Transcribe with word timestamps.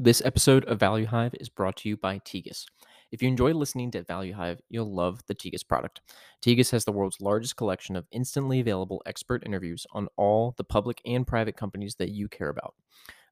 This 0.00 0.22
episode 0.24 0.64
of 0.66 0.78
Value 0.78 1.06
Hive 1.06 1.34
is 1.40 1.48
brought 1.48 1.74
to 1.78 1.88
you 1.88 1.96
by 1.96 2.20
Tegus. 2.20 2.66
If 3.10 3.20
you 3.20 3.26
enjoy 3.26 3.52
listening 3.52 3.90
to 3.90 4.04
Value 4.04 4.32
Hive, 4.32 4.60
you'll 4.70 4.94
love 4.94 5.22
the 5.26 5.34
Tegus 5.34 5.66
product. 5.66 6.02
Tegus 6.40 6.70
has 6.70 6.84
the 6.84 6.92
world's 6.92 7.20
largest 7.20 7.56
collection 7.56 7.96
of 7.96 8.06
instantly 8.12 8.60
available 8.60 9.02
expert 9.06 9.42
interviews 9.44 9.88
on 9.90 10.06
all 10.16 10.54
the 10.56 10.62
public 10.62 11.00
and 11.04 11.26
private 11.26 11.56
companies 11.56 11.96
that 11.96 12.10
you 12.10 12.28
care 12.28 12.48
about. 12.48 12.74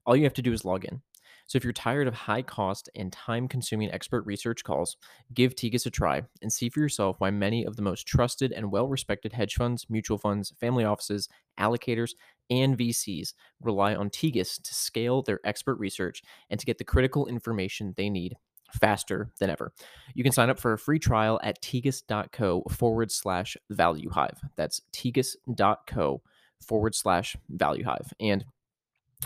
All 0.05 0.17
you 0.17 0.25
have 0.25 0.33
to 0.33 0.41
do 0.41 0.51
is 0.51 0.65
log 0.65 0.83
in. 0.83 1.01
So 1.47 1.57
if 1.57 1.63
you're 1.63 1.73
tired 1.73 2.07
of 2.07 2.13
high 2.13 2.41
cost 2.41 2.89
and 2.95 3.11
time 3.11 3.47
consuming 3.47 3.91
expert 3.91 4.25
research 4.25 4.63
calls, 4.63 4.97
give 5.33 5.55
Tegus 5.55 5.85
a 5.85 5.89
try 5.89 6.23
and 6.41 6.51
see 6.51 6.69
for 6.69 6.79
yourself 6.79 7.15
why 7.19 7.31
many 7.31 7.65
of 7.65 7.75
the 7.75 7.81
most 7.81 8.05
trusted 8.05 8.51
and 8.51 8.71
well 8.71 8.87
respected 8.87 9.33
hedge 9.33 9.55
funds, 9.55 9.85
mutual 9.89 10.17
funds, 10.17 10.53
family 10.59 10.83
offices, 10.83 11.29
allocators, 11.59 12.11
and 12.49 12.77
VCs 12.77 13.33
rely 13.61 13.95
on 13.95 14.09
Tegus 14.09 14.61
to 14.61 14.73
scale 14.73 15.21
their 15.21 15.39
expert 15.43 15.75
research 15.75 16.21
and 16.49 16.59
to 16.59 16.65
get 16.65 16.77
the 16.77 16.83
critical 16.83 17.27
information 17.27 17.93
they 17.97 18.09
need 18.09 18.35
faster 18.73 19.31
than 19.39 19.49
ever. 19.49 19.71
You 20.13 20.23
can 20.23 20.33
sign 20.33 20.49
up 20.49 20.59
for 20.59 20.73
a 20.73 20.77
free 20.77 20.99
trial 20.99 21.39
at 21.43 21.61
tegus.co 21.61 22.63
forward 22.69 23.11
slash 23.11 23.55
value 23.69 24.09
hive. 24.09 24.39
That's 24.55 24.81
tegus.co 24.93 26.21
forward 26.61 26.95
slash 26.95 27.37
value 27.49 27.85
hive. 27.85 28.13
And 28.19 28.45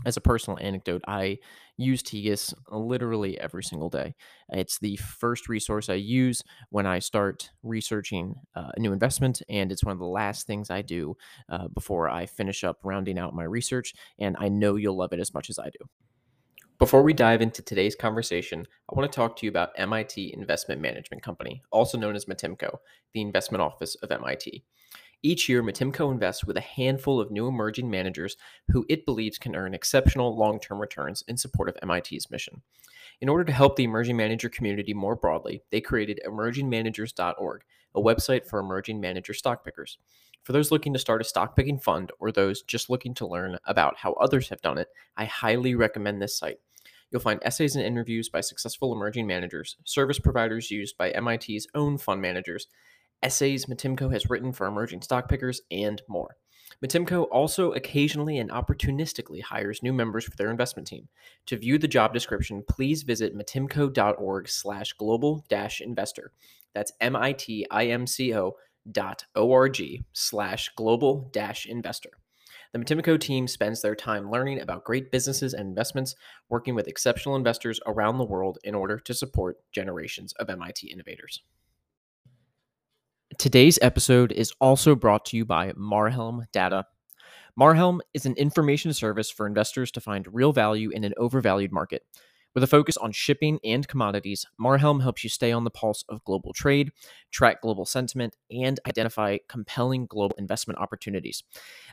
as 0.05 0.18
a 0.18 0.22
personal 0.22 0.58
anecdote, 0.59 1.02
I 1.08 1.40
use 1.77 2.02
Tegus 2.02 2.54
literally 2.70 3.40
every 3.40 3.63
single 3.63 3.90
day. 3.90 4.16
It's 4.49 4.80
the 4.80 4.95
first 4.98 5.49
resource 5.49 5.90
I 5.90 5.95
use 5.95 6.44
when 6.70 6.86
I 6.86 6.99
start 6.99 7.52
researching 7.63 8.35
uh, 8.55 8.72
a 8.76 8.80
new 8.80 8.94
investment, 8.94 9.41
and 9.49 9.72
it's 9.72 9.84
one 9.84 9.94
of 9.94 9.99
the 9.99 10.05
last 10.05 10.48
things 10.48 10.70
I 10.70 10.82
do 10.82 11.16
uh, 11.49 11.68
before 11.68 12.09
I 12.09 12.26
finish 12.26 12.63
up 12.63 12.80
rounding 12.84 13.20
out 13.20 13.35
my 13.35 13.44
research. 13.44 13.94
And 14.20 14.35
I 14.40 14.49
know 14.49 14.76
you'll 14.76 14.98
love 14.98 15.13
it 15.13 15.20
as 15.20 15.34
much 15.34 15.49
as 15.49 15.59
I 15.59 15.66
do. 15.66 15.85
Before 16.80 17.04
we 17.04 17.13
dive 17.13 17.41
into 17.41 17.62
today's 17.62 17.96
conversation, 17.96 18.66
I 18.90 18.96
want 18.98 19.12
to 19.12 19.16
talk 19.16 19.35
to 19.35 19.46
you 19.46 19.52
about 19.52 19.70
MIT 19.77 20.34
Investment 20.35 20.82
Management 20.82 21.21
Company, 21.21 21.62
also 21.71 21.96
known 21.96 22.16
as 22.16 22.26
MITIMCo, 22.26 22.77
the 23.13 23.21
investment 23.21 23.62
office 23.62 23.94
of 24.01 24.12
MIT. 24.12 24.63
Each 25.24 25.48
year, 25.48 25.62
MITIMCo 25.62 26.12
invests 26.12 26.44
with 26.44 26.58
a 26.58 26.62
handful 26.62 27.20
of 27.20 27.30
new 27.30 27.48
emerging 27.48 27.91
managers 27.91 28.38
who 28.70 28.86
it 28.90 29.05
believes 29.05 29.38
can 29.38 29.55
earn 29.55 29.76
exceptional 29.76 30.36
long 30.36 30.60
term 30.60 30.80
returns 30.80 31.24
in 31.28 31.38
support 31.38 31.70
of 31.70 31.78
MIT's 31.84 32.32
mission. 32.32 32.63
In 33.22 33.30
order 33.30 33.44
to 33.44 33.52
help 33.52 33.76
the 33.76 33.84
emerging 33.84 34.18
manager 34.18 34.50
community 34.50 34.96
more 34.96 35.16
broadly, 35.16 35.62
they 35.70 35.80
created 35.80 36.20
emergingmanagers.org, 36.26 37.62
a 37.94 38.02
website 38.02 38.48
for 38.48 38.60
emerging 38.60 39.00
manager 39.00 39.36
stock 39.36 39.63
pickers. 39.63 40.00
For 40.44 40.54
those 40.54 40.72
looking 40.72 40.94
to 40.94 41.00
start 41.00 41.22
a 41.22 41.26
stock 41.26 41.56
picking 41.56 41.78
fund 41.78 42.12
or 42.20 42.32
those 42.32 42.63
just 42.63 42.90
looking 42.90 43.13
to 43.16 43.28
learn 43.28 43.60
about 43.66 43.98
how 43.98 44.13
others 44.13 44.50
have 44.50 44.62
done 44.63 44.80
it, 44.80 44.88
I 45.18 45.26
highly 45.26 45.76
recommend 45.76 46.20
this 46.20 46.35
site. 46.35 46.58
You'll 47.12 47.22
find 47.22 47.40
essays 47.44 47.76
and 47.76 47.85
interviews 47.85 48.30
by 48.30 48.41
successful 48.41 48.91
emerging 48.91 49.28
managers, 49.28 49.78
service 49.84 50.18
providers 50.18 50.72
used 50.72 50.98
by 50.98 51.12
MIT's 51.12 51.68
own 51.76 52.00
fund 52.00 52.22
managers, 52.22 52.68
essays 53.24 53.66
MITIMCo 53.66 54.12
has 54.12 54.30
written 54.30 54.52
for 54.54 54.68
emerging 54.68 55.02
stock 55.02 55.30
pickers, 55.30 55.62
and 55.72 56.02
more. 56.08 56.38
MITIMCo 56.84 57.28
also 57.32 57.74
occasionally 57.74 58.40
and 58.40 58.50
opportunistically 58.50 59.41
hires 59.41 59.84
new 59.84 59.94
members 59.94 60.26
for 60.26 60.36
their 60.36 60.50
investment 60.50 60.88
team. 60.88 61.08
To 61.48 61.58
view 61.58 61.78
the 61.78 61.88
job 61.88 62.13
description, 62.13 62.63
please 62.68 63.04
visit 63.04 63.38
mitimco.org 63.38 64.47
slash 64.50 64.94
global 64.94 65.46
dash 65.47 65.81
investor. 65.81 66.31
That's 66.74 66.94
M-I-T-I-M-C-O 67.00 68.56
dot 68.91 69.25
O-R-G 69.35 70.03
slash 70.13 70.69
global 70.75 71.30
dash 71.31 71.68
investor. 71.68 72.12
The 72.74 72.80
MITIMCo 72.80 73.19
team 73.19 73.47
spends 73.47 73.81
their 73.81 73.96
time 73.96 74.31
learning 74.31 74.62
about 74.62 74.85
great 74.85 75.12
businesses 75.12 75.53
and 75.53 75.68
investments, 75.68 76.16
working 76.50 76.74
with 76.74 76.88
exceptional 76.88 77.35
investors 77.35 77.81
around 77.85 78.18
the 78.18 78.24
world 78.24 78.59
in 78.63 78.74
order 78.74 78.97
to 78.97 79.13
support 79.13 79.58
generations 79.74 80.34
of 80.34 80.50
MIT 80.50 80.88
innovators. 80.88 81.44
Today's 83.42 83.80
episode 83.81 84.31
is 84.31 84.53
also 84.62 84.94
brought 84.94 85.25
to 85.25 85.35
you 85.35 85.46
by 85.46 85.72
Marhelm 85.72 86.46
Data. 86.52 86.85
Marhelm 87.59 88.00
is 88.13 88.28
an 88.28 88.35
information 88.35 88.94
service 88.94 89.31
for 89.31 89.47
investors 89.47 89.90
to 89.94 90.00
find 90.00 90.31
real 90.31 90.53
value 90.53 90.91
in 90.91 91.03
an 91.03 91.16
overvalued 91.18 91.72
market. 91.72 92.03
With 92.53 92.63
a 92.63 92.67
focus 92.67 92.97
on 92.97 93.13
shipping 93.13 93.59
and 93.63 93.88
commodities, 93.88 94.45
Marhelm 94.59 95.01
helps 95.01 95.23
you 95.23 95.29
stay 95.29 95.53
on 95.53 95.63
the 95.63 95.69
pulse 95.69 96.03
of 96.09 96.23
global 96.25 96.51
trade, 96.51 96.91
track 97.31 97.62
global 97.62 97.85
sentiment, 97.85 98.35
and 98.51 98.78
identify 98.85 99.38
compelling 99.47 100.06
global 100.06 100.35
investment 100.38 100.78
opportunities. 100.79 101.44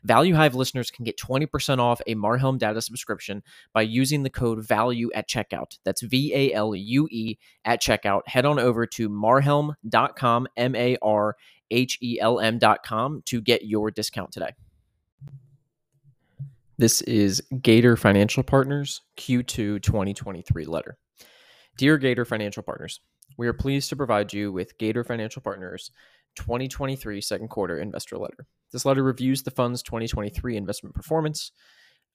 Value 0.03 0.35
Hive 0.35 0.57
listeners 0.57 0.91
can 0.91 1.05
get 1.05 1.17
20% 1.17 1.79
off 1.79 2.01
a 2.09 2.17
Marhelm 2.17 2.59
data 2.59 2.83
subscription 2.83 3.43
by 3.73 3.83
using 3.83 4.25
the 4.25 4.31
code 4.31 4.59
VALUE 4.67 5.11
at 5.15 5.29
checkout. 5.29 5.79
That's 5.85 6.03
V 6.03 6.35
A 6.35 6.53
L 6.53 6.75
U 6.75 7.09
E 7.11 7.37
at 7.65 7.81
checkout. 7.81 8.27
Head 8.27 8.45
on 8.45 8.59
over 8.59 8.85
to 8.87 9.09
marhelm.com, 9.09 10.49
M 10.57 10.75
A 10.75 10.97
R 11.01 11.37
H 11.71 11.99
E 12.03 12.19
L 12.21 12.41
M.com 12.41 13.23
to 13.27 13.41
get 13.41 13.65
your 13.65 13.93
discount 13.93 14.33
today. 14.33 14.55
This 16.81 17.01
is 17.03 17.43
Gator 17.61 17.97
Financial 17.97 18.45
Partners 18.45 19.03
Q2 19.17 19.83
2023 19.83 20.65
letter. 20.65 20.97
Dear 21.77 21.99
Gator 21.99 22.25
Financial 22.25 22.63
Partners, 22.63 23.01
we 23.37 23.49
are 23.49 23.53
pleased 23.53 23.89
to 23.89 23.97
provide 23.97 24.33
you 24.33 24.53
with 24.53 24.79
Gator 24.79 25.03
Financial 25.03 25.43
Partners 25.43 25.91
2023 26.37 27.21
second 27.21 27.49
quarter 27.49 27.81
investor 27.81 28.17
letter. 28.17 28.47
This 28.71 28.85
letter 28.85 29.03
reviews 29.03 29.43
the 29.43 29.51
fund's 29.51 29.83
2023 29.83 30.57
investment 30.57 30.95
performance, 30.95 31.51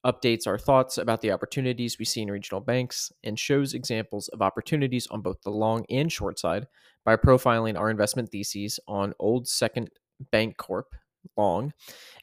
updates 0.06 0.48
our 0.48 0.58
thoughts 0.58 0.98
about 0.98 1.20
the 1.20 1.34
opportunities 1.34 2.00
we 2.00 2.06
see 2.06 2.22
in 2.22 2.32
regional 2.32 2.62
banks, 2.62 3.12
and 3.26 3.38
shows 3.38 3.74
examples 3.74 4.30
of 4.30 4.42
opportunities 4.42 5.08
on 5.08 5.20
both 5.20 5.42
the 5.42 5.52
long 5.52 5.84
and 5.90 6.10
short 6.10 6.40
side 6.40 6.68
by 7.04 7.18
profiling 7.18 7.78
our 7.78 7.90
investment 7.90 8.30
theses 8.30 8.80
on 8.88 9.14
Old 9.20 9.46
Second 9.46 9.90
Bank 10.32 10.56
Corp 10.56 10.88
long 11.36 11.74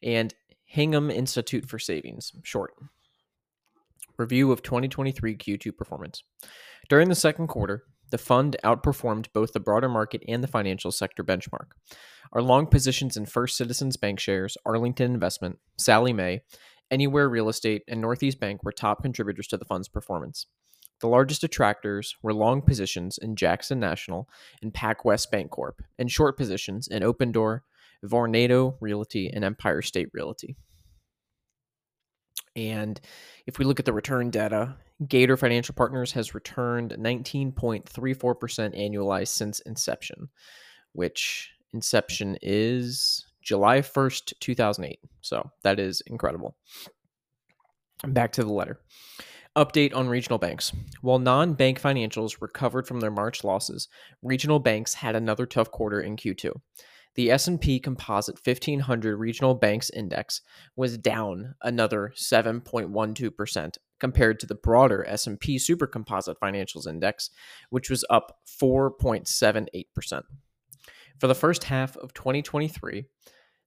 and 0.03 0.35
Hingham 0.71 1.11
Institute 1.11 1.69
for 1.69 1.81
Savings, 1.81 2.31
short. 2.45 2.75
Review 4.17 4.53
of 4.53 4.63
2023 4.63 5.37
Q2 5.37 5.77
performance. 5.77 6.23
During 6.89 7.09
the 7.09 7.17
second 7.17 7.49
quarter, 7.49 7.83
the 8.13 8.19
fund 8.19 8.57
outperformed 8.63 9.27
both 9.33 9.53
the 9.53 9.59
broader 9.59 9.89
market 9.89 10.23
and 10.29 10.45
the 10.45 10.49
financial 10.49 10.93
sector 10.93 11.25
benchmark. 11.25 11.73
Our 12.33 12.41
long 12.41 12.69
positions 12.69 13.17
in 13.17 13.27
First 13.27 13.57
Citizens 13.57 13.97
Bank 13.97 14.21
shares, 14.21 14.57
Arlington 14.65 15.13
Investment, 15.13 15.59
Sallie 15.77 16.13
Mae, 16.13 16.43
Anywhere 16.89 17.29
Real 17.29 17.49
Estate, 17.49 17.83
and 17.89 18.01
Northeast 18.01 18.39
Bank 18.39 18.63
were 18.63 18.71
top 18.71 19.03
contributors 19.03 19.49
to 19.49 19.57
the 19.57 19.65
fund's 19.65 19.89
performance. 19.89 20.47
The 21.01 21.09
largest 21.09 21.41
detractors 21.41 22.15
were 22.23 22.33
long 22.33 22.63
positions 22.63 23.19
in 23.19 23.35
Jackson 23.35 23.81
National 23.81 24.29
and 24.63 24.73
PacWest 24.73 25.33
Bancorp, 25.33 25.81
and 25.99 26.09
short 26.09 26.37
positions 26.37 26.87
in 26.87 27.03
Opendoor, 27.03 27.63
Vornado 28.05 28.77
Realty, 28.81 29.29
and 29.29 29.45
Empire 29.45 29.83
State 29.83 30.09
Realty. 30.13 30.57
And 32.57 33.01
if 33.47 33.59
we 33.59 33.65
look 33.65 33.79
at 33.79 33.87
the 33.87 33.93
return 33.93 34.31
data, 34.31 34.77
Gator 35.07 35.37
Financial 35.37 35.75
Partners 35.75 36.13
has 36.13 36.35
returned 36.35 36.93
19.34% 36.99 37.85
annualized 37.89 39.29
since 39.29 39.61
inception, 39.61 40.29
which 40.93 41.51
inception 41.73 42.37
is 42.43 43.25
July 43.43 43.79
1st, 43.79 44.35
2008. 44.41 44.99
So 45.21 45.51
that 45.63 45.79
is 45.79 46.03
incredible. 46.07 46.57
Back 48.07 48.33
to 48.33 48.45
the 48.45 48.53
letter. 48.53 48.81
Update 49.57 49.95
on 49.95 50.09
regional 50.09 50.39
banks. 50.39 50.73
While 51.03 51.19
non 51.19 51.55
bank 51.55 51.81
financials 51.81 52.41
recovered 52.41 52.87
from 52.87 53.01
their 53.01 53.11
March 53.11 53.43
losses, 53.43 53.89
regional 54.23 54.59
banks 54.59 54.95
had 54.95 55.17
another 55.17 55.45
tough 55.47 55.71
quarter 55.71 56.01
in 56.01 56.17
Q2 56.17 56.53
the 57.15 57.31
S&P 57.31 57.81
Composite 57.81 58.39
1500 58.45 59.17
Regional 59.17 59.55
Banks 59.55 59.91
Index 59.91 60.43
was 60.77 60.97
down 60.97 61.55
another 61.63 62.13
7.12% 62.17 63.79
compared 63.99 64.41
to 64.41 64.47
the 64.47 64.55
broader 64.55 65.05
S&P 65.07 65.59
Super 65.59 65.87
Composite 65.87 66.39
Financials 66.41 66.87
Index, 66.87 67.31
which 67.69 67.91
was 67.91 68.05
up 68.09 68.39
4.78%. 68.49 70.23
For 71.19 71.27
the 71.27 71.35
first 71.35 71.65
half 71.65 71.97
of 71.97 72.15
2023, 72.15 73.05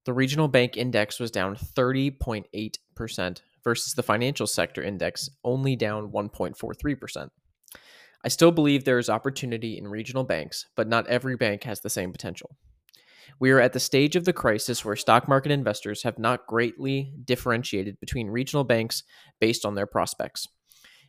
the 0.06 0.14
Regional 0.14 0.48
Bank 0.48 0.76
Index 0.76 1.20
was 1.20 1.32
down 1.32 1.56
30.8% 1.56 3.42
versus 3.64 3.94
the 3.94 4.04
Financial 4.04 4.48
Sector 4.48 4.84
Index 4.84 5.30
only 5.44 5.76
down 5.76 6.12
1.43%. 6.12 7.30
I 8.26 8.28
still 8.30 8.52
believe 8.52 8.84
there 8.84 9.00
is 9.00 9.10
opportunity 9.10 9.78
in 9.78 9.88
regional 9.88 10.24
banks, 10.24 10.66
but 10.76 10.88
not 10.88 11.08
every 11.08 11.36
bank 11.36 11.64
has 11.64 11.82
the 11.82 11.90
same 11.90 12.12
potential. 12.12 12.58
We 13.40 13.52
are 13.52 13.60
at 13.60 13.74
the 13.74 13.80
stage 13.80 14.16
of 14.16 14.26
the 14.26 14.34
crisis 14.34 14.84
where 14.84 14.96
stock 14.96 15.28
market 15.28 15.52
investors 15.52 16.04
have 16.04 16.20
not 16.20 16.48
greatly 16.48 17.14
differentiated 17.24 18.00
between 18.00 18.30
regional 18.30 18.64
banks 18.64 19.04
based 19.40 19.66
on 19.66 19.76
their 19.76 19.88
prospects. 19.88 20.48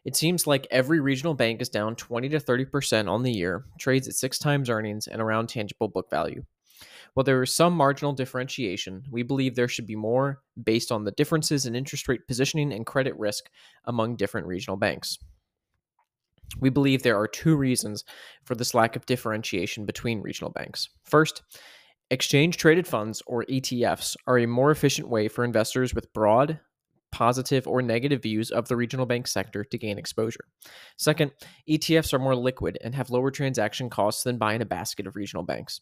It 0.04 0.16
seems 0.16 0.46
like 0.46 0.66
every 0.70 1.00
regional 1.00 1.34
bank 1.34 1.62
is 1.62 1.70
down 1.70 1.96
20 1.96 2.28
to 2.30 2.38
30% 2.38 3.08
on 3.08 3.22
the 3.22 3.32
year, 3.32 3.64
trades 3.78 4.06
at 4.06 4.14
six 4.14 4.38
times 4.38 4.68
earnings 4.68 5.06
and 5.06 5.22
around 5.22 5.48
tangible 5.48 5.88
book 5.88 6.10
value. 6.10 6.44
While 7.14 7.24
there 7.24 7.42
is 7.42 7.54
some 7.54 7.74
marginal 7.74 8.12
differentiation, 8.12 9.04
we 9.10 9.22
believe 9.22 9.54
there 9.54 9.68
should 9.68 9.86
be 9.86 9.96
more 9.96 10.42
based 10.62 10.90
on 10.90 11.04
the 11.04 11.12
differences 11.12 11.64
in 11.64 11.76
interest 11.76 12.08
rate 12.08 12.26
positioning 12.26 12.72
and 12.72 12.84
credit 12.84 13.16
risk 13.16 13.44
among 13.84 14.16
different 14.16 14.46
regional 14.46 14.76
banks. 14.76 15.18
We 16.60 16.70
believe 16.70 17.02
there 17.02 17.18
are 17.18 17.28
two 17.28 17.56
reasons 17.56 18.04
for 18.44 18.54
this 18.54 18.74
lack 18.74 18.96
of 18.96 19.06
differentiation 19.06 19.86
between 19.86 20.20
regional 20.20 20.50
banks. 20.50 20.88
First, 21.04 21.42
exchange 22.10 22.56
traded 22.56 22.86
funds, 22.86 23.22
or 23.26 23.44
ETFs, 23.44 24.16
are 24.26 24.38
a 24.38 24.46
more 24.46 24.70
efficient 24.70 25.08
way 25.08 25.28
for 25.28 25.44
investors 25.44 25.94
with 25.94 26.12
broad, 26.12 26.60
positive, 27.12 27.66
or 27.66 27.80
negative 27.80 28.22
views 28.22 28.50
of 28.50 28.68
the 28.68 28.76
regional 28.76 29.06
bank 29.06 29.26
sector 29.26 29.64
to 29.64 29.78
gain 29.78 29.98
exposure. 29.98 30.44
Second, 30.96 31.32
ETFs 31.68 32.12
are 32.12 32.18
more 32.18 32.34
liquid 32.34 32.76
and 32.82 32.94
have 32.94 33.10
lower 33.10 33.30
transaction 33.30 33.88
costs 33.88 34.24
than 34.24 34.38
buying 34.38 34.62
a 34.62 34.66
basket 34.66 35.06
of 35.06 35.16
regional 35.16 35.44
banks. 35.44 35.80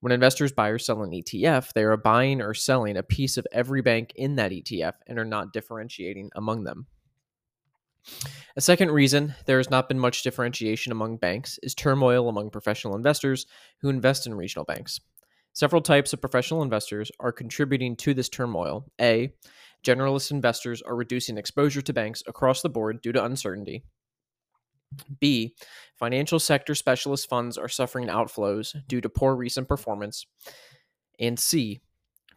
When 0.00 0.12
investors 0.12 0.52
buy 0.52 0.68
or 0.68 0.78
sell 0.78 1.02
an 1.02 1.12
ETF, 1.12 1.72
they 1.72 1.84
are 1.84 1.96
buying 1.96 2.42
or 2.42 2.52
selling 2.52 2.96
a 2.96 3.02
piece 3.02 3.36
of 3.36 3.46
every 3.52 3.80
bank 3.80 4.12
in 4.16 4.36
that 4.36 4.52
ETF 4.52 4.94
and 5.06 5.18
are 5.18 5.24
not 5.24 5.52
differentiating 5.52 6.30
among 6.34 6.64
them. 6.64 6.88
A 8.56 8.60
second 8.60 8.90
reason 8.90 9.34
there 9.46 9.56
has 9.56 9.70
not 9.70 9.88
been 9.88 9.98
much 9.98 10.22
differentiation 10.22 10.92
among 10.92 11.16
banks 11.16 11.58
is 11.62 11.74
turmoil 11.74 12.28
among 12.28 12.50
professional 12.50 12.96
investors 12.96 13.46
who 13.80 13.88
invest 13.88 14.26
in 14.26 14.34
regional 14.34 14.64
banks. 14.64 15.00
Several 15.54 15.80
types 15.80 16.12
of 16.12 16.20
professional 16.20 16.62
investors 16.62 17.10
are 17.20 17.32
contributing 17.32 17.94
to 17.96 18.12
this 18.12 18.28
turmoil. 18.28 18.84
A. 19.00 19.32
Generalist 19.84 20.32
investors 20.32 20.82
are 20.82 20.96
reducing 20.96 21.38
exposure 21.38 21.82
to 21.82 21.92
banks 21.92 22.22
across 22.26 22.60
the 22.60 22.68
board 22.68 23.00
due 23.02 23.12
to 23.12 23.24
uncertainty. 23.24 23.84
B. 25.20 25.54
Financial 25.96 26.40
sector 26.40 26.74
specialist 26.74 27.28
funds 27.28 27.56
are 27.56 27.68
suffering 27.68 28.08
outflows 28.08 28.74
due 28.88 29.00
to 29.00 29.08
poor 29.08 29.36
recent 29.36 29.68
performance. 29.68 30.26
And 31.20 31.38
C. 31.38 31.80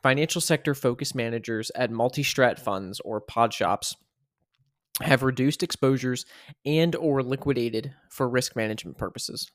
Financial 0.04 0.42
sector 0.42 0.76
focused 0.76 1.16
managers 1.16 1.72
at 1.76 1.90
multi 1.90 2.24
strat 2.24 2.60
funds 2.60 3.00
or 3.00 3.20
pod 3.20 3.52
shops 3.52 3.96
have 5.02 5.24
reduced 5.24 5.64
exposures 5.64 6.26
and 6.66 6.96
or 6.96 7.24
liquidated 7.24 7.94
for 8.10 8.30
risk 8.30 8.56
management 8.56 8.98
purposes. 8.98 9.52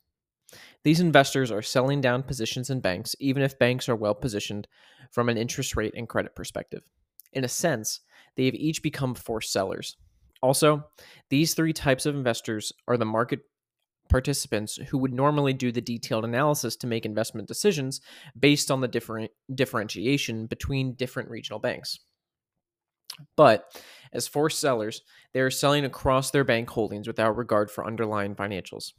These 0.84 1.00
investors 1.00 1.50
are 1.50 1.62
selling 1.62 2.00
down 2.00 2.22
positions 2.22 2.70
in 2.70 2.80
banks 2.80 3.14
even 3.20 3.42
if 3.42 3.58
banks 3.58 3.88
are 3.88 3.96
well 3.96 4.14
positioned 4.14 4.68
from 5.10 5.28
an 5.28 5.36
interest 5.36 5.76
rate 5.76 5.94
and 5.96 6.08
credit 6.08 6.34
perspective. 6.34 6.82
In 7.32 7.44
a 7.44 7.48
sense, 7.48 8.00
they 8.36 8.46
have 8.46 8.54
each 8.54 8.82
become 8.82 9.14
forced 9.14 9.52
sellers. 9.52 9.96
Also, 10.42 10.84
these 11.30 11.54
three 11.54 11.72
types 11.72 12.04
of 12.04 12.14
investors 12.14 12.72
are 12.88 12.96
the 12.96 13.04
market 13.04 13.40
participants 14.08 14.76
who 14.88 14.98
would 14.98 15.12
normally 15.12 15.52
do 15.52 15.72
the 15.72 15.80
detailed 15.80 16.24
analysis 16.24 16.76
to 16.76 16.86
make 16.86 17.06
investment 17.06 17.48
decisions 17.48 18.00
based 18.38 18.70
on 18.70 18.80
the 18.80 18.88
different 18.88 19.30
differentiation 19.54 20.46
between 20.46 20.94
different 20.94 21.30
regional 21.30 21.58
banks. 21.58 22.00
But 23.36 23.80
as 24.12 24.28
forced 24.28 24.58
sellers, 24.58 25.02
they 25.32 25.40
are 25.40 25.50
selling 25.50 25.84
across 25.84 26.30
their 26.30 26.44
bank 26.44 26.68
holdings 26.70 27.06
without 27.06 27.36
regard 27.36 27.70
for 27.70 27.86
underlying 27.86 28.34
financials 28.34 28.92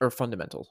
or 0.00 0.10
fundamentals. 0.10 0.68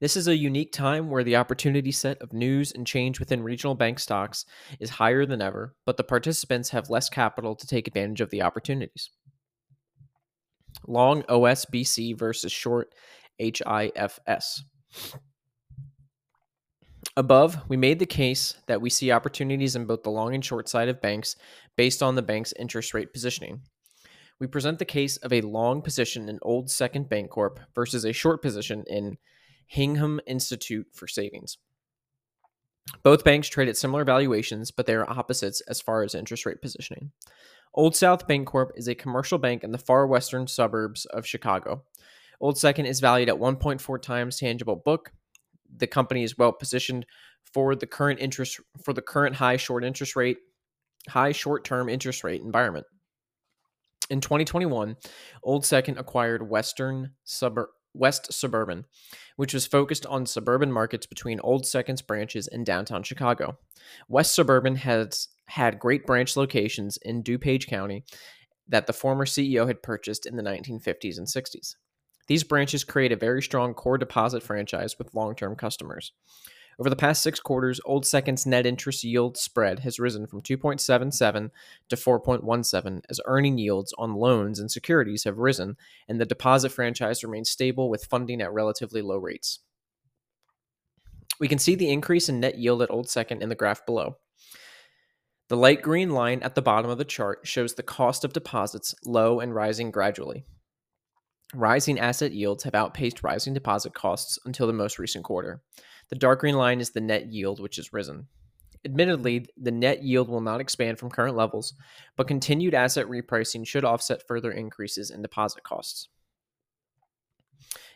This 0.00 0.16
is 0.16 0.28
a 0.28 0.36
unique 0.36 0.72
time 0.72 1.08
where 1.08 1.24
the 1.24 1.36
opportunity 1.36 1.90
set 1.90 2.20
of 2.20 2.32
news 2.32 2.70
and 2.72 2.86
change 2.86 3.18
within 3.18 3.42
regional 3.42 3.74
bank 3.74 3.98
stocks 3.98 4.44
is 4.78 4.90
higher 4.90 5.24
than 5.24 5.40
ever, 5.40 5.74
but 5.86 5.96
the 5.96 6.04
participants 6.04 6.70
have 6.70 6.90
less 6.90 7.08
capital 7.08 7.56
to 7.56 7.66
take 7.66 7.88
advantage 7.88 8.20
of 8.20 8.30
the 8.30 8.42
opportunities. 8.42 9.10
Long 10.86 11.22
OSBC 11.24 12.18
versus 12.18 12.52
short 12.52 12.94
HIFS. 13.38 14.64
Above, 17.16 17.58
we 17.68 17.78
made 17.78 17.98
the 17.98 18.04
case 18.04 18.54
that 18.66 18.82
we 18.82 18.90
see 18.90 19.10
opportunities 19.10 19.74
in 19.74 19.86
both 19.86 20.02
the 20.02 20.10
long 20.10 20.34
and 20.34 20.44
short 20.44 20.68
side 20.68 20.90
of 20.90 21.00
banks 21.00 21.36
based 21.76 22.02
on 22.02 22.14
the 22.14 22.22
bank's 22.22 22.52
interest 22.58 22.92
rate 22.92 23.14
positioning. 23.14 23.62
We 24.38 24.46
present 24.46 24.78
the 24.78 24.84
case 24.84 25.16
of 25.18 25.32
a 25.32 25.40
long 25.40 25.80
position 25.80 26.28
in 26.28 26.38
Old 26.42 26.70
Second 26.70 27.08
Bancorp 27.08 27.56
versus 27.74 28.04
a 28.04 28.12
short 28.12 28.42
position 28.42 28.84
in 28.86 29.16
Hingham 29.66 30.20
Institute 30.26 30.86
for 30.92 31.06
Savings. 31.06 31.58
Both 33.02 33.24
banks 33.24 33.48
trade 33.48 33.68
at 33.68 33.76
similar 33.76 34.04
valuations, 34.04 34.70
but 34.70 34.86
they 34.86 34.94
are 34.94 35.10
opposites 35.10 35.60
as 35.62 35.80
far 35.80 36.02
as 36.02 36.14
interest 36.14 36.46
rate 36.46 36.62
positioning. 36.62 37.10
Old 37.74 37.96
South 37.96 38.28
Bancorp 38.28 38.70
is 38.76 38.88
a 38.88 38.94
commercial 38.94 39.38
bank 39.38 39.64
in 39.64 39.72
the 39.72 39.78
far 39.78 40.06
western 40.06 40.46
suburbs 40.46 41.04
of 41.06 41.26
Chicago. 41.26 41.82
Old 42.40 42.58
Second 42.58 42.86
is 42.86 43.00
valued 43.00 43.28
at 43.28 43.36
1.4 43.36 44.00
times 44.00 44.38
tangible 44.38 44.76
book 44.76 45.12
the 45.74 45.86
company 45.86 46.22
is 46.22 46.38
well 46.38 46.52
positioned 46.52 47.06
for 47.52 47.74
the 47.74 47.86
current 47.86 48.20
interest 48.20 48.60
for 48.82 48.92
the 48.92 49.02
current 49.02 49.36
high 49.36 49.56
short 49.56 49.84
interest 49.84 50.16
rate, 50.16 50.38
high 51.08 51.32
short-term 51.32 51.88
interest 51.88 52.24
rate 52.24 52.42
environment. 52.42 52.86
In 54.10 54.20
2021, 54.20 54.96
Old 55.42 55.64
Second 55.64 55.98
acquired 55.98 56.48
Western 56.48 57.12
Suburb 57.24 57.70
West 57.96 58.32
Suburban, 58.32 58.84
which 59.36 59.54
was 59.54 59.66
focused 59.66 60.06
on 60.06 60.26
suburban 60.26 60.72
markets 60.72 61.06
between 61.06 61.40
Old 61.40 61.66
Second's 61.66 62.02
branches 62.02 62.48
in 62.48 62.64
downtown 62.64 63.02
Chicago. 63.02 63.58
West 64.08 64.34
Suburban 64.34 64.76
has 64.76 65.28
had 65.46 65.78
great 65.78 66.06
branch 66.06 66.36
locations 66.36 66.96
in 66.98 67.22
DuPage 67.22 67.66
County 67.66 68.04
that 68.68 68.86
the 68.86 68.92
former 68.92 69.24
CEO 69.24 69.66
had 69.66 69.82
purchased 69.82 70.26
in 70.26 70.36
the 70.36 70.42
1950s 70.42 71.18
and 71.18 71.26
60s. 71.26 71.76
These 72.26 72.44
branches 72.44 72.84
create 72.84 73.12
a 73.12 73.16
very 73.16 73.40
strong 73.42 73.74
core 73.74 73.98
deposit 73.98 74.42
franchise 74.42 74.98
with 74.98 75.14
long 75.14 75.36
term 75.36 75.54
customers. 75.54 76.12
Over 76.78 76.90
the 76.90 76.96
past 76.96 77.22
six 77.22 77.40
quarters, 77.40 77.80
Old 77.86 78.04
Second's 78.04 78.44
net 78.44 78.66
interest 78.66 79.02
yield 79.02 79.38
spread 79.38 79.78
has 79.80 79.98
risen 79.98 80.26
from 80.26 80.42
2.77 80.42 81.50
to 81.88 81.96
4.17 81.96 83.00
as 83.08 83.20
earning 83.24 83.56
yields 83.56 83.94
on 83.96 84.14
loans 84.14 84.58
and 84.58 84.70
securities 84.70 85.24
have 85.24 85.38
risen, 85.38 85.76
and 86.06 86.20
the 86.20 86.26
deposit 86.26 86.70
franchise 86.70 87.24
remains 87.24 87.48
stable 87.48 87.88
with 87.88 88.04
funding 88.04 88.42
at 88.42 88.52
relatively 88.52 89.00
low 89.00 89.16
rates. 89.16 89.60
We 91.40 91.48
can 91.48 91.58
see 91.58 91.74
the 91.74 91.90
increase 91.90 92.28
in 92.28 92.40
net 92.40 92.58
yield 92.58 92.82
at 92.82 92.90
Old 92.90 93.08
Second 93.08 93.42
in 93.42 93.48
the 93.48 93.54
graph 93.54 93.86
below. 93.86 94.16
The 95.48 95.56
light 95.56 95.80
green 95.80 96.10
line 96.10 96.42
at 96.42 96.56
the 96.56 96.62
bottom 96.62 96.90
of 96.90 96.98
the 96.98 97.04
chart 97.04 97.46
shows 97.46 97.74
the 97.74 97.82
cost 97.82 98.24
of 98.24 98.32
deposits 98.32 98.94
low 99.04 99.40
and 99.40 99.54
rising 99.54 99.90
gradually. 99.90 100.44
Rising 101.54 102.00
asset 102.00 102.32
yields 102.32 102.64
have 102.64 102.74
outpaced 102.74 103.22
rising 103.22 103.54
deposit 103.54 103.94
costs 103.94 104.38
until 104.44 104.66
the 104.66 104.72
most 104.72 104.98
recent 104.98 105.24
quarter. 105.24 105.62
The 106.08 106.16
dark 106.16 106.40
green 106.40 106.56
line 106.56 106.80
is 106.80 106.90
the 106.90 107.00
net 107.00 107.26
yield, 107.26 107.60
which 107.60 107.76
has 107.76 107.92
risen. 107.92 108.28
Admittedly, 108.84 109.46
the 109.56 109.72
net 109.72 110.02
yield 110.02 110.28
will 110.28 110.40
not 110.40 110.60
expand 110.60 110.98
from 110.98 111.10
current 111.10 111.36
levels, 111.36 111.74
but 112.16 112.28
continued 112.28 112.74
asset 112.74 113.06
repricing 113.06 113.66
should 113.66 113.84
offset 113.84 114.26
further 114.28 114.52
increases 114.52 115.10
in 115.10 115.22
deposit 115.22 115.64
costs. 115.64 116.08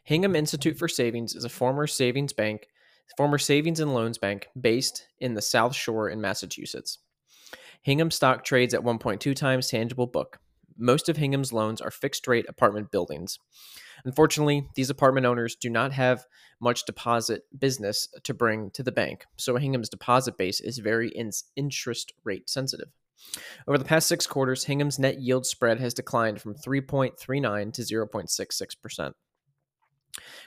Hingham 0.03 0.35
Institute 0.35 0.77
for 0.77 0.89
Savings 0.89 1.37
is 1.37 1.45
a 1.45 1.49
former 1.49 1.87
savings 1.87 2.33
bank, 2.33 2.67
former 3.17 3.39
savings 3.39 3.79
and 3.79 3.95
loans 3.95 4.19
bank 4.19 4.49
based 4.61 5.07
in 5.21 5.35
the 5.35 5.43
South 5.43 5.75
Shore 5.75 6.09
in 6.09 6.21
Massachusetts. 6.21 6.99
Hingham 7.83 8.11
stock 8.11 8.45
trades 8.45 8.75
at 8.75 8.83
1.2 8.83 9.37
times 9.37 9.69
tangible 9.69 10.07
book 10.07 10.41
most 10.81 11.09
of 11.09 11.17
Hingham's 11.17 11.53
loans 11.53 11.81
are 11.81 11.91
fixed 11.91 12.27
rate 12.27 12.47
apartment 12.49 12.91
buildings. 12.91 13.39
Unfortunately, 14.05 14.67
these 14.75 14.91
apartment 14.91 15.27
owners 15.27 15.55
do 15.55 15.69
not 15.69 15.93
have 15.93 16.25
much 16.61 16.87
deposit 16.87 17.43
business 17.59 18.09
to 18.25 18.35
bring 18.35 18.71
to 18.71 18.83
the 18.83 18.93
bank, 18.93 19.27
so 19.37 19.57
Hingham's 19.57 19.89
deposit 19.89 20.39
base 20.39 20.61
is 20.61 20.79
very 20.79 21.11
in- 21.11 21.31
interest 21.57 22.13
rate 22.25 22.49
sensitive. 22.49 22.89
Over 23.69 23.79
the 23.79 23.85
past 23.85 24.09
six 24.09 24.27
quarters, 24.27 24.65
Hingham's 24.65 24.99
net 24.99 25.21
yield 25.21 25.47
spread 25.47 25.81
has 25.81 25.95
declined 25.95 26.41
from 26.41 26.55
3.39 26.55 27.73
to 27.75 27.83
0.66%. 27.83 29.13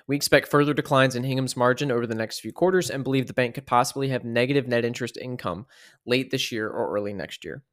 We 0.07 0.15
expect 0.15 0.49
further 0.49 0.73
declines 0.73 1.15
in 1.15 1.23
Hingham's 1.23 1.55
margin 1.55 1.91
over 1.91 2.05
the 2.05 2.15
next 2.15 2.39
few 2.39 2.51
quarters 2.51 2.89
and 2.89 3.03
believe 3.03 3.27
the 3.27 3.33
bank 3.33 3.55
could 3.55 3.65
possibly 3.65 4.09
have 4.09 4.25
negative 4.25 4.67
net 4.67 4.83
interest 4.83 5.17
income 5.17 5.67
late 6.05 6.31
this 6.31 6.51
year 6.51 6.69
or 6.69 6.93
early 6.93 7.13
next 7.13 7.45
year. 7.45 7.63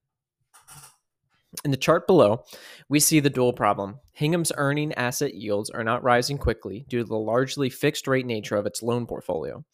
In 1.65 1.71
the 1.71 1.77
chart 1.77 2.07
below, 2.07 2.45
we 2.89 3.01
see 3.01 3.21
the 3.21 3.31
dual 3.31 3.53
problem. 3.53 3.99
Hingham's 4.13 4.53
earning 4.57 4.95
asset 4.95 5.35
yields 5.35 5.69
are 5.71 5.85
not 5.85 6.03
rising 6.03 6.39
quickly 6.39 6.87
due 6.89 7.01
to 7.01 7.05
the 7.05 7.17
largely 7.17 7.69
fixed 7.69 8.07
rate 8.07 8.27
nature 8.27 8.57
of 8.57 8.67
its 8.67 8.83
loan 8.83 9.07
portfolio, 9.07 9.65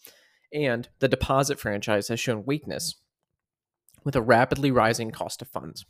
and 0.52 0.88
the 1.00 1.08
deposit 1.08 1.60
franchise 1.60 2.08
has 2.08 2.18
shown 2.18 2.44
weakness 2.46 2.96
with 4.04 4.16
a 4.16 4.22
rapidly 4.22 4.70
rising 4.70 5.10
cost 5.10 5.42
of 5.42 5.48
funds. 5.48 5.84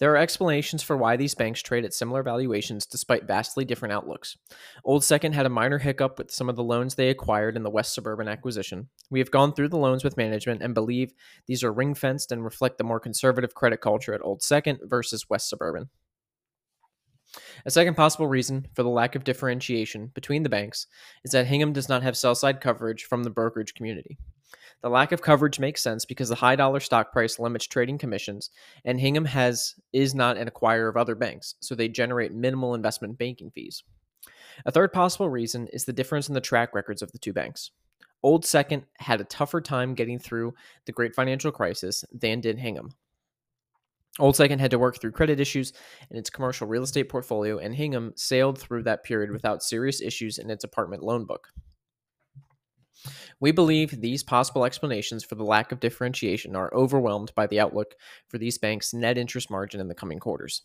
There 0.00 0.10
are 0.12 0.16
explanations 0.16 0.82
for 0.82 0.96
why 0.96 1.16
these 1.16 1.34
banks 1.34 1.60
trade 1.60 1.84
at 1.84 1.92
similar 1.92 2.22
valuations 2.22 2.86
despite 2.86 3.26
vastly 3.26 3.66
different 3.66 3.92
outlooks. 3.92 4.34
Old 4.82 5.04
Second 5.04 5.34
had 5.34 5.44
a 5.44 5.50
minor 5.50 5.76
hiccup 5.76 6.18
with 6.18 6.30
some 6.30 6.48
of 6.48 6.56
the 6.56 6.64
loans 6.64 6.94
they 6.94 7.10
acquired 7.10 7.54
in 7.54 7.64
the 7.64 7.70
West 7.70 7.92
Suburban 7.92 8.26
acquisition. 8.26 8.88
We 9.10 9.18
have 9.18 9.30
gone 9.30 9.52
through 9.52 9.68
the 9.68 9.76
loans 9.76 10.02
with 10.02 10.16
management 10.16 10.62
and 10.62 10.72
believe 10.72 11.12
these 11.46 11.62
are 11.62 11.72
ring 11.72 11.94
fenced 11.94 12.32
and 12.32 12.42
reflect 12.42 12.78
the 12.78 12.84
more 12.84 12.98
conservative 12.98 13.54
credit 13.54 13.82
culture 13.82 14.14
at 14.14 14.24
Old 14.24 14.42
Second 14.42 14.80
versus 14.84 15.28
West 15.28 15.50
Suburban. 15.50 15.90
A 17.66 17.70
second 17.70 17.94
possible 17.94 18.26
reason 18.26 18.66
for 18.74 18.82
the 18.82 18.88
lack 18.88 19.14
of 19.14 19.24
differentiation 19.24 20.10
between 20.14 20.42
the 20.42 20.48
banks 20.48 20.86
is 21.24 21.32
that 21.32 21.46
Hingham 21.46 21.74
does 21.74 21.90
not 21.90 22.02
have 22.02 22.16
sell 22.16 22.34
side 22.34 22.62
coverage 22.62 23.04
from 23.04 23.22
the 23.22 23.30
brokerage 23.30 23.74
community. 23.74 24.18
The 24.82 24.88
lack 24.88 25.12
of 25.12 25.20
coverage 25.20 25.60
makes 25.60 25.82
sense 25.82 26.04
because 26.04 26.30
the 26.30 26.36
high 26.36 26.56
dollar 26.56 26.80
stock 26.80 27.12
price 27.12 27.38
limits 27.38 27.66
trading 27.66 27.98
commissions, 27.98 28.50
and 28.84 28.98
Hingham 28.98 29.26
has 29.26 29.74
is 29.92 30.14
not 30.14 30.38
an 30.38 30.48
acquirer 30.48 30.88
of 30.88 30.96
other 30.96 31.14
banks, 31.14 31.54
so 31.60 31.74
they 31.74 31.88
generate 31.88 32.32
minimal 32.32 32.74
investment 32.74 33.18
banking 33.18 33.50
fees. 33.50 33.82
A 34.64 34.70
third 34.70 34.92
possible 34.92 35.28
reason 35.28 35.66
is 35.68 35.84
the 35.84 35.92
difference 35.92 36.28
in 36.28 36.34
the 36.34 36.40
track 36.40 36.74
records 36.74 37.02
of 37.02 37.12
the 37.12 37.18
two 37.18 37.32
banks. 37.32 37.72
Old 38.22 38.44
Second 38.44 38.84
had 38.98 39.20
a 39.20 39.24
tougher 39.24 39.60
time 39.60 39.94
getting 39.94 40.18
through 40.18 40.54
the 40.86 40.92
great 40.92 41.14
financial 41.14 41.52
crisis 41.52 42.04
than 42.12 42.40
did 42.40 42.58
Hingham. 42.58 42.90
Old 44.18 44.36
Second 44.36 44.58
had 44.58 44.70
to 44.72 44.78
work 44.78 45.00
through 45.00 45.12
credit 45.12 45.40
issues 45.40 45.72
in 46.10 46.18
its 46.18 46.30
commercial 46.30 46.66
real 46.66 46.82
estate 46.82 47.08
portfolio, 47.08 47.58
and 47.58 47.74
Hingham 47.74 48.12
sailed 48.16 48.58
through 48.58 48.82
that 48.82 49.04
period 49.04 49.30
without 49.30 49.62
serious 49.62 50.00
issues 50.02 50.38
in 50.38 50.50
its 50.50 50.64
apartment 50.64 51.02
loan 51.02 51.24
book. 51.24 51.48
We 53.40 53.52
believe 53.52 54.00
these 54.00 54.22
possible 54.22 54.64
explanations 54.64 55.24
for 55.24 55.34
the 55.34 55.44
lack 55.44 55.72
of 55.72 55.80
differentiation 55.80 56.54
are 56.56 56.72
overwhelmed 56.74 57.32
by 57.34 57.46
the 57.46 57.60
outlook 57.60 57.94
for 58.28 58.38
these 58.38 58.58
banks' 58.58 58.92
net 58.92 59.16
interest 59.16 59.50
margin 59.50 59.80
in 59.80 59.88
the 59.88 59.94
coming 59.94 60.18
quarters. 60.18 60.62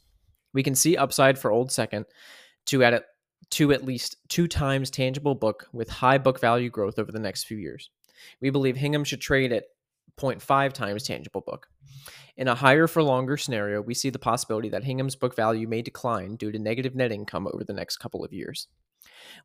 We 0.53 0.63
can 0.63 0.75
see 0.75 0.97
upside 0.97 1.39
for 1.39 1.51
Old 1.51 1.71
Second 1.71 2.05
to 2.67 2.83
at 2.83 3.05
to 3.51 3.71
at 3.71 3.85
least 3.85 4.17
two 4.27 4.47
times 4.47 4.89
tangible 4.89 5.35
book 5.35 5.67
with 5.71 5.89
high 5.89 6.17
book 6.17 6.39
value 6.39 6.69
growth 6.69 6.97
over 6.97 7.11
the 7.11 7.19
next 7.19 7.43
few 7.43 7.57
years. 7.57 7.89
We 8.41 8.49
believe 8.49 8.75
Hingham 8.75 9.03
should 9.03 9.21
trade 9.21 9.51
at 9.51 9.65
0.5 10.17 10.73
times 10.73 11.03
tangible 11.03 11.41
book. 11.41 11.67
In 12.37 12.47
a 12.47 12.55
higher 12.55 12.87
for 12.87 13.03
longer 13.03 13.37
scenario, 13.37 13.81
we 13.81 13.93
see 13.93 14.09
the 14.09 14.19
possibility 14.19 14.69
that 14.69 14.83
Hingham's 14.83 15.15
book 15.15 15.35
value 15.35 15.67
may 15.67 15.81
decline 15.81 16.35
due 16.35 16.51
to 16.51 16.59
negative 16.59 16.95
net 16.95 17.11
income 17.11 17.47
over 17.47 17.63
the 17.63 17.73
next 17.73 17.97
couple 17.97 18.23
of 18.23 18.33
years. 18.33 18.67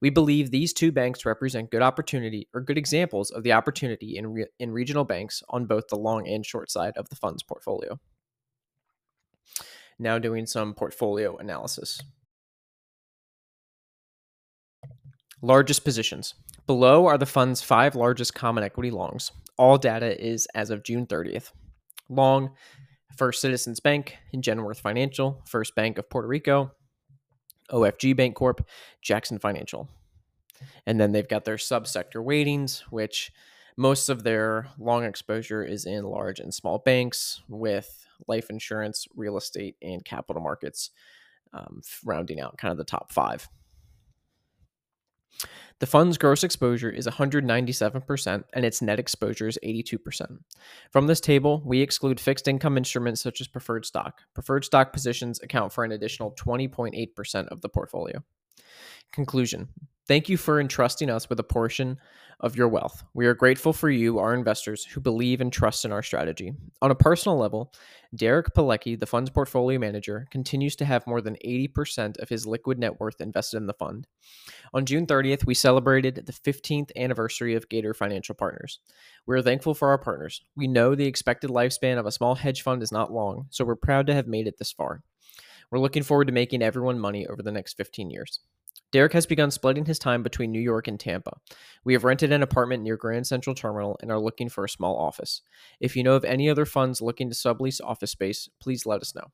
We 0.00 0.10
believe 0.10 0.50
these 0.50 0.72
two 0.72 0.92
banks 0.92 1.24
represent 1.24 1.70
good 1.70 1.82
opportunity 1.82 2.48
or 2.54 2.60
good 2.60 2.78
examples 2.78 3.30
of 3.30 3.42
the 3.42 3.52
opportunity 3.52 4.16
in, 4.16 4.26
re- 4.32 4.46
in 4.58 4.72
regional 4.72 5.04
banks 5.04 5.42
on 5.50 5.66
both 5.66 5.88
the 5.88 5.96
long 5.96 6.28
and 6.28 6.44
short 6.44 6.70
side 6.70 6.94
of 6.96 7.08
the 7.08 7.16
fund's 7.16 7.42
portfolio. 7.42 7.98
Now, 9.98 10.18
doing 10.18 10.46
some 10.46 10.74
portfolio 10.74 11.36
analysis. 11.36 12.00
Largest 15.42 15.84
positions. 15.84 16.34
Below 16.66 17.06
are 17.06 17.18
the 17.18 17.26
fund's 17.26 17.62
five 17.62 17.94
largest 17.94 18.34
common 18.34 18.64
equity 18.64 18.90
longs. 18.90 19.32
All 19.58 19.76
data 19.76 20.18
is 20.22 20.46
as 20.54 20.70
of 20.70 20.82
June 20.82 21.06
30th. 21.06 21.52
Long, 22.08 22.50
First 23.16 23.40
Citizens 23.40 23.80
Bank, 23.80 24.16
Genworth 24.34 24.80
Financial, 24.80 25.42
First 25.46 25.74
Bank 25.74 25.98
of 25.98 26.08
Puerto 26.08 26.28
Rico, 26.28 26.72
OFG 27.70 28.14
Bancorp, 28.14 28.60
Jackson 29.02 29.38
Financial. 29.38 29.88
And 30.86 31.00
then 31.00 31.12
they've 31.12 31.28
got 31.28 31.44
their 31.44 31.56
subsector 31.56 32.24
weightings, 32.24 32.80
which 32.90 33.32
most 33.76 34.08
of 34.08 34.24
their 34.24 34.68
long 34.78 35.04
exposure 35.04 35.64
is 35.64 35.86
in 35.86 36.04
large 36.04 36.38
and 36.38 36.52
small 36.52 36.78
banks 36.78 37.40
with 37.48 38.06
life 38.28 38.50
insurance, 38.50 39.06
real 39.14 39.36
estate, 39.36 39.76
and 39.80 40.04
capital 40.04 40.42
markets, 40.42 40.90
um, 41.52 41.80
rounding 42.04 42.40
out 42.40 42.58
kind 42.58 42.72
of 42.72 42.78
the 42.78 42.84
top 42.84 43.12
five. 43.12 43.48
The 45.80 45.86
fund's 45.86 46.18
gross 46.18 46.44
exposure 46.44 46.90
is 46.90 47.06
197% 47.06 48.44
and 48.52 48.64
its 48.66 48.82
net 48.82 48.98
exposure 48.98 49.48
is 49.48 49.58
82%. 49.64 50.40
From 50.90 51.06
this 51.06 51.20
table, 51.20 51.62
we 51.64 51.80
exclude 51.80 52.20
fixed 52.20 52.46
income 52.46 52.76
instruments 52.76 53.22
such 53.22 53.40
as 53.40 53.48
preferred 53.48 53.86
stock. 53.86 54.20
Preferred 54.34 54.66
stock 54.66 54.92
positions 54.92 55.40
account 55.42 55.72
for 55.72 55.82
an 55.82 55.92
additional 55.92 56.32
20.8% 56.32 57.48
of 57.48 57.62
the 57.62 57.70
portfolio. 57.70 58.22
Conclusion 59.12 59.68
Thank 60.10 60.28
you 60.28 60.36
for 60.36 60.60
entrusting 60.60 61.08
us 61.08 61.28
with 61.28 61.38
a 61.38 61.44
portion 61.44 61.96
of 62.40 62.56
your 62.56 62.66
wealth. 62.66 63.04
We 63.14 63.26
are 63.26 63.34
grateful 63.34 63.72
for 63.72 63.88
you, 63.88 64.18
our 64.18 64.34
investors, 64.34 64.84
who 64.84 65.00
believe 65.00 65.40
and 65.40 65.52
trust 65.52 65.84
in 65.84 65.92
our 65.92 66.02
strategy. 66.02 66.52
On 66.82 66.90
a 66.90 66.96
personal 66.96 67.38
level, 67.38 67.72
Derek 68.16 68.52
Pilecki, 68.52 68.98
the 68.98 69.06
fund's 69.06 69.30
portfolio 69.30 69.78
manager, 69.78 70.26
continues 70.32 70.74
to 70.74 70.84
have 70.84 71.06
more 71.06 71.20
than 71.20 71.36
80% 71.44 72.18
of 72.18 72.28
his 72.28 72.44
liquid 72.44 72.78
net 72.78 72.98
worth 72.98 73.20
invested 73.20 73.58
in 73.58 73.66
the 73.68 73.74
fund. 73.74 74.08
On 74.74 74.84
June 74.84 75.06
30th, 75.06 75.46
we 75.46 75.54
celebrated 75.54 76.26
the 76.26 76.32
15th 76.32 76.90
anniversary 76.96 77.54
of 77.54 77.68
Gator 77.68 77.94
Financial 77.94 78.34
Partners. 78.34 78.80
We 79.26 79.36
are 79.36 79.42
thankful 79.42 79.74
for 79.74 79.90
our 79.90 79.98
partners. 79.98 80.42
We 80.56 80.66
know 80.66 80.96
the 80.96 81.06
expected 81.06 81.50
lifespan 81.50 81.98
of 81.98 82.06
a 82.06 82.10
small 82.10 82.34
hedge 82.34 82.62
fund 82.62 82.82
is 82.82 82.90
not 82.90 83.12
long, 83.12 83.46
so 83.50 83.64
we're 83.64 83.76
proud 83.76 84.08
to 84.08 84.14
have 84.14 84.26
made 84.26 84.48
it 84.48 84.58
this 84.58 84.72
far. 84.72 85.04
We're 85.70 85.78
looking 85.78 86.02
forward 86.02 86.26
to 86.26 86.32
making 86.32 86.62
everyone 86.62 86.98
money 86.98 87.26
over 87.26 87.42
the 87.42 87.52
next 87.52 87.76
15 87.76 88.10
years. 88.10 88.40
Derek 88.92 89.12
has 89.12 89.24
begun 89.24 89.52
splitting 89.52 89.84
his 89.84 90.00
time 90.00 90.24
between 90.24 90.50
New 90.50 90.60
York 90.60 90.88
and 90.88 90.98
Tampa. 90.98 91.32
We 91.84 91.92
have 91.92 92.02
rented 92.02 92.32
an 92.32 92.42
apartment 92.42 92.82
near 92.82 92.96
Grand 92.96 93.26
Central 93.26 93.54
Terminal 93.54 93.96
and 94.02 94.10
are 94.10 94.18
looking 94.18 94.48
for 94.48 94.64
a 94.64 94.68
small 94.68 94.96
office. 94.96 95.42
If 95.78 95.94
you 95.94 96.02
know 96.02 96.14
of 96.14 96.24
any 96.24 96.50
other 96.50 96.66
funds 96.66 97.00
looking 97.00 97.30
to 97.30 97.36
sublease 97.36 97.80
office 97.84 98.10
space, 98.10 98.48
please 98.60 98.86
let 98.86 99.00
us 99.00 99.14
know. 99.14 99.30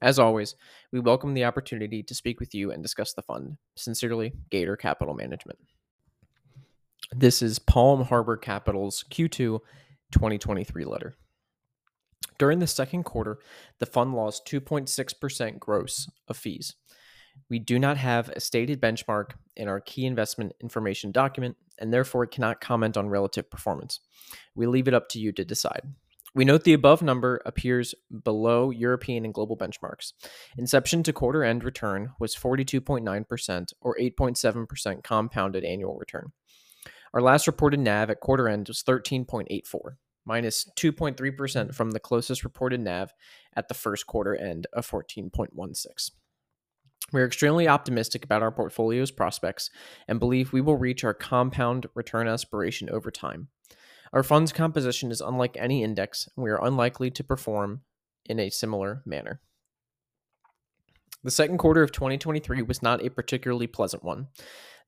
As 0.00 0.18
always, 0.18 0.54
we 0.92 1.00
welcome 1.00 1.34
the 1.34 1.44
opportunity 1.44 2.02
to 2.02 2.14
speak 2.14 2.40
with 2.40 2.54
you 2.54 2.70
and 2.70 2.82
discuss 2.82 3.12
the 3.12 3.22
fund. 3.22 3.58
Sincerely, 3.76 4.32
Gator 4.50 4.76
Capital 4.76 5.14
Management. 5.14 5.58
This 7.14 7.42
is 7.42 7.58
Palm 7.58 8.04
Harbour 8.04 8.36
Capital's 8.36 9.04
Q2 9.10 9.60
2023 10.12 10.84
letter. 10.84 11.16
During 12.38 12.58
the 12.58 12.66
second 12.66 13.04
quarter, 13.04 13.38
the 13.78 13.86
fund 13.86 14.14
lost 14.14 14.46
2.6% 14.46 15.58
gross 15.58 16.08
of 16.28 16.36
fees. 16.36 16.74
We 17.48 17.58
do 17.58 17.78
not 17.78 17.96
have 17.96 18.28
a 18.30 18.40
stated 18.40 18.80
benchmark 18.80 19.32
in 19.56 19.68
our 19.68 19.80
key 19.80 20.06
investment 20.06 20.52
information 20.60 21.12
document 21.12 21.56
and 21.78 21.92
therefore 21.92 22.26
cannot 22.26 22.60
comment 22.60 22.96
on 22.96 23.08
relative 23.08 23.50
performance. 23.50 24.00
We 24.54 24.66
leave 24.66 24.88
it 24.88 24.94
up 24.94 25.08
to 25.10 25.18
you 25.18 25.32
to 25.32 25.44
decide. 25.44 25.82
We 26.34 26.44
note 26.44 26.64
the 26.64 26.74
above 26.74 27.00
number 27.00 27.40
appears 27.46 27.94
below 28.22 28.70
European 28.70 29.24
and 29.24 29.32
global 29.32 29.56
benchmarks. 29.56 30.12
Inception 30.58 31.02
to 31.04 31.12
quarter 31.12 31.42
end 31.42 31.64
return 31.64 32.12
was 32.18 32.36
42.9% 32.36 33.72
or 33.80 33.96
8.7% 33.98 35.02
compounded 35.02 35.64
annual 35.64 35.96
return. 35.96 36.32
Our 37.14 37.22
last 37.22 37.46
reported 37.46 37.80
NAV 37.80 38.10
at 38.10 38.20
quarter 38.20 38.50
end 38.50 38.68
was 38.68 38.82
13.84, 38.82 39.96
minus 40.26 40.68
2.3% 40.76 41.74
from 41.74 41.92
the 41.92 42.00
closest 42.00 42.44
reported 42.44 42.80
NAV 42.80 43.14
at 43.54 43.68
the 43.68 43.74
first 43.74 44.06
quarter 44.06 44.36
end 44.36 44.66
of 44.72 44.86
14.16. 44.86 46.10
We 47.12 47.20
are 47.20 47.26
extremely 47.26 47.68
optimistic 47.68 48.24
about 48.24 48.42
our 48.42 48.50
portfolio's 48.50 49.12
prospects 49.12 49.70
and 50.08 50.18
believe 50.18 50.52
we 50.52 50.60
will 50.60 50.76
reach 50.76 51.04
our 51.04 51.14
compound 51.14 51.86
return 51.94 52.26
aspiration 52.26 52.90
over 52.90 53.10
time. 53.10 53.48
Our 54.12 54.22
fund's 54.22 54.52
composition 54.52 55.10
is 55.10 55.20
unlike 55.20 55.56
any 55.58 55.82
index, 55.82 56.28
and 56.36 56.44
we 56.44 56.50
are 56.50 56.64
unlikely 56.64 57.10
to 57.12 57.24
perform 57.24 57.82
in 58.24 58.40
a 58.40 58.50
similar 58.50 59.02
manner. 59.04 59.40
The 61.22 61.30
second 61.30 61.58
quarter 61.58 61.82
of 61.82 61.92
2023 61.92 62.62
was 62.62 62.82
not 62.82 63.04
a 63.04 63.10
particularly 63.10 63.66
pleasant 63.66 64.04
one. 64.04 64.28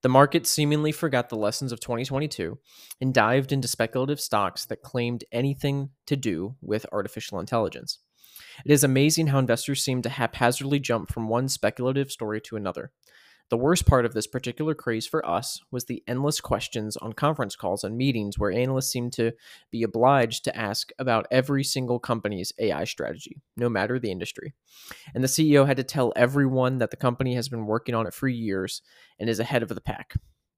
The 0.02 0.08
market 0.08 0.46
seemingly 0.46 0.92
forgot 0.92 1.28
the 1.28 1.36
lessons 1.36 1.72
of 1.72 1.80
2022 1.80 2.58
and 3.00 3.12
dived 3.12 3.50
into 3.50 3.66
speculative 3.66 4.20
stocks 4.20 4.64
that 4.66 4.82
claimed 4.82 5.24
anything 5.32 5.90
to 6.06 6.16
do 6.16 6.54
with 6.60 6.86
artificial 6.92 7.40
intelligence. 7.40 7.98
It 8.64 8.70
is 8.70 8.84
amazing 8.84 9.28
how 9.28 9.38
investors 9.38 9.82
seem 9.82 10.02
to 10.02 10.08
haphazardly 10.08 10.78
jump 10.78 11.10
from 11.10 11.28
one 11.28 11.48
speculative 11.48 12.12
story 12.12 12.40
to 12.42 12.56
another. 12.56 12.92
The 13.50 13.56
worst 13.56 13.86
part 13.86 14.04
of 14.04 14.12
this 14.12 14.26
particular 14.26 14.74
craze 14.74 15.06
for 15.06 15.26
us 15.26 15.62
was 15.70 15.86
the 15.86 16.02
endless 16.06 16.38
questions 16.38 16.98
on 16.98 17.14
conference 17.14 17.56
calls 17.56 17.82
and 17.82 17.96
meetings 17.96 18.38
where 18.38 18.50
analysts 18.50 18.92
seemed 18.92 19.14
to 19.14 19.32
be 19.70 19.82
obliged 19.82 20.44
to 20.44 20.56
ask 20.56 20.90
about 20.98 21.26
every 21.30 21.64
single 21.64 21.98
company's 21.98 22.52
AI 22.58 22.84
strategy, 22.84 23.40
no 23.56 23.70
matter 23.70 23.98
the 23.98 24.10
industry. 24.10 24.52
And 25.14 25.24
the 25.24 25.28
CEO 25.28 25.66
had 25.66 25.78
to 25.78 25.84
tell 25.84 26.12
everyone 26.14 26.78
that 26.78 26.90
the 26.90 26.96
company 26.96 27.34
has 27.36 27.48
been 27.48 27.64
working 27.64 27.94
on 27.94 28.06
it 28.06 28.12
for 28.12 28.28
years 28.28 28.82
and 29.18 29.30
is 29.30 29.40
ahead 29.40 29.62
of 29.62 29.70
the 29.70 29.80
pack. 29.80 30.14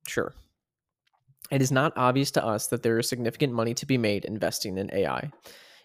Sure. 0.09 0.35
It 1.53 1.63
is 1.63 1.71
not 1.71 1.93
obvious 1.97 2.33
to 2.33 2.45
us 2.45 2.67
that 2.69 2.83
there 2.83 2.99
is 2.99 3.09
significant 3.09 3.53
money 3.53 3.75
to 3.75 3.87
be 3.87 3.99
made 3.99 4.25
investing 4.25 4.79
in 4.79 4.93
AI. 4.93 5.31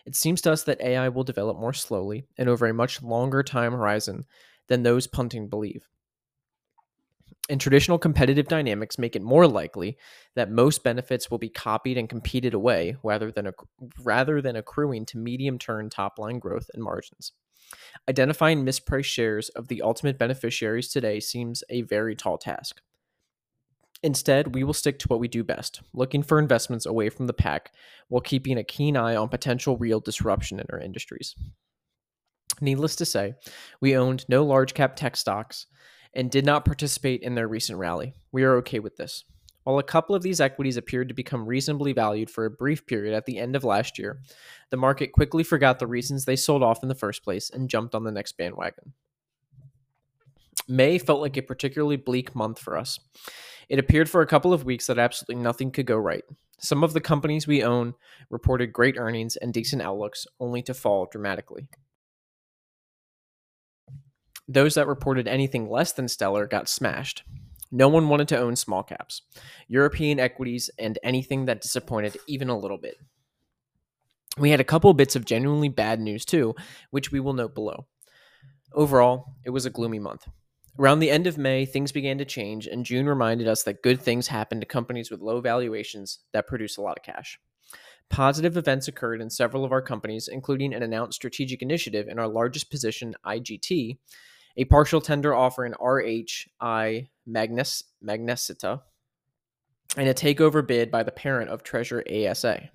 It 0.08 0.16
seems 0.16 0.42
to 0.42 0.52
us 0.52 0.64
that 0.64 0.82
AI 0.82 1.10
will 1.10 1.24
develop 1.24 1.60
more 1.60 1.74
slowly 1.74 2.26
and 2.38 2.50
over 2.50 2.66
a 2.66 2.74
much 2.74 3.04
longer 3.04 3.44
time 3.44 3.74
horizon 3.74 4.26
than 4.68 4.82
those 4.82 5.06
punting 5.06 5.50
believe. 5.50 5.88
And 7.48 7.62
traditional 7.62 8.00
competitive 8.00 8.48
dynamics 8.48 8.98
make 8.98 9.16
it 9.16 9.22
more 9.22 9.48
likely 9.48 9.98
that 10.36 10.50
most 10.50 10.84
benefits 10.84 11.30
will 11.30 11.38
be 11.38 11.50
copied 11.50 11.98
and 11.98 12.10
competed 12.10 12.56
away 12.56 12.98
rather 13.04 13.32
than, 13.32 13.52
rather 14.04 14.42
than 14.42 14.56
accruing 14.56 15.06
to 15.08 15.20
medium 15.20 15.60
term 15.60 15.90
top 15.90 16.18
line 16.18 16.40
growth 16.40 16.72
and 16.74 16.84
margins. 16.84 17.34
Identifying 18.10 18.66
mispriced 18.66 19.06
shares 19.06 19.50
of 19.50 19.68
the 19.68 19.82
ultimate 19.84 20.18
beneficiaries 20.18 20.90
today 20.90 21.20
seems 21.20 21.64
a 21.70 21.84
very 21.84 22.16
tall 22.16 22.38
task. 22.38 22.82
Instead, 24.02 24.54
we 24.54 24.64
will 24.64 24.74
stick 24.74 25.00
to 25.00 25.08
what 25.08 25.20
we 25.20 25.28
do 25.28 25.44
best, 25.44 25.82
looking 25.94 26.22
for 26.22 26.38
investments 26.38 26.86
away 26.86 27.10
from 27.10 27.28
the 27.28 27.34
pack 27.34 27.72
while 28.08 28.22
keeping 28.22 28.58
a 28.58 28.64
keen 28.64 28.98
eye 28.98 29.16
on 29.16 29.30
potential 29.30 29.78
real 29.78 30.00
disruption 30.00 30.60
in 30.60 30.66
our 30.72 30.80
industries. 30.80 31.36
Needless 32.62 32.96
to 32.98 33.06
say, 33.06 33.34
we 33.82 33.98
owned 33.98 34.26
no 34.30 34.44
large 34.46 34.74
cap 34.74 34.96
tech 34.96 35.16
stocks 35.16 35.66
and 36.16 36.32
did 36.32 36.46
not 36.46 36.66
participate 36.66 37.22
in 37.22 37.36
their 37.36 37.48
recent 37.48 37.78
rally. 37.78 38.14
We 38.32 38.44
are 38.44 38.56
okay 38.58 38.80
with 38.80 38.98
this. 38.98 39.24
While 39.64 39.80
a 39.80 39.84
couple 39.84 40.16
of 40.16 40.22
these 40.22 40.40
equities 40.40 40.78
appeared 40.78 41.08
to 41.08 41.16
become 41.16 41.48
reasonably 41.48 41.92
valued 41.92 42.30
for 42.30 42.46
a 42.46 42.52
brief 42.52 42.86
period 42.86 43.16
at 43.16 43.26
the 43.26 43.40
end 43.40 43.56
of 43.56 43.64
last 43.64 43.98
year, 43.98 44.22
the 44.70 44.78
market 44.78 45.12
quickly 45.12 45.44
forgot 45.44 45.80
the 45.80 45.88
reasons 45.88 46.26
they 46.26 46.36
sold 46.36 46.62
off 46.62 46.84
in 46.84 46.90
the 46.90 46.96
first 46.96 47.24
place 47.24 47.50
and 47.50 47.70
jumped 47.70 47.96
on 47.96 48.04
the 48.04 48.12
next 48.12 48.38
bandwagon. 48.38 48.94
May 50.68 51.00
felt 51.00 51.22
like 51.22 51.36
a 51.38 51.42
particularly 51.42 51.98
bleak 51.98 52.36
month 52.36 52.60
for 52.60 52.78
us. 52.78 53.00
It 53.68 53.80
appeared 53.80 54.10
for 54.10 54.22
a 54.22 54.28
couple 54.28 54.54
of 54.54 54.66
weeks 54.66 54.86
that 54.88 55.00
absolutely 55.00 55.44
nothing 55.44 55.72
could 55.72 55.88
go 55.88 55.98
right. 55.98 56.24
Some 56.60 56.84
of 56.84 56.94
the 56.94 57.02
companies 57.02 57.48
we 57.48 57.64
own 57.64 57.96
reported 58.30 58.72
great 58.72 58.98
earnings 58.98 59.36
and 59.36 59.54
decent 59.54 59.82
outlooks, 59.82 60.28
only 60.40 60.62
to 60.64 60.74
fall 60.74 61.08
dramatically. 61.12 61.68
Those 64.48 64.76
that 64.76 64.88
reported 64.88 65.28
anything 65.28 65.70
less 65.70 65.92
than 65.92 66.08
stellar 66.08 66.46
got 66.48 66.70
smashed. 66.70 67.24
No 67.72 67.90
one 67.90 68.10
wanted 68.10 68.28
to 68.30 68.38
own 68.38 68.56
small 68.56 68.84
caps, 68.84 69.24
European 69.68 70.20
equities, 70.20 70.70
and 70.78 71.00
anything 71.04 71.46
that 71.46 71.62
disappointed 71.62 72.18
even 72.28 72.50
a 72.50 72.58
little 72.58 72.78
bit. 72.78 72.98
We 74.38 74.52
had 74.52 74.60
a 74.60 74.66
couple 74.66 74.94
bits 74.94 75.16
of 75.16 75.26
genuinely 75.26 75.70
bad 75.70 76.00
news 76.00 76.26
too, 76.26 76.56
which 76.92 77.12
we 77.12 77.20
will 77.20 77.34
note 77.34 77.56
below. 77.56 77.88
Overall, 78.74 79.34
it 79.46 79.50
was 79.50 79.66
a 79.66 79.70
gloomy 79.70 80.00
month. 80.00 80.28
Around 80.78 81.00
the 81.00 81.10
end 81.10 81.26
of 81.26 81.38
May, 81.38 81.66
things 81.66 81.94
began 81.94 82.18
to 82.18 82.26
change, 82.26 82.68
and 82.68 82.86
June 82.86 83.08
reminded 83.08 83.48
us 83.48 83.64
that 83.64 83.82
good 83.82 84.02
things 84.02 84.28
happen 84.28 84.60
to 84.60 84.66
companies 84.66 85.10
with 85.10 85.22
low 85.22 85.40
valuations 85.40 86.20
that 86.34 86.48
produce 86.48 86.76
a 86.76 86.82
lot 86.82 86.98
of 86.98 87.04
cash. 87.04 87.40
Positive 88.10 88.58
events 88.58 88.88
occurred 88.88 89.22
in 89.22 89.30
several 89.30 89.64
of 89.64 89.72
our 89.72 89.82
companies, 89.82 90.28
including 90.28 90.74
an 90.74 90.84
announced 90.84 91.16
strategic 91.16 91.62
initiative 91.62 92.10
in 92.10 92.20
our 92.20 92.28
largest 92.28 92.70
position, 92.70 93.16
IGT, 93.26 93.98
a 94.58 94.66
partial 94.66 95.02
tender 95.02 95.34
offer 95.34 95.66
in 95.66 95.74
RHI 95.74 97.10
Magnes- 97.26 97.84
Magnesita, 98.04 98.82
and 99.98 100.10
a 100.10 100.14
takeover 100.14 100.66
bid 100.66 100.92
by 100.92 101.04
the 101.04 101.12
parent 101.12 101.50
of 101.50 101.64
Treasure 101.64 102.04
ASA. 102.10 102.70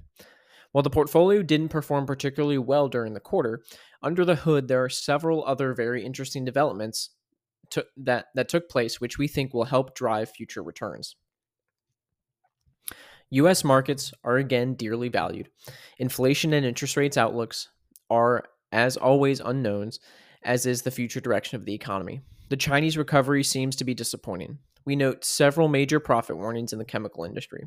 While 0.72 0.82
the 0.82 0.90
portfolio 0.90 1.42
didn't 1.42 1.70
perform 1.70 2.06
particularly 2.06 2.58
well 2.58 2.88
during 2.88 3.14
the 3.14 3.20
quarter, 3.20 3.62
under 4.02 4.25
the 4.25 4.37
hood 4.37 4.68
there 4.68 4.82
are 4.84 4.88
several 4.88 5.44
other 5.44 5.75
very 5.75 6.04
interesting 6.04 6.44
developments 6.44 7.10
to, 7.70 7.87
that 7.96 8.26
that 8.34 8.49
took 8.49 8.68
place 8.68 9.00
which 9.00 9.18
we 9.18 9.28
think 9.28 9.52
will 9.52 9.64
help 9.64 9.94
drive 9.94 10.30
future 10.30 10.62
returns. 10.62 11.16
US 13.30 13.62
markets 13.62 14.12
are 14.25 14.37
again 14.37 14.75
dearly 14.75 15.08
valued. 15.08 15.49
Inflation 15.99 16.52
and 16.52 16.66
interest 16.66 16.96
rates 16.96 17.16
outlooks 17.16 17.68
are 18.08 18.44
as 18.72 18.96
always 18.96 19.40
unknowns 19.40 20.00
as 20.42 20.66
is 20.66 20.82
the 20.82 20.90
future 20.90 21.20
direction 21.20 21.56
of 21.56 21.64
the 21.64 21.75
economy. 21.75 22.20
The 22.49 22.56
Chinese 22.56 22.97
recovery 22.97 23.44
seems 23.44 23.76
to 23.76 23.85
be 23.85 23.94
disappointing. 23.94 24.59
We 24.85 24.97
note 24.97 25.25
several 25.25 25.68
major 25.68 26.00
profit 26.00 26.37
warnings 26.37 26.73
in 26.73 26.78
the 26.78 26.85
chemical 26.85 27.25
industry. 27.25 27.66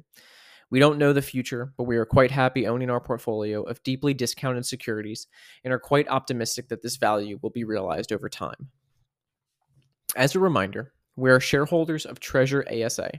We 0.70 0.80
don't 0.80 0.98
know 0.98 1.14
the 1.14 1.22
future, 1.22 1.74
but 1.78 1.84
we 1.84 1.98
are 1.98 2.06
quite 2.06 2.32
happy 2.32 2.66
owning 2.66 2.90
our 2.90 3.00
portfolio 3.00 3.62
of 3.62 3.84
deeply 3.84 4.14
discounted 4.14 4.66
securities 4.66 5.28
and 5.64 5.74
are 5.74 5.80
quite 5.80 6.08
optimistic 6.08 6.70
that 6.70 6.82
this 6.82 6.98
value 6.98 7.38
will 7.42 7.52
be 7.52 7.64
realized 7.64 8.12
over 8.12 8.30
time. 8.30 8.70
As 10.16 10.36
a 10.36 10.40
reminder, 10.40 10.93
we 11.16 11.30
are 11.30 11.40
shareholders 11.40 12.06
of 12.06 12.20
Treasure 12.20 12.66
ASA, 12.72 13.12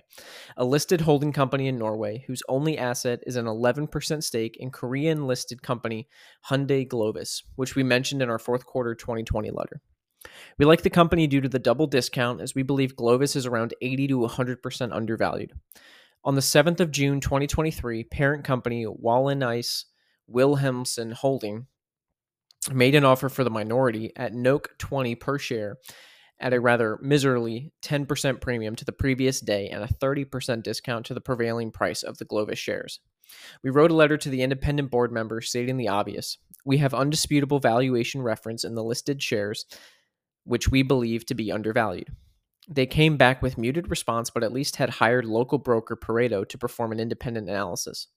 a 0.57 0.65
listed 0.65 1.03
holding 1.03 1.33
company 1.33 1.69
in 1.69 1.79
Norway 1.79 2.25
whose 2.27 2.43
only 2.49 2.77
asset 2.77 3.21
is 3.27 3.37
an 3.37 3.47
11% 3.47 4.23
stake 4.23 4.57
in 4.59 4.71
Korean 4.71 5.27
listed 5.27 5.63
company 5.63 6.09
Hyundai 6.51 6.89
Glovis, 6.89 7.43
which 7.55 7.77
we 7.77 7.83
mentioned 7.83 8.23
in 8.23 8.31
our 8.31 8.39
fourth 8.39 8.67
quarter 8.67 8.95
2020 8.95 9.51
letter. 9.51 9.81
We 10.59 10.65
like 10.65 10.83
the 10.83 10.91
company 10.91 11.27
due 11.27 11.41
to 11.43 11.49
the 11.49 11.59
double 11.59 11.87
discount, 11.87 12.41
as 12.41 12.55
we 12.55 12.63
believe 12.63 12.97
Glovis 12.97 13.37
is 13.37 13.47
around 13.47 13.75
80 13.81 14.09
to 14.09 14.19
100% 14.21 14.93
undervalued. 14.93 15.53
On 16.25 16.35
the 16.35 16.41
7th 16.41 16.81
of 16.81 16.91
June 16.91 17.21
2023, 17.21 18.05
parent 18.05 18.45
company 18.45 18.87
Wallenius 18.87 19.85
Wilhelmsen 20.27 21.13
Holding 21.13 21.67
made 22.73 22.95
an 22.95 23.05
offer 23.05 23.29
for 23.29 23.45
the 23.45 23.51
minority 23.51 24.11
at 24.17 24.33
NOK 24.33 24.71
20 24.79 25.15
per 25.17 25.39
share 25.39 25.77
at 26.45 26.53
a 26.53 26.61
rather 26.61 26.99
miserly 27.01 27.73
10% 27.83 28.39
premium 28.43 28.77
to 28.77 28.85
the 28.85 28.93
previous 28.93 29.41
day 29.41 29.71
and 29.71 29.83
a 29.83 29.89
30% 29.89 30.63
discount 30.63 31.07
to 31.07 31.15
the 31.15 31.21
prevailing 31.21 31.71
price 31.71 32.03
of 32.03 32.19
the 32.19 32.27
Glovis 32.27 32.59
shares. 32.59 33.01
We 33.63 33.71
wrote 33.71 33.91
a 33.91 33.95
letter 33.95 34.19
to 34.19 34.29
the 34.29 34.43
independent 34.43 34.91
board 34.91 35.11
members 35.11 35.49
stating 35.49 35.79
the 35.79 35.89
obvious. 35.89 36.37
We 36.63 36.77
have 36.79 36.93
undisputable 36.93 37.61
valuation 37.61 38.21
reference 38.21 38.63
in 38.63 38.75
the 38.75 38.85
listed 38.85 39.23
shares, 39.23 39.65
which 40.45 40.69
we 40.69 40.83
believe 40.83 41.25
to 41.27 41.35
be 41.35 41.51
undervalued. 41.51 42.15
They 42.69 42.87
came 42.87 43.17
back 43.17 43.41
with 43.41 43.57
muted 43.57 43.89
response, 43.89 44.29
but 44.29 44.45
at 44.45 44.53
least 44.53 44.77
had 44.77 44.91
hired 44.91 45.25
local 45.25 45.57
broker 45.57 45.97
Pareto 45.97 46.47
to 46.47 46.59
perform 46.59 46.93
an 46.93 47.01
independent 47.01 47.49
analysis. 47.49 48.09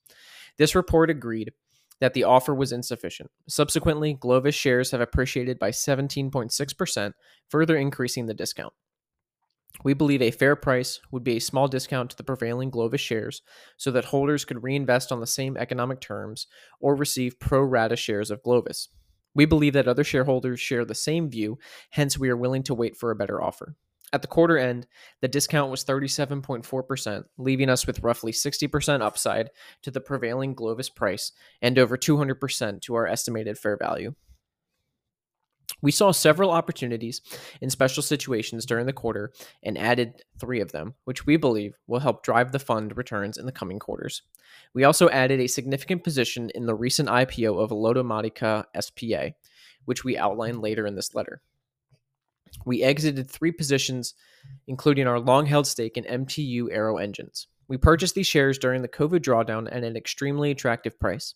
This 0.57 0.75
report 0.75 1.09
agreed 1.09 1.53
that 1.99 2.13
the 2.13 2.23
offer 2.23 2.53
was 2.53 2.71
insufficient. 2.71 3.31
Subsequently, 3.47 4.13
Glovis 4.13 4.55
shares 4.55 4.91
have 4.91 5.01
appreciated 5.01 5.59
by 5.59 5.71
17.6%, 5.71 7.13
further 7.49 7.77
increasing 7.77 8.25
the 8.25 8.33
discount. 8.33 8.73
We 9.83 9.93
believe 9.93 10.21
a 10.21 10.31
fair 10.31 10.55
price 10.55 10.99
would 11.11 11.23
be 11.23 11.37
a 11.37 11.41
small 11.41 11.67
discount 11.67 12.11
to 12.11 12.17
the 12.17 12.23
prevailing 12.23 12.69
Glovis 12.69 13.01
shares 13.01 13.41
so 13.77 13.91
that 13.91 14.05
holders 14.05 14.45
could 14.45 14.63
reinvest 14.63 15.11
on 15.11 15.19
the 15.19 15.27
same 15.27 15.55
economic 15.57 16.01
terms 16.01 16.47
or 16.79 16.95
receive 16.95 17.39
pro 17.39 17.61
rata 17.61 17.95
shares 17.95 18.31
of 18.31 18.41
Glovis. 18.41 18.89
We 19.35 19.45
believe 19.45 19.73
that 19.73 19.87
other 19.87 20.03
shareholders 20.03 20.59
share 20.59 20.83
the 20.83 20.95
same 20.95 21.29
view, 21.29 21.59
hence, 21.91 22.17
we 22.17 22.29
are 22.29 22.37
willing 22.37 22.63
to 22.63 22.73
wait 22.73 22.97
for 22.97 23.11
a 23.11 23.15
better 23.15 23.41
offer. 23.41 23.75
At 24.13 24.21
the 24.21 24.27
quarter 24.27 24.57
end, 24.57 24.87
the 25.21 25.27
discount 25.27 25.69
was 25.69 25.83
37.4%, 25.83 27.23
leaving 27.37 27.69
us 27.69 27.85
with 27.85 28.01
roughly 28.01 28.31
60% 28.31 29.01
upside 29.01 29.49
to 29.81 29.91
the 29.91 29.99
prevailing 29.99 30.53
Glovis 30.53 30.89
price 30.89 31.33
and 31.61 31.77
over 31.77 31.97
200% 31.97 32.81
to 32.81 32.95
our 32.95 33.05
estimated 33.05 33.57
fair 33.57 33.75
value. 33.75 34.15
We 35.81 35.91
saw 35.91 36.11
several 36.11 36.49
opportunities 36.49 37.21
in 37.61 37.69
special 37.69 38.01
situations 38.01 38.65
during 38.65 38.85
the 38.85 38.93
quarter 38.93 39.31
and 39.61 39.77
added 39.77 40.23
three 40.39 40.61
of 40.61 40.71
them, 40.71 40.95
which 41.03 41.25
we 41.25 41.37
believe 41.37 41.77
will 41.85 41.99
help 41.99 42.23
drive 42.23 42.51
the 42.51 42.59
fund 42.59 42.97
returns 42.97 43.37
in 43.37 43.45
the 43.45 43.51
coming 43.51 43.77
quarters. 43.77 44.23
We 44.73 44.85
also 44.85 45.09
added 45.09 45.39
a 45.39 45.47
significant 45.47 46.03
position 46.03 46.49
in 46.55 46.65
the 46.65 46.73
recent 46.73 47.09
IPO 47.09 47.61
of 47.61 47.69
Lottomatica 47.71 48.63
SPA, 48.79 49.35
which 49.85 50.03
we 50.03 50.17
outline 50.17 50.61
later 50.61 50.87
in 50.87 50.95
this 50.95 51.13
letter. 51.13 51.41
We 52.65 52.83
exited 52.83 53.29
three 53.29 53.51
positions, 53.51 54.13
including 54.67 55.07
our 55.07 55.19
long 55.19 55.45
held 55.45 55.67
stake 55.67 55.97
in 55.97 56.03
MTU 56.03 56.67
Aero 56.71 56.97
Engines. 56.97 57.47
We 57.67 57.77
purchased 57.77 58.15
these 58.15 58.27
shares 58.27 58.57
during 58.57 58.81
the 58.81 58.87
COVID 58.87 59.19
drawdown 59.19 59.67
at 59.71 59.83
an 59.83 59.97
extremely 59.97 60.51
attractive 60.51 60.99
price. 60.99 61.33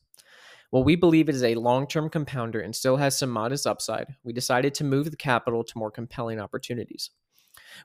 While 0.69 0.85
we 0.85 0.95
believe 0.95 1.27
it 1.27 1.35
is 1.35 1.43
a 1.43 1.55
long 1.55 1.85
term 1.85 2.09
compounder 2.09 2.61
and 2.61 2.75
still 2.75 2.95
has 2.97 3.17
some 3.17 3.29
modest 3.29 3.67
upside, 3.67 4.15
we 4.23 4.31
decided 4.31 4.73
to 4.75 4.85
move 4.85 5.11
the 5.11 5.17
capital 5.17 5.63
to 5.65 5.77
more 5.77 5.91
compelling 5.91 6.39
opportunities. 6.39 7.09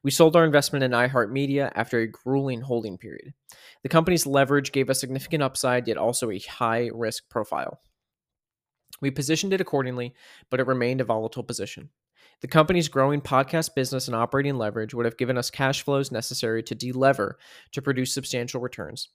We 0.03 0.11
sold 0.12 0.37
our 0.37 0.45
investment 0.45 0.85
in 0.85 0.93
iHeartMedia 0.93 1.73
after 1.75 1.99
a 1.99 2.07
grueling 2.07 2.61
holding 2.61 2.97
period. 2.97 3.35
The 3.83 3.89
company's 3.89 4.27
leverage 4.27 4.71
gave 4.71 4.89
us 4.89 5.01
significant 5.01 5.43
upside, 5.43 5.89
yet 5.89 5.97
also 5.97 6.31
a 6.31 6.39
high 6.39 6.91
risk 6.95 7.29
profile. 7.29 7.81
We 9.01 9.11
positioned 9.11 9.53
it 9.53 9.61
accordingly, 9.61 10.15
but 10.51 10.61
it 10.61 10.67
remained 10.67 11.01
a 11.01 11.05
volatile 11.05 11.43
position. 11.43 11.91
The 12.42 12.49
company's 12.49 12.88
growing 12.88 13.20
podcast 13.20 13.75
business 13.75 14.09
and 14.09 14.14
operating 14.14 14.57
leverage 14.57 14.92
would 14.94 15.07
have 15.07 15.16
given 15.16 15.38
us 15.38 15.51
cash 15.51 15.83
flows 15.83 16.12
necessary 16.12 16.62
to 16.64 16.77
delever 16.77 17.35
to 17.72 17.83
produce 17.83 18.12
substantial 18.12 18.61
returns. 18.61 19.09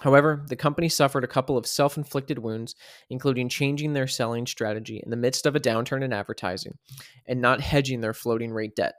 However, 0.00 0.44
the 0.48 0.56
company 0.56 0.88
suffered 0.88 1.24
a 1.24 1.28
couple 1.28 1.58
of 1.58 1.66
self 1.66 1.96
inflicted 1.96 2.38
wounds, 2.38 2.74
including 3.10 3.48
changing 3.48 3.92
their 3.92 4.06
selling 4.06 4.46
strategy 4.46 5.02
in 5.02 5.10
the 5.10 5.16
midst 5.16 5.44
of 5.44 5.56
a 5.56 5.60
downturn 5.60 6.04
in 6.04 6.12
advertising 6.12 6.78
and 7.26 7.40
not 7.40 7.60
hedging 7.60 8.00
their 8.00 8.14
floating 8.14 8.52
rate 8.52 8.76
debt. 8.76 8.94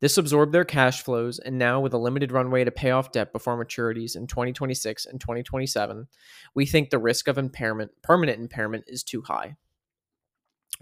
This 0.00 0.16
absorbed 0.16 0.52
their 0.52 0.64
cash 0.64 1.02
flows, 1.02 1.38
and 1.38 1.58
now, 1.58 1.78
with 1.80 1.92
a 1.92 1.98
limited 1.98 2.32
runway 2.32 2.64
to 2.64 2.70
pay 2.70 2.90
off 2.90 3.12
debt 3.12 3.32
before 3.32 3.62
maturities 3.62 4.16
in 4.16 4.26
2026 4.26 5.04
and 5.04 5.20
2027, 5.20 6.08
we 6.54 6.66
think 6.66 6.88
the 6.88 6.98
risk 6.98 7.28
of 7.28 7.36
impairment, 7.36 7.90
permanent 8.02 8.40
impairment, 8.40 8.84
is 8.88 9.04
too 9.04 9.22
high. 9.22 9.56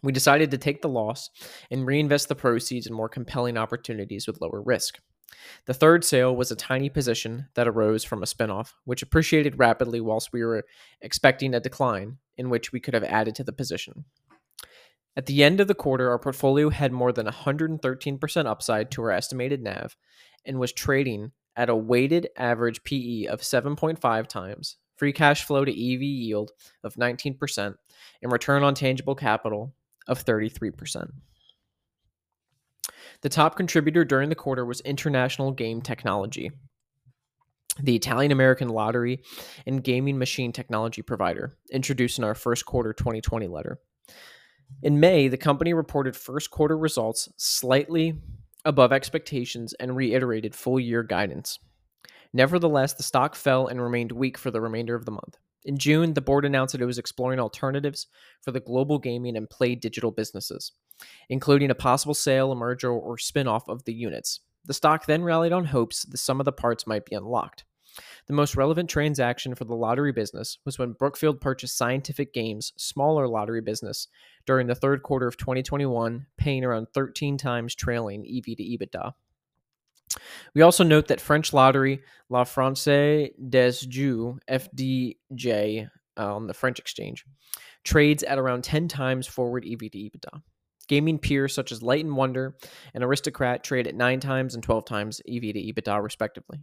We 0.03 0.13
decided 0.13 0.51
to 0.53 0.59
take 0.59 0.83
the 0.83 0.89
loss 0.89 1.31
and 1.71 1.87
reinvest 1.87 2.29
the 2.29 2.35
proceeds 2.35 2.87
in 2.87 2.95
more 2.95 3.09
compelling 3.09 3.57
opportunities 3.57 4.27
with 4.27 4.41
lower 4.41 4.63
risk. 4.63 5.01
The 5.67 5.75
third 5.75 6.05
sale 6.05 6.35
was 6.35 6.51
a 6.51 6.57
tiny 6.57 6.89
position 6.89 7.49
that 7.55 7.69
arose 7.69 8.05
from 8.05 8.23
a 8.23 8.27
spinoff, 8.27 8.73
which 8.85 9.03
appreciated 9.03 9.59
rapidly 9.59 10.01
whilst 10.01 10.33
we 10.33 10.45
were 10.45 10.65
expecting 11.01 11.55
a 11.55 11.61
decline, 11.61 12.19
in 12.37 12.49
which 12.49 12.73
we 12.73 12.81
could 12.81 12.95
have 12.95 13.05
added 13.05 13.35
to 13.37 13.45
the 13.45 13.53
position. 13.53 14.05
At 15.17 15.27
the 15.27 15.43
end 15.43 15.61
of 15.61 15.67
the 15.67 15.75
quarter, 15.75 16.11
our 16.11 16.19
portfolio 16.19 16.71
had 16.71 16.93
more 16.93 17.13
than 17.13 17.27
113% 17.27 18.47
upside 18.47 18.91
to 18.93 19.03
our 19.03 19.11
estimated 19.11 19.63
NAV 19.63 19.97
and 20.45 20.61
was 20.61 20.73
trading 20.73 21.33
at 21.57 21.69
a 21.69 21.75
weighted 21.77 22.29
average 22.37 22.85
PE 22.85 23.25
of 23.25 23.41
7.5 23.41 24.27
times, 24.29 24.77
free 24.95 25.13
cash 25.13 25.43
flow 25.43 25.65
to 25.65 25.73
EV 25.73 26.03
yield 26.03 26.53
of 26.85 26.95
19%, 26.95 27.75
and 28.23 28.33
return 28.33 28.63
on 28.63 28.75
tangible 28.75 29.17
capital 29.17 29.75
of 30.09 30.25
33%. 30.25 31.11
The 33.21 33.29
top 33.29 33.57
contributor 33.57 34.05
during 34.05 34.29
the 34.29 34.35
quarter 34.35 34.64
was 34.64 34.81
International 34.81 35.51
Game 35.51 35.83
Technology, 35.83 36.51
the 37.81 37.97
Italian 37.97 38.33
American 38.33 38.68
lottery 38.68 39.23
and 39.66 39.83
gaming 39.83 40.18
machine 40.18 40.53
technology 40.53 41.03
provider, 41.03 41.53
introduced 41.73 42.18
in 42.18 42.25
our 42.25 42.35
first 42.35 42.66
quarter 42.66 42.92
2020 42.92 43.47
letter. 43.47 43.81
In 44.83 45.01
May, 45.01 45.29
the 45.29 45.37
company 45.37 45.73
reported 45.73 46.16
first 46.16 46.51
quarter 46.51 46.77
results 46.77 47.29
slightly 47.37 48.21
above 48.64 48.92
expectations 48.92 49.73
and 49.75 49.97
reiterated 49.97 50.55
full 50.55 50.79
year 50.79 51.03
guidance. 51.03 51.59
Nevertheless, 52.33 52.92
the 52.92 53.03
stock 53.03 53.35
fell 53.35 53.66
and 53.66 53.81
remained 53.81 54.12
weak 54.12 54.37
for 54.37 54.51
the 54.51 54.61
remainder 54.61 54.94
of 54.94 55.07
the 55.07 55.11
month. 55.11 55.38
In 55.64 55.77
June, 55.79 56.14
the 56.14 56.21
board 56.21 56.44
announced 56.44 56.73
that 56.73 56.81
it 56.81 56.87
was 56.87 56.99
exploring 56.99 57.40
alternatives 57.40 58.07
for 58.42 58.53
the 58.53 58.61
global 58.61 58.99
gaming 58.99 59.37
and 59.37 59.51
play 59.51 59.75
digital 59.75 60.11
businesses, 60.11 60.73
including 61.29 61.71
a 61.71 61.75
possible 61.75 62.14
sale, 62.14 62.53
a 62.53 62.57
merger, 62.57 62.90
or 62.90 63.18
spin 63.18 63.49
off 63.49 63.68
of 63.68 63.85
the 63.85 63.92
units. 63.92 64.40
The 64.64 64.75
stock 64.75 65.07
then 65.07 65.25
rallied 65.25 65.53
on 65.53 65.66
hopes 65.66 66.05
that 66.05 66.18
some 66.18 66.40
of 66.40 66.44
the 66.44 66.53
parts 66.53 66.87
might 66.87 67.07
be 67.07 67.16
unlocked. 67.16 67.64
The 68.27 68.35
most 68.35 68.55
relevant 68.55 68.88
transaction 68.90 69.55
for 69.55 69.64
the 69.64 69.75
lottery 69.75 70.12
business 70.12 70.59
was 70.64 70.79
when 70.79 70.92
Brookfield 70.92 71.40
purchased 71.40 71.77
Scientific 71.77 72.33
Games' 72.33 72.73
smaller 72.77 73.27
lottery 73.27 73.61
business 73.61 74.09
during 74.47 74.66
the 74.66 74.75
third 74.75 75.03
quarter 75.03 75.27
of 75.27 75.37
2021, 75.37 76.27
paying 76.37 76.64
around 76.64 76.88
13 76.94 77.38
times 77.38 77.75
trailing 77.75 78.21
EV 78.21 78.57
to 78.57 78.62
EBITDA. 78.62 79.12
We 80.55 80.63
also 80.63 80.85
note 80.85 81.09
that 81.09 81.21
French 81.21 81.53
lottery 81.53 82.03
La 82.29 82.45
Française 82.45 83.31
des 83.49 83.73
Jeux 83.89 84.39
FDJ 84.49 85.89
on 86.17 86.37
um, 86.37 86.47
the 86.47 86.55
French 86.55 86.79
exchange 86.79 87.25
trades 87.85 88.23
at 88.23 88.39
around 88.39 88.65
10 88.65 88.89
times 88.89 89.27
forward 89.27 89.65
EV 89.65 89.91
to 89.91 89.99
EBITDA. 89.99 90.43
Gaming 90.89 91.19
peers 91.19 91.55
such 91.55 91.71
as 91.73 91.83
Light 91.83 92.05
and 92.05 92.17
Wonder 92.17 92.57
and 92.95 93.05
Aristocrat 93.05 93.63
trade 93.63 93.87
at 93.87 93.95
9 93.95 94.21
times 94.21 94.55
and 94.55 94.63
12 94.63 94.85
times 94.85 95.21
EV 95.29 95.41
to 95.41 95.61
EBITDA, 95.61 96.03
respectively. 96.03 96.59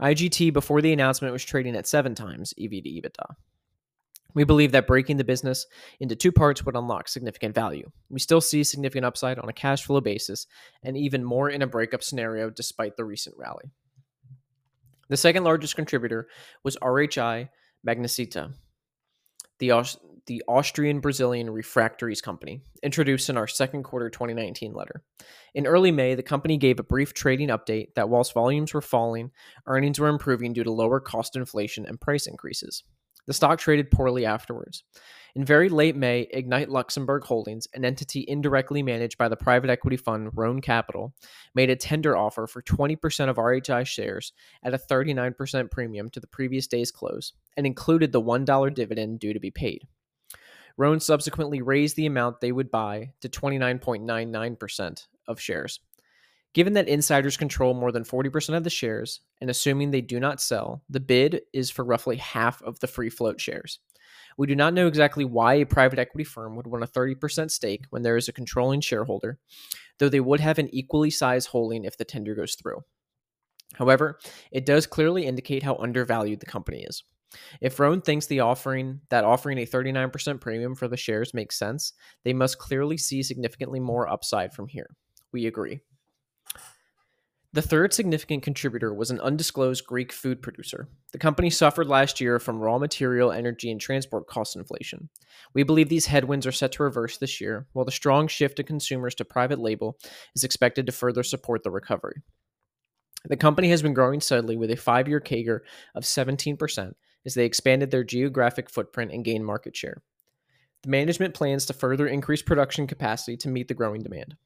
IGT, 0.00 0.52
before 0.52 0.82
the 0.82 0.92
announcement, 0.92 1.32
was 1.32 1.44
trading 1.44 1.76
at 1.76 1.86
7 1.86 2.14
times 2.14 2.52
EV 2.58 2.70
to 2.70 2.88
EBITDA. 2.88 3.34
We 4.34 4.44
believe 4.44 4.72
that 4.72 4.86
breaking 4.86 5.18
the 5.18 5.24
business 5.24 5.66
into 6.00 6.16
two 6.16 6.32
parts 6.32 6.64
would 6.64 6.76
unlock 6.76 7.08
significant 7.08 7.54
value. 7.54 7.90
We 8.08 8.20
still 8.20 8.40
see 8.40 8.64
significant 8.64 9.04
upside 9.04 9.38
on 9.38 9.48
a 9.48 9.52
cash 9.52 9.84
flow 9.84 10.00
basis, 10.00 10.46
and 10.82 10.96
even 10.96 11.24
more 11.24 11.50
in 11.50 11.62
a 11.62 11.66
breakup 11.66 12.02
scenario 12.02 12.50
despite 12.50 12.96
the 12.96 13.04
recent 13.04 13.36
rally. 13.38 13.70
The 15.08 15.16
second 15.16 15.44
largest 15.44 15.76
contributor 15.76 16.28
was 16.64 16.76
RHI 16.78 17.50
Magnesita, 17.86 18.54
the, 19.58 19.96
the 20.26 20.42
Austrian 20.48 21.00
Brazilian 21.00 21.50
refractories 21.50 22.22
company, 22.22 22.62
introduced 22.82 23.28
in 23.28 23.36
our 23.36 23.46
second 23.46 23.82
quarter 23.82 24.08
2019 24.08 24.72
letter. 24.72 25.02
In 25.54 25.66
early 25.66 25.90
May, 25.90 26.14
the 26.14 26.22
company 26.22 26.56
gave 26.56 26.80
a 26.80 26.84
brief 26.84 27.12
trading 27.12 27.48
update 27.48 27.94
that 27.94 28.08
whilst 28.08 28.32
volumes 28.32 28.72
were 28.72 28.80
falling, 28.80 29.32
earnings 29.66 30.00
were 30.00 30.08
improving 30.08 30.52
due 30.52 30.64
to 30.64 30.72
lower 30.72 31.00
cost 31.00 31.36
inflation 31.36 31.84
and 31.84 32.00
price 32.00 32.26
increases. 32.26 32.84
The 33.26 33.32
stock 33.32 33.58
traded 33.58 33.90
poorly 33.90 34.26
afterwards. 34.26 34.84
In 35.34 35.44
very 35.44 35.70
late 35.70 35.96
May, 35.96 36.28
Ignite 36.30 36.68
Luxembourg 36.68 37.24
Holdings, 37.24 37.66
an 37.72 37.84
entity 37.84 38.24
indirectly 38.28 38.82
managed 38.82 39.16
by 39.16 39.28
the 39.28 39.36
private 39.36 39.70
equity 39.70 39.96
fund 39.96 40.30
Rhone 40.34 40.60
Capital, 40.60 41.14
made 41.54 41.70
a 41.70 41.76
tender 41.76 42.16
offer 42.16 42.46
for 42.46 42.60
20% 42.62 43.30
of 43.30 43.36
RHI 43.36 43.86
shares 43.86 44.32
at 44.62 44.74
a 44.74 44.78
39% 44.78 45.70
premium 45.70 46.10
to 46.10 46.20
the 46.20 46.26
previous 46.26 46.66
day's 46.66 46.90
close 46.90 47.32
and 47.56 47.66
included 47.66 48.12
the 48.12 48.20
$1 48.20 48.74
dividend 48.74 49.20
due 49.20 49.32
to 49.32 49.40
be 49.40 49.50
paid. 49.50 49.86
Rhone 50.76 51.00
subsequently 51.00 51.62
raised 51.62 51.96
the 51.96 52.06
amount 52.06 52.40
they 52.40 52.52
would 52.52 52.70
buy 52.70 53.12
to 53.20 53.28
29.99% 53.28 55.06
of 55.28 55.40
shares. 55.40 55.80
Given 56.54 56.74
that 56.74 56.88
insiders 56.88 57.36
control 57.36 57.72
more 57.72 57.92
than 57.92 58.04
40% 58.04 58.56
of 58.56 58.64
the 58.64 58.70
shares, 58.70 59.20
and 59.40 59.48
assuming 59.48 59.90
they 59.90 60.02
do 60.02 60.20
not 60.20 60.40
sell, 60.40 60.82
the 60.90 61.00
bid 61.00 61.42
is 61.52 61.70
for 61.70 61.84
roughly 61.84 62.16
half 62.16 62.62
of 62.62 62.78
the 62.80 62.86
free 62.86 63.08
float 63.08 63.40
shares. 63.40 63.78
We 64.36 64.46
do 64.46 64.54
not 64.54 64.74
know 64.74 64.86
exactly 64.86 65.24
why 65.24 65.54
a 65.54 65.66
private 65.66 65.98
equity 65.98 66.24
firm 66.24 66.56
would 66.56 66.66
want 66.66 66.84
a 66.84 66.86
30% 66.86 67.50
stake 67.50 67.84
when 67.90 68.02
there 68.02 68.16
is 68.16 68.28
a 68.28 68.32
controlling 68.32 68.80
shareholder, 68.80 69.38
though 69.98 70.08
they 70.08 70.20
would 70.20 70.40
have 70.40 70.58
an 70.58 70.74
equally 70.74 71.10
sized 71.10 71.48
holding 71.48 71.84
if 71.84 71.96
the 71.96 72.04
tender 72.04 72.34
goes 72.34 72.54
through. 72.54 72.80
However, 73.74 74.18
it 74.50 74.66
does 74.66 74.86
clearly 74.86 75.26
indicate 75.26 75.62
how 75.62 75.76
undervalued 75.76 76.40
the 76.40 76.46
company 76.46 76.82
is. 76.82 77.04
If 77.62 77.80
Rhone 77.80 78.02
thinks 78.02 78.26
the 78.26 78.40
offering 78.40 79.00
that 79.08 79.24
offering 79.24 79.58
a 79.58 79.66
39% 79.66 80.40
premium 80.40 80.74
for 80.74 80.88
the 80.88 80.98
shares 80.98 81.32
makes 81.32 81.58
sense, 81.58 81.94
they 82.24 82.34
must 82.34 82.58
clearly 82.58 82.98
see 82.98 83.22
significantly 83.22 83.80
more 83.80 84.06
upside 84.08 84.52
from 84.52 84.68
here. 84.68 84.94
We 85.32 85.46
agree. 85.46 85.80
The 87.54 87.60
third 87.60 87.92
significant 87.92 88.42
contributor 88.42 88.94
was 88.94 89.10
an 89.10 89.20
undisclosed 89.20 89.84
Greek 89.84 90.10
food 90.10 90.40
producer. 90.40 90.88
The 91.12 91.18
company 91.18 91.50
suffered 91.50 91.86
last 91.86 92.18
year 92.18 92.38
from 92.38 92.58
raw 92.58 92.78
material, 92.78 93.30
energy, 93.30 93.70
and 93.70 93.78
transport 93.78 94.26
cost 94.26 94.56
inflation. 94.56 95.10
We 95.52 95.62
believe 95.62 95.90
these 95.90 96.06
headwinds 96.06 96.46
are 96.46 96.52
set 96.52 96.72
to 96.72 96.82
reverse 96.82 97.18
this 97.18 97.42
year, 97.42 97.66
while 97.74 97.84
the 97.84 97.92
strong 97.92 98.26
shift 98.26 98.58
of 98.58 98.64
consumers 98.64 99.14
to 99.16 99.26
private 99.26 99.58
label 99.58 99.98
is 100.34 100.44
expected 100.44 100.86
to 100.86 100.92
further 100.92 101.22
support 101.22 101.62
the 101.62 101.70
recovery. 101.70 102.22
The 103.26 103.36
company 103.36 103.68
has 103.68 103.82
been 103.82 103.92
growing 103.92 104.22
steadily 104.22 104.56
with 104.56 104.70
a 104.70 104.76
five 104.76 105.06
year 105.06 105.20
CAGR 105.20 105.60
of 105.94 106.04
17% 106.04 106.94
as 107.26 107.34
they 107.34 107.44
expanded 107.44 107.90
their 107.90 108.02
geographic 108.02 108.70
footprint 108.70 109.12
and 109.12 109.26
gained 109.26 109.44
market 109.44 109.76
share. 109.76 110.02
The 110.84 110.88
management 110.88 111.34
plans 111.34 111.66
to 111.66 111.74
further 111.74 112.06
increase 112.06 112.40
production 112.40 112.86
capacity 112.86 113.36
to 113.36 113.50
meet 113.50 113.68
the 113.68 113.74
growing 113.74 114.02
demand. 114.02 114.36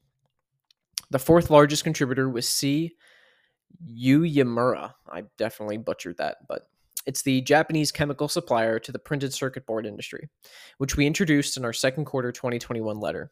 The 1.09 1.19
fourth 1.19 1.49
largest 1.49 1.83
contributor 1.83 2.29
was 2.29 2.47
C. 2.47 2.95
Uyemura. 3.85 4.93
I 5.09 5.23
definitely 5.37 5.77
butchered 5.77 6.17
that, 6.17 6.37
but 6.47 6.67
it's 7.05 7.21
the 7.21 7.41
Japanese 7.41 7.91
chemical 7.91 8.27
supplier 8.27 8.79
to 8.79 8.91
the 8.91 8.99
printed 8.99 9.33
circuit 9.33 9.65
board 9.65 9.85
industry, 9.85 10.29
which 10.77 10.97
we 10.97 11.07
introduced 11.07 11.55
in 11.55 11.63
our 11.63 11.73
second 11.73 12.05
quarter 12.05 12.31
2021 12.31 12.99
letter. 12.99 13.31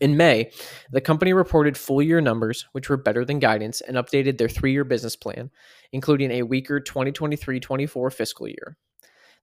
In 0.00 0.16
May, 0.16 0.52
the 0.92 1.00
company 1.00 1.32
reported 1.32 1.76
full 1.76 2.02
year 2.02 2.20
numbers, 2.20 2.66
which 2.72 2.88
were 2.88 2.96
better 2.96 3.24
than 3.24 3.38
guidance, 3.38 3.80
and 3.80 3.96
updated 3.96 4.38
their 4.38 4.48
three 4.48 4.72
year 4.72 4.84
business 4.84 5.16
plan, 5.16 5.50
including 5.92 6.30
a 6.30 6.42
weaker 6.42 6.78
2023 6.78 7.58
24 7.58 8.10
fiscal 8.10 8.46
year. 8.46 8.76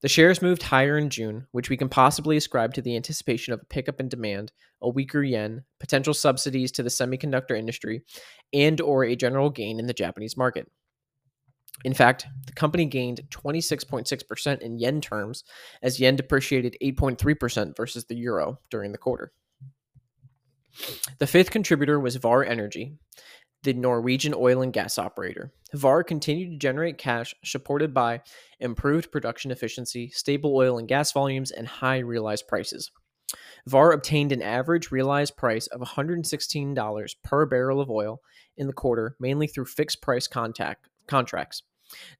The 0.05 0.09
shares 0.09 0.39
moved 0.39 0.61
higher 0.61 0.99
in 0.99 1.09
June, 1.09 1.47
which 1.51 1.71
we 1.71 1.77
can 1.77 1.89
possibly 1.89 2.37
ascribe 2.37 2.75
to 2.75 2.81
the 2.83 2.95
anticipation 2.95 3.53
of 3.53 3.61
a 3.63 3.65
pickup 3.65 3.99
in 3.99 4.07
demand, 4.07 4.51
a 4.79 4.87
weaker 4.87 5.23
yen, 5.23 5.63
potential 5.79 6.13
subsidies 6.13 6.71
to 6.73 6.83
the 6.83 6.89
semiconductor 6.89 7.57
industry, 7.57 8.03
and 8.53 8.79
or 8.81 9.03
a 9.03 9.15
general 9.15 9.49
gain 9.49 9.79
in 9.79 9.87
the 9.87 9.95
Japanese 9.95 10.37
market. 10.37 10.69
In 11.83 11.95
fact, 11.95 12.27
the 12.45 12.53
company 12.53 12.85
gained 12.85 13.21
26.6% 13.31 14.61
in 14.61 14.77
yen 14.77 15.01
terms 15.01 15.43
as 15.81 15.99
yen 15.99 16.15
depreciated 16.15 16.77
8.3% 16.83 17.75
versus 17.75 18.05
the 18.05 18.15
euro 18.15 18.59
during 18.69 18.91
the 18.91 18.99
quarter. 18.99 19.31
The 21.17 21.25
fifth 21.25 21.49
contributor 21.49 21.99
was 21.99 22.17
Vår 22.17 22.45
Energi, 22.45 22.95
the 23.65 23.73
Norwegian 23.73 24.33
oil 24.35 24.61
and 24.61 24.71
gas 24.71 24.97
operator. 24.97 25.51
Vår 25.73 26.03
continued 26.03 26.51
to 26.51 26.57
generate 26.57 26.97
cash 26.97 27.35
supported 27.43 27.93
by 27.93 28.21
improved 28.59 29.11
production 29.11 29.51
efficiency, 29.51 30.09
stable 30.11 30.55
oil 30.55 30.77
and 30.77 30.87
gas 30.87 31.11
volumes, 31.11 31.51
and 31.51 31.67
high 31.67 31.97
realized 31.97 32.47
prices. 32.47 32.91
Vår 33.67 33.91
obtained 33.91 34.31
an 34.31 34.43
average 34.43 34.91
realized 34.91 35.35
price 35.35 35.65
of 35.67 35.81
$116 35.81 37.15
per 37.23 37.45
barrel 37.47 37.81
of 37.81 37.89
oil 37.89 38.21
in 38.55 38.67
the 38.67 38.73
quarter, 38.73 39.15
mainly 39.19 39.47
through 39.47 39.65
fixed 39.65 40.01
price 40.01 40.27
contact, 40.27 40.87
contracts, 41.07 41.63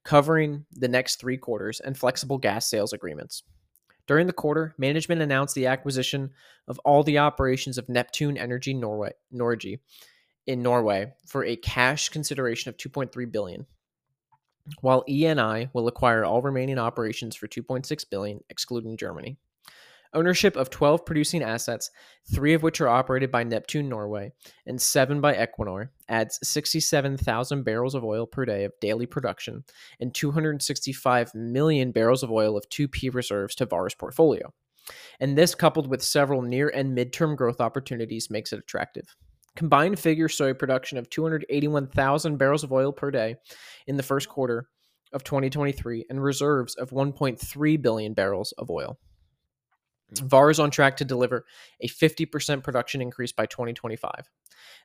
covering 0.04 0.66
the 0.72 0.88
next 0.88 1.16
three 1.16 1.38
quarters 1.38 1.78
and 1.80 1.96
flexible 1.96 2.38
gas 2.38 2.68
sales 2.68 2.92
agreements. 2.92 3.44
During 4.08 4.26
the 4.26 4.32
quarter, 4.32 4.74
management 4.78 5.22
announced 5.22 5.54
the 5.54 5.66
acquisition 5.66 6.30
of 6.66 6.80
all 6.84 7.04
the 7.04 7.18
operations 7.18 7.78
of 7.78 7.88
Neptune 7.88 8.36
Energy 8.36 8.74
Norway, 8.74 9.12
in 10.46 10.62
Norway 10.62 11.12
for 11.26 11.44
a 11.44 11.56
cash 11.56 12.08
consideration 12.08 12.68
of 12.68 12.76
2.3 12.76 13.30
billion, 13.30 13.66
while 14.80 15.04
ENI 15.08 15.70
will 15.72 15.88
acquire 15.88 16.24
all 16.24 16.42
remaining 16.42 16.78
operations 16.78 17.36
for 17.36 17.48
2.6 17.48 18.04
billion 18.10 18.40
excluding 18.50 18.96
Germany. 18.96 19.36
Ownership 20.14 20.56
of 20.56 20.70
12 20.70 21.04
producing 21.04 21.42
assets, 21.42 21.90
3 22.32 22.54
of 22.54 22.62
which 22.62 22.80
are 22.80 22.88
operated 22.88 23.30
by 23.30 23.42
Neptune 23.42 23.88
Norway 23.88 24.32
and 24.64 24.80
7 24.80 25.20
by 25.20 25.34
Equinor, 25.34 25.90
adds 26.08 26.38
67,000 26.42 27.64
barrels 27.64 27.94
of 27.94 28.04
oil 28.04 28.24
per 28.24 28.44
day 28.44 28.64
of 28.64 28.72
daily 28.80 29.04
production 29.04 29.64
and 30.00 30.14
265 30.14 31.34
million 31.34 31.92
barrels 31.92 32.22
of 32.22 32.30
oil 32.30 32.56
of 32.56 32.68
2P 32.70 33.12
reserves 33.12 33.54
to 33.56 33.66
Vår's 33.66 33.94
portfolio. 33.94 34.54
And 35.20 35.36
this, 35.36 35.54
coupled 35.54 35.88
with 35.88 36.02
several 36.02 36.40
near 36.40 36.68
and 36.68 36.96
midterm 36.96 37.36
growth 37.36 37.60
opportunities, 37.60 38.30
makes 38.30 38.52
it 38.52 38.60
attractive. 38.60 39.16
Combined 39.56 39.98
figure 39.98 40.28
soy 40.28 40.52
production 40.52 40.98
of 40.98 41.08
281,000 41.10 42.36
barrels 42.36 42.62
of 42.62 42.72
oil 42.72 42.92
per 42.92 43.10
day 43.10 43.36
in 43.86 43.96
the 43.96 44.02
first 44.02 44.28
quarter 44.28 44.68
of 45.12 45.24
2023 45.24 46.04
and 46.10 46.22
reserves 46.22 46.74
of 46.74 46.90
1.3 46.90 47.82
billion 47.82 48.12
barrels 48.12 48.52
of 48.58 48.70
oil. 48.70 48.98
Vår 50.22 50.50
is 50.50 50.60
on 50.60 50.70
track 50.70 50.98
to 50.98 51.04
deliver 51.04 51.44
a 51.80 51.88
50% 51.88 52.62
production 52.62 53.00
increase 53.00 53.32
by 53.32 53.46
2025. 53.46 54.30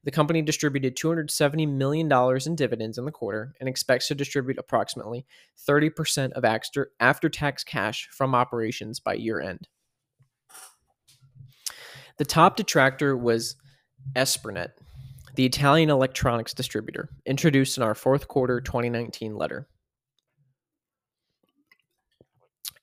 The 0.03 0.11
company 0.11 0.41
distributed 0.41 0.95
$270 0.95 1.67
million 1.67 2.11
in 2.45 2.55
dividends 2.55 2.97
in 2.97 3.05
the 3.05 3.11
quarter 3.11 3.53
and 3.59 3.69
expects 3.69 4.07
to 4.07 4.15
distribute 4.15 4.57
approximately 4.57 5.25
30% 5.67 6.31
of 6.31 6.45
after 6.99 7.29
tax 7.29 7.63
cash 7.63 8.07
from 8.11 8.33
operations 8.33 8.99
by 8.99 9.13
year 9.13 9.39
end. 9.39 9.67
The 12.17 12.25
top 12.25 12.55
detractor 12.55 13.15
was 13.15 13.55
Esprinet, 14.15 14.71
the 15.35 15.45
Italian 15.45 15.89
electronics 15.89 16.53
distributor, 16.53 17.09
introduced 17.25 17.77
in 17.77 17.83
our 17.83 17.95
fourth 17.95 18.27
quarter 18.27 18.59
2019 18.59 19.35
letter. 19.35 19.67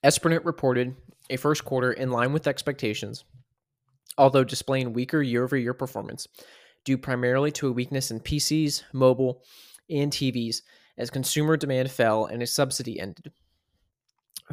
Esprinet 0.03 0.45
reported 0.45 0.95
a 1.29 1.37
first 1.37 1.65
quarter 1.65 1.91
in 1.91 2.11
line 2.11 2.33
with 2.33 2.47
expectations, 2.47 3.25
although 4.17 4.43
displaying 4.43 4.93
weaker 4.93 5.21
year 5.21 5.43
over 5.43 5.57
year 5.57 5.73
performance 5.73 6.27
due 6.85 6.97
primarily 6.97 7.51
to 7.51 7.67
a 7.67 7.71
weakness 7.71 8.09
in 8.09 8.19
PCs, 8.19 8.83
mobile, 8.93 9.43
and 9.89 10.11
TVs 10.11 10.61
as 10.97 11.09
consumer 11.09 11.57
demand 11.57 11.91
fell 11.91 12.25
and 12.25 12.41
a 12.41 12.47
subsidy 12.47 12.99
ended. 12.99 13.31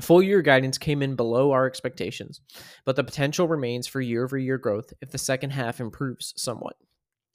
Full 0.00 0.22
year 0.22 0.42
guidance 0.42 0.76
came 0.76 1.02
in 1.02 1.16
below 1.16 1.52
our 1.52 1.66
expectations, 1.66 2.40
but 2.84 2.96
the 2.96 3.04
potential 3.04 3.48
remains 3.48 3.86
for 3.86 4.00
year 4.00 4.24
over 4.24 4.36
year 4.36 4.58
growth 4.58 4.92
if 5.00 5.10
the 5.10 5.18
second 5.18 5.50
half 5.50 5.80
improves 5.80 6.34
somewhat. 6.36 6.76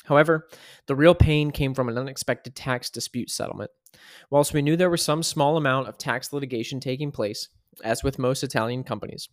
However, 0.06 0.48
the 0.88 0.96
real 0.96 1.16
pain 1.16 1.52
came 1.52 1.74
from 1.74 1.90
an 1.90 1.98
unexpected 1.98 2.56
tax 2.56 2.90
dispute 2.90 3.30
settlement. 3.30 3.72
Whilst 4.30 4.54
we 4.54 4.62
knew 4.62 4.76
there 4.76 4.90
was 4.90 5.02
some 5.02 5.24
small 5.24 5.58
amount 5.58 5.88
of 5.88 5.98
tax 5.98 6.32
litigation 6.34 6.80
taking 6.80 7.12
place, 7.12 7.50
as 7.84 8.04
with 8.04 8.20
most 8.20 8.44
Italian 8.44 8.84
companies, 8.84 9.30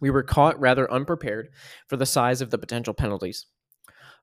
we 0.00 0.10
were 0.10 0.22
caught 0.22 0.58
rather 0.60 0.90
unprepared 0.90 1.50
for 1.88 1.96
the 1.96 2.06
size 2.06 2.40
of 2.40 2.50
the 2.50 2.58
potential 2.58 2.94
penalties. 2.94 3.46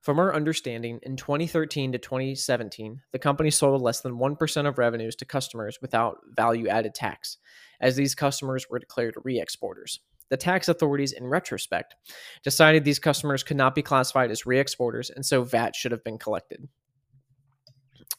From 0.02 0.18
our 0.18 0.34
understanding, 0.34 0.98
in 1.04 1.16
2013 1.16 1.92
to 1.92 1.98
2017, 1.98 3.02
the 3.12 3.20
company 3.20 3.52
sold 3.52 3.82
less 3.82 4.00
than 4.00 4.18
1% 4.18 4.68
of 4.68 4.76
revenues 4.76 5.14
to 5.16 5.24
customers 5.24 5.78
without 5.80 6.18
value 6.36 6.66
added 6.66 6.92
tax, 6.92 7.38
as 7.80 7.94
these 7.94 8.16
customers 8.16 8.68
were 8.68 8.80
declared 8.80 9.14
re 9.22 9.40
exporters. 9.40 10.00
The 10.28 10.36
tax 10.36 10.68
authorities, 10.68 11.12
in 11.12 11.28
retrospect, 11.28 11.94
decided 12.42 12.82
these 12.82 12.98
customers 12.98 13.44
could 13.44 13.56
not 13.56 13.76
be 13.76 13.82
classified 13.82 14.32
as 14.32 14.44
re 14.44 14.58
exporters, 14.58 15.08
and 15.08 15.24
so 15.24 15.44
VAT 15.44 15.76
should 15.76 15.92
have 15.92 16.02
been 16.02 16.18
collected. 16.18 16.68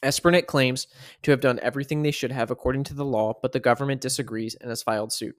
Esprinet 0.02 0.46
claims 0.46 0.86
to 1.22 1.32
have 1.32 1.40
done 1.40 1.60
everything 1.60 2.02
they 2.02 2.10
should 2.10 2.32
have 2.32 2.50
according 2.50 2.84
to 2.84 2.94
the 2.94 3.04
law, 3.04 3.34
but 3.42 3.52
the 3.52 3.60
government 3.60 4.00
disagrees 4.00 4.54
and 4.54 4.70
has 4.70 4.82
filed 4.82 5.12
suit. 5.12 5.36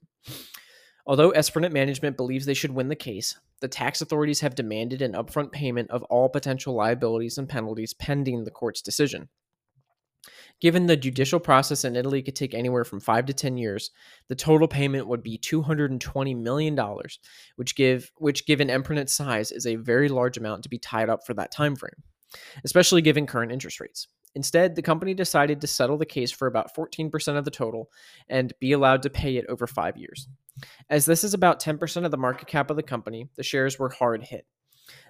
Although 1.08 1.32
Esprinet 1.32 1.72
management 1.72 2.18
believes 2.18 2.46
they 2.46 2.56
should 2.56 2.72
win 2.72 2.88
the 2.88 2.96
case, 2.96 3.38
the 3.62 3.68
tax 3.68 4.02
authorities 4.02 4.42
have 4.42 4.56
demanded 4.56 5.02
an 5.02 5.14
upfront 5.14 5.52
payment 5.52 5.92
of 5.92 6.04
all 6.04 6.30
potential 6.30 6.74
liabilities 6.74 7.38
and 7.38 7.48
penalties 7.48 7.94
pending 7.94 8.44
the 8.44 8.52
court's 8.52 8.82
decision. 8.82 9.30
Given 10.62 10.88
the 10.88 10.98
judicial 10.98 11.40
process 11.40 11.84
in 11.84 11.96
Italy 11.96 12.24
could 12.24 12.36
take 12.36 12.54
anywhere 12.54 12.86
from 12.86 13.00
5 13.02 13.26
to 13.28 13.34
10 13.34 13.58
years, 13.58 13.92
the 14.30 14.36
total 14.36 14.68
payment 14.68 15.08
would 15.08 15.22
be 15.22 15.38
$220 15.38 16.36
million, 16.42 16.80
which 17.58 17.76
give 17.76 18.12
which 18.18 18.48
given 18.48 18.70
Esprinet's 18.70 19.14
size 19.14 19.52
is 19.52 19.68
a 19.68 19.76
very 19.76 20.10
large 20.10 20.38
amount 20.38 20.64
to 20.64 20.70
be 20.70 20.80
tied 20.80 21.10
up 21.10 21.26
for 21.26 21.34
that 21.36 21.52
time 21.52 21.76
frame, 21.76 22.04
especially 22.64 23.02
given 23.02 23.28
current 23.28 23.52
interest 23.52 23.80
rates. 23.80 24.08
Instead, 24.34 24.76
the 24.76 24.82
company 24.82 25.14
decided 25.14 25.62
to 25.62 25.68
settle 25.68 25.98
the 25.98 26.06
case 26.06 26.32
for 26.32 26.48
about 26.48 26.76
14% 26.76 27.38
of 27.38 27.46
the 27.46 27.52
total 27.52 27.92
and 28.28 28.54
be 28.60 28.72
allowed 28.72 29.04
to 29.04 29.10
pay 29.10 29.38
it 29.38 29.46
over 29.48 29.68
5 29.68 29.98
years. 29.98 30.28
As 30.90 31.06
this 31.06 31.24
is 31.24 31.34
about 31.34 31.62
10% 31.62 32.06
of 32.06 32.12
the 32.12 32.18
market 32.18 32.48
cap 32.48 32.70
of 32.70 32.78
the 32.78 32.84
company, 32.84 33.30
the 33.36 33.44
shares 33.44 33.78
were 33.78 33.90
hard 33.90 34.24
hit, 34.24 34.46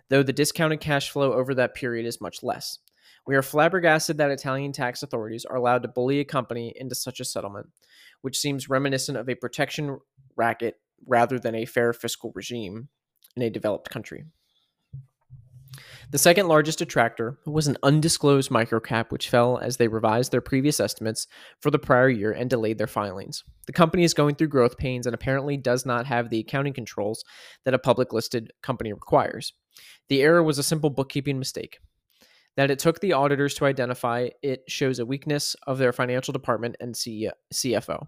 though 0.10 0.24
the 0.24 0.34
discounted 0.34 0.80
cash 0.80 1.10
flow 1.10 1.34
over 1.34 1.54
that 1.56 1.76
period 1.76 2.06
is 2.06 2.22
much 2.22 2.42
less. 2.44 2.80
We 3.28 3.36
are 3.36 3.42
flabbergasted 3.42 4.18
that 4.18 4.32
Italian 4.32 4.72
tax 4.72 5.02
authorities 5.02 5.46
are 5.46 5.56
allowed 5.56 5.82
to 5.82 5.88
bully 5.88 6.20
a 6.20 6.26
company 6.26 6.74
into 6.76 6.96
such 6.96 7.20
a 7.20 7.26
settlement, 7.26 7.68
which 8.22 8.38
seems 8.38 8.70
reminiscent 8.70 9.18
of 9.18 9.30
a 9.30 9.36
protection 9.36 10.00
racket 10.36 10.76
rather 11.08 11.40
than 11.40 11.56
a 11.56 11.66
fair 11.66 11.92
fiscal 11.94 12.32
regime 12.36 12.90
in 13.36 13.42
a 13.42 13.50
developed 13.50 13.90
country. 13.90 14.26
The 16.12 16.18
second 16.18 16.48
largest 16.48 16.80
detractor 16.80 17.40
was 17.46 17.68
an 17.68 17.78
undisclosed 17.84 18.52
microcap, 18.52 19.12
which 19.12 19.30
fell 19.30 19.58
as 19.58 19.78
they 19.78 19.88
revised 19.88 20.32
their 20.32 20.42
previous 20.42 20.80
estimates 20.80 21.28
for 21.60 21.72
the 21.72 21.80
prior 21.80 22.10
year 22.10 22.32
and 22.32 22.50
delayed 22.50 22.78
their 22.78 22.88
filings. 22.88 23.44
The 23.68 23.74
company 23.74 24.04
is 24.04 24.14
going 24.14 24.36
through 24.36 24.50
growth 24.50 24.78
pains 24.78 25.06
and 25.06 25.14
apparently 25.14 25.58
does 25.58 25.86
not 25.86 26.06
have 26.06 26.30
the 26.30 26.40
accounting 26.40 26.74
controls 26.74 27.24
that 27.64 27.74
a 27.74 27.80
public 27.80 28.14
listed 28.14 28.52
company 28.62 28.94
requires. 28.94 29.54
The 30.10 30.22
error 30.22 30.44
was 30.44 30.58
a 30.58 30.64
simple 30.64 30.90
bookkeeping 30.90 31.40
mistake. 31.40 31.80
That 32.58 32.72
it 32.72 32.80
took 32.80 33.02
the 33.02 33.12
auditors 33.12 33.54
to 33.56 33.66
identify 33.66 34.30
it 34.42 34.64
shows 34.70 35.00
a 35.00 35.06
weakness 35.06 35.58
of 35.68 35.78
their 35.78 35.92
financial 35.92 36.32
department 36.32 36.78
and 36.80 36.96
CFO. 36.96 38.08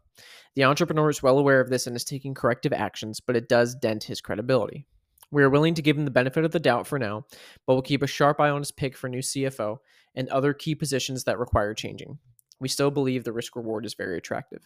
The 0.55 0.63
entrepreneur 0.63 1.09
is 1.09 1.21
well 1.21 1.37
aware 1.37 1.59
of 1.59 1.69
this 1.69 1.85
and 1.85 1.95
is 1.97 2.05
taking 2.05 2.33
corrective 2.33 2.71
actions, 2.71 3.19
but 3.19 3.35
it 3.35 3.49
does 3.49 3.75
dent 3.75 4.05
his 4.05 4.21
credibility. 4.21 4.85
We 5.31 5.43
are 5.43 5.49
willing 5.49 5.73
to 5.73 5.81
give 5.81 5.97
him 5.97 6.05
the 6.05 6.11
benefit 6.11 6.45
of 6.45 6.51
the 6.51 6.61
doubt 6.61 6.87
for 6.87 6.97
now, 6.97 7.25
but 7.65 7.73
we'll 7.73 7.81
keep 7.81 8.01
a 8.01 8.07
sharp 8.07 8.39
eye 8.39 8.49
on 8.49 8.61
his 8.61 8.71
pick 8.71 8.95
for 8.95 9.09
new 9.09 9.19
CFO 9.19 9.79
and 10.15 10.29
other 10.29 10.53
key 10.53 10.75
positions 10.75 11.25
that 11.25 11.37
require 11.37 11.73
changing. 11.73 12.17
We 12.61 12.69
still 12.69 12.89
believe 12.89 13.25
the 13.25 13.33
risk 13.33 13.57
reward 13.57 13.85
is 13.85 13.95
very 13.95 14.17
attractive. 14.17 14.65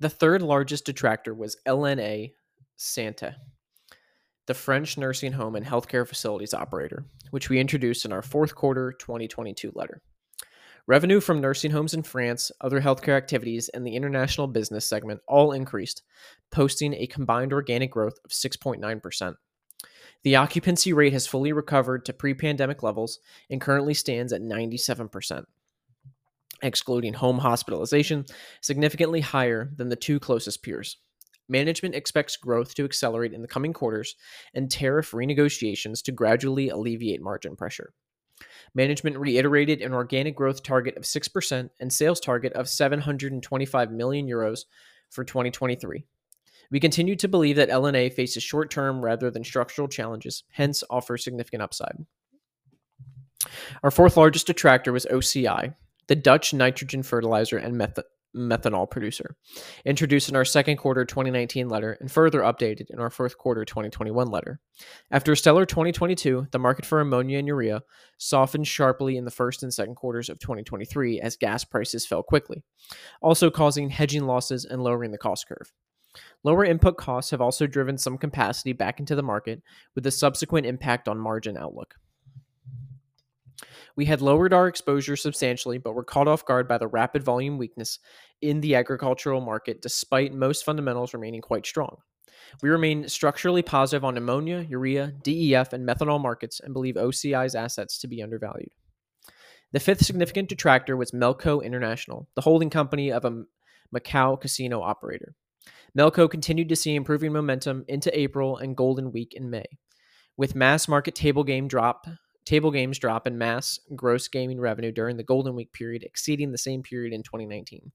The 0.00 0.08
third 0.08 0.42
largest 0.42 0.84
detractor 0.84 1.34
was 1.34 1.56
LNA 1.66 2.32
Santé, 2.78 3.34
the 4.46 4.54
French 4.54 4.96
nursing 4.96 5.32
home 5.32 5.56
and 5.56 5.66
healthcare 5.66 6.06
facilities 6.06 6.54
operator, 6.54 7.04
which 7.30 7.48
we 7.48 7.58
introduced 7.58 8.04
in 8.04 8.12
our 8.12 8.22
fourth 8.22 8.54
quarter 8.54 8.92
2022 8.92 9.72
letter. 9.74 10.00
Revenue 10.86 11.20
from 11.20 11.40
nursing 11.40 11.72
homes 11.72 11.94
in 11.94 12.04
France, 12.04 12.52
other 12.60 12.80
healthcare 12.80 13.16
activities, 13.16 13.68
and 13.70 13.84
the 13.84 13.96
international 13.96 14.46
business 14.46 14.86
segment 14.86 15.20
all 15.26 15.50
increased, 15.50 16.02
posting 16.52 16.94
a 16.94 17.08
combined 17.08 17.52
organic 17.52 17.90
growth 17.90 18.18
of 18.24 18.30
6.9%. 18.30 19.34
The 20.22 20.36
occupancy 20.36 20.92
rate 20.92 21.12
has 21.12 21.26
fully 21.26 21.52
recovered 21.52 22.04
to 22.06 22.12
pre 22.12 22.34
pandemic 22.34 22.82
levels 22.82 23.18
and 23.50 23.60
currently 23.60 23.94
stands 23.94 24.32
at 24.32 24.42
97%, 24.42 25.44
excluding 26.62 27.14
home 27.14 27.38
hospitalization, 27.38 28.24
significantly 28.60 29.20
higher 29.20 29.70
than 29.76 29.88
the 29.88 29.96
two 29.96 30.18
closest 30.20 30.62
peers. 30.62 30.98
Management 31.48 31.94
expects 31.94 32.36
growth 32.36 32.74
to 32.74 32.84
accelerate 32.84 33.32
in 33.32 33.40
the 33.40 33.48
coming 33.48 33.72
quarters 33.72 34.16
and 34.54 34.70
tariff 34.70 35.12
renegotiations 35.12 36.02
to 36.02 36.12
gradually 36.12 36.68
alleviate 36.68 37.22
margin 37.22 37.56
pressure. 37.56 37.94
Management 38.74 39.18
reiterated 39.18 39.80
an 39.80 39.94
organic 39.94 40.36
growth 40.36 40.62
target 40.62 40.96
of 40.96 41.04
6% 41.04 41.70
and 41.80 41.92
sales 41.92 42.20
target 42.20 42.52
of 42.52 42.68
725 42.68 43.90
million 43.90 44.26
euros 44.28 44.60
for 45.10 45.24
2023. 45.24 46.04
We 46.70 46.80
continue 46.80 47.16
to 47.16 47.28
believe 47.28 47.56
that 47.56 47.70
LNA 47.70 48.12
faces 48.12 48.42
short 48.42 48.70
term 48.70 49.02
rather 49.02 49.30
than 49.30 49.42
structural 49.42 49.88
challenges, 49.88 50.44
hence 50.50 50.84
offers 50.90 51.24
significant 51.24 51.62
upside. 51.62 52.04
Our 53.82 53.90
fourth 53.90 54.16
largest 54.16 54.46
detractor 54.46 54.92
was 54.92 55.06
OCI, 55.06 55.74
the 56.08 56.16
Dutch 56.16 56.52
nitrogen 56.52 57.02
fertilizer 57.02 57.56
and 57.58 57.76
meth- 57.76 58.00
methanol 58.36 58.90
producer, 58.90 59.36
introduced 59.84 60.28
in 60.28 60.36
our 60.36 60.44
second 60.44 60.76
quarter 60.76 61.04
2019 61.04 61.68
letter 61.68 61.96
and 62.00 62.10
further 62.10 62.40
updated 62.40 62.86
in 62.90 62.98
our 62.98 63.10
fourth 63.10 63.38
quarter 63.38 63.64
2021 63.64 64.28
letter. 64.28 64.60
After 65.10 65.32
a 65.32 65.36
stellar 65.36 65.66
2022, 65.66 66.48
the 66.50 66.58
market 66.58 66.84
for 66.84 67.00
ammonia 67.00 67.38
and 67.38 67.48
urea 67.48 67.82
softened 68.18 68.66
sharply 68.66 69.16
in 69.16 69.24
the 69.24 69.30
first 69.30 69.62
and 69.62 69.72
second 69.72 69.94
quarters 69.94 70.28
of 70.28 70.38
2023 70.38 71.20
as 71.20 71.36
gas 71.36 71.64
prices 71.64 72.06
fell 72.06 72.22
quickly, 72.22 72.62
also 73.22 73.50
causing 73.50 73.90
hedging 73.90 74.24
losses 74.24 74.64
and 74.64 74.82
lowering 74.82 75.10
the 75.10 75.18
cost 75.18 75.48
curve. 75.48 75.72
Lower 76.42 76.64
input 76.64 76.96
costs 76.96 77.30
have 77.30 77.40
also 77.40 77.66
driven 77.66 77.98
some 77.98 78.18
capacity 78.18 78.72
back 78.72 78.98
into 78.98 79.14
the 79.14 79.22
market, 79.22 79.62
with 79.94 80.06
a 80.06 80.10
subsequent 80.10 80.66
impact 80.66 81.08
on 81.08 81.18
margin 81.18 81.56
outlook. 81.56 81.94
We 83.98 84.04
had 84.04 84.22
lowered 84.22 84.52
our 84.52 84.68
exposure 84.68 85.16
substantially, 85.16 85.78
but 85.78 85.92
were 85.92 86.04
caught 86.04 86.28
off 86.28 86.44
guard 86.44 86.68
by 86.68 86.78
the 86.78 86.86
rapid 86.86 87.24
volume 87.24 87.58
weakness 87.58 87.98
in 88.40 88.60
the 88.60 88.76
agricultural 88.76 89.40
market, 89.40 89.82
despite 89.82 90.32
most 90.32 90.64
fundamentals 90.64 91.12
remaining 91.12 91.40
quite 91.40 91.66
strong. 91.66 91.96
We 92.62 92.68
remain 92.68 93.08
structurally 93.08 93.62
positive 93.62 94.04
on 94.04 94.16
ammonia, 94.16 94.64
urea, 94.68 95.14
DEF, 95.24 95.72
and 95.72 95.84
methanol 95.84 96.22
markets 96.22 96.60
and 96.60 96.72
believe 96.72 96.94
OCI's 96.94 97.56
assets 97.56 97.98
to 97.98 98.06
be 98.06 98.22
undervalued. 98.22 98.70
The 99.72 99.80
fifth 99.80 100.04
significant 100.04 100.48
detractor 100.48 100.96
was 100.96 101.10
Melco 101.10 101.60
International, 101.60 102.28
the 102.36 102.42
holding 102.42 102.70
company 102.70 103.10
of 103.10 103.24
a 103.24 103.42
Macau 103.92 104.40
casino 104.40 104.80
operator. 104.80 105.34
Melco 105.98 106.30
continued 106.30 106.68
to 106.68 106.76
see 106.76 106.94
improving 106.94 107.32
momentum 107.32 107.84
into 107.88 108.16
April 108.16 108.58
and 108.58 108.76
Golden 108.76 109.10
Week 109.10 109.34
in 109.34 109.50
May, 109.50 109.66
with 110.36 110.54
mass 110.54 110.86
market 110.86 111.16
table 111.16 111.42
game 111.42 111.66
drop 111.66 112.06
table 112.48 112.70
games 112.70 112.98
drop 112.98 113.26
in 113.26 113.36
mass 113.36 113.78
gross 113.94 114.26
gaming 114.26 114.58
revenue 114.58 114.90
during 114.90 115.18
the 115.18 115.22
Golden 115.22 115.54
Week 115.54 115.70
period 115.72 116.02
exceeding 116.02 116.50
the 116.50 116.58
same 116.58 116.82
period 116.82 117.12
in 117.12 117.22
2019. 117.22 117.92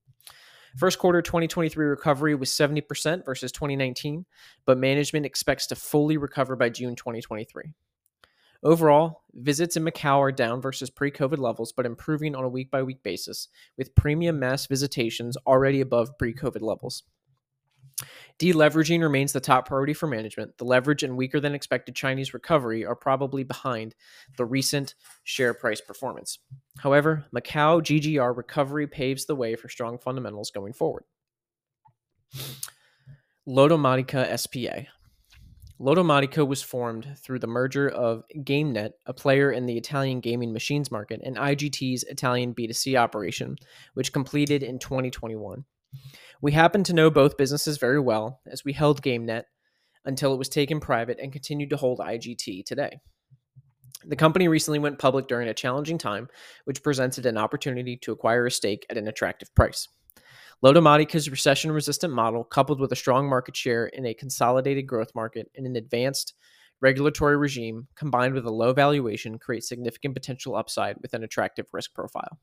First 0.77 0.99
quarter 0.99 1.23
2023 1.23 1.85
recovery 1.85 2.35
was 2.35 2.51
70% 2.51 3.25
versus 3.25 3.51
2019, 3.51 4.25
but 4.65 4.77
management 4.77 5.25
expects 5.25 5.65
to 5.67 5.75
fully 5.75 6.17
recover 6.17 6.55
by 6.55 6.69
June 6.69 6.95
2023. 6.95 7.63
Overall, 8.63 9.23
visits 9.33 9.75
in 9.75 9.83
Macau 9.83 10.19
are 10.19 10.31
down 10.31 10.61
versus 10.61 10.91
pre 10.91 11.09
COVID 11.11 11.39
levels, 11.39 11.73
but 11.73 11.85
improving 11.87 12.35
on 12.35 12.43
a 12.43 12.49
week 12.49 12.69
by 12.69 12.83
week 12.83 13.01
basis, 13.01 13.49
with 13.75 13.95
premium 13.95 14.39
mass 14.39 14.67
visitations 14.67 15.35
already 15.47 15.81
above 15.81 16.17
pre 16.17 16.33
COVID 16.33 16.61
levels. 16.61 17.03
Deleveraging 18.39 19.01
remains 19.01 19.33
the 19.33 19.39
top 19.39 19.67
priority 19.67 19.93
for 19.93 20.07
management. 20.07 20.57
The 20.57 20.65
leverage 20.65 21.03
and 21.03 21.15
weaker 21.15 21.39
than 21.39 21.55
expected 21.55 21.95
Chinese 21.95 22.33
recovery 22.33 22.85
are 22.85 22.95
probably 22.95 23.43
behind 23.43 23.95
the 24.37 24.45
recent 24.45 24.95
share 25.23 25.53
price 25.53 25.81
performance. 25.81 26.39
However, 26.79 27.25
Macau 27.35 27.81
GGR 27.81 28.35
recovery 28.35 28.87
paves 28.87 29.25
the 29.25 29.35
way 29.35 29.55
for 29.55 29.69
strong 29.69 29.97
fundamentals 29.97 30.51
going 30.51 30.73
forward. 30.73 31.03
Lottomatica 33.47 34.37
SPA. 34.39 34.87
Lottomatica 35.79 36.47
was 36.47 36.61
formed 36.61 37.17
through 37.17 37.39
the 37.39 37.47
merger 37.47 37.89
of 37.89 38.23
GameNet, 38.37 38.91
a 39.05 39.13
player 39.13 39.51
in 39.51 39.65
the 39.65 39.75
Italian 39.75 40.21
gaming 40.21 40.53
machines 40.53 40.91
market, 40.91 41.19
and 41.23 41.35
IGT's 41.35 42.03
Italian 42.03 42.53
B2C 42.53 42.97
operation, 42.97 43.57
which 43.93 44.13
completed 44.13 44.63
in 44.63 44.79
2021. 44.79 45.65
We 46.41 46.51
happen 46.51 46.83
to 46.83 46.93
know 46.93 47.09
both 47.09 47.37
businesses 47.37 47.77
very 47.77 47.99
well, 47.99 48.41
as 48.47 48.65
we 48.65 48.73
held 48.73 49.01
GameNet 49.01 49.43
until 50.05 50.33
it 50.33 50.37
was 50.37 50.49
taken 50.49 50.79
private 50.79 51.19
and 51.19 51.31
continued 51.31 51.69
to 51.69 51.77
hold 51.77 51.99
IGT 51.99 52.65
today. 52.65 52.99
The 54.05 54.15
company 54.15 54.47
recently 54.47 54.79
went 54.79 54.99
public 54.99 55.27
during 55.27 55.47
a 55.47 55.53
challenging 55.53 55.97
time, 55.97 56.27
which 56.65 56.83
presented 56.83 57.25
an 57.25 57.37
opportunity 57.37 57.95
to 58.01 58.11
acquire 58.11 58.45
a 58.45 58.51
stake 58.51 58.85
at 58.89 58.97
an 58.97 59.07
attractive 59.07 59.53
price. 59.55 59.87
Lottomatica's 60.61 61.29
recession 61.29 61.71
resistant 61.71 62.13
model, 62.13 62.43
coupled 62.43 62.79
with 62.79 62.91
a 62.91 62.97
strong 62.97 63.29
market 63.29 63.55
share 63.55 63.87
in 63.87 64.05
a 64.05 64.13
consolidated 64.13 64.87
growth 64.87 65.13
market 65.15 65.49
and 65.55 65.65
an 65.65 65.75
advanced 65.75 66.33
regulatory 66.81 67.37
regime, 67.37 67.87
combined 67.95 68.33
with 68.33 68.45
a 68.45 68.51
low 68.51 68.73
valuation, 68.73 69.39
creates 69.39 69.69
significant 69.69 70.13
potential 70.13 70.55
upside 70.55 70.97
with 71.01 71.13
an 71.13 71.23
attractive 71.23 71.65
risk 71.71 71.93
profile. 71.93 72.39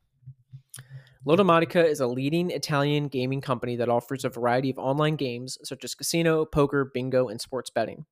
Lottomatica 1.25 1.85
is 1.85 1.99
a 1.99 2.07
leading 2.07 2.49
Italian 2.49 3.07
gaming 3.07 3.41
company 3.41 3.75
that 3.75 3.89
offers 3.89 4.25
a 4.25 4.29
variety 4.29 4.71
of 4.71 4.79
online 4.79 5.15
games 5.15 5.59
such 5.63 5.83
as 5.83 5.93
casino, 5.93 6.45
poker, 6.45 6.83
bingo, 6.83 7.27
and 7.27 7.39
sports 7.39 7.69
betting. 7.69 8.05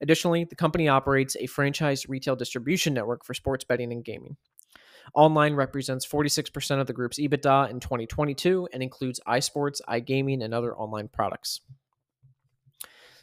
Additionally, 0.00 0.44
the 0.44 0.54
company 0.54 0.86
operates 0.86 1.36
a 1.40 1.46
franchise 1.46 2.08
retail 2.08 2.36
distribution 2.36 2.94
network 2.94 3.24
for 3.24 3.34
sports 3.34 3.64
betting 3.64 3.90
and 3.92 4.04
gaming. 4.04 4.36
Online 5.14 5.54
represents 5.54 6.06
46% 6.06 6.80
of 6.80 6.86
the 6.86 6.92
group's 6.92 7.18
EBITDA 7.18 7.68
in 7.68 7.80
2022 7.80 8.68
and 8.72 8.80
includes 8.80 9.20
iSports, 9.26 9.80
iGaming, 9.88 10.44
and 10.44 10.54
other 10.54 10.76
online 10.76 11.08
products. 11.08 11.62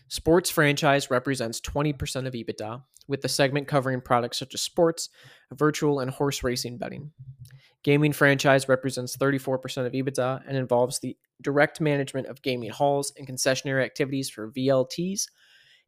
Sports 0.10 0.49
franchise 0.49 1.10
represents 1.10 1.62
20% 1.62 2.28
of 2.28 2.34
EBITDA, 2.34 2.82
with 3.08 3.21
the 3.21 3.30
segment 3.30 3.67
covering 3.67 4.02
products 4.02 4.38
such 4.38 4.54
as 4.54 4.62
sports, 4.62 5.10
virtual, 5.54 6.02
and 6.02 6.12
horse 6.12 6.43
racing 6.43 6.78
betting. 6.78 7.12
Gaming 7.84 8.12
franchise 8.12 8.68
represents 8.68 9.15
34% 9.15 9.86
of 9.86 9.94
EBITDA 9.94 10.42
and 10.48 10.58
involves 10.58 11.00
the 11.00 11.15
direct 11.42 11.80
management 11.80 12.28
of 12.28 12.42
gaming 12.42 12.70
halls 12.70 13.13
and 13.18 13.28
concessionary 13.28 13.86
activities 13.86 14.30
for 14.30 14.52
VLTs 14.52 15.28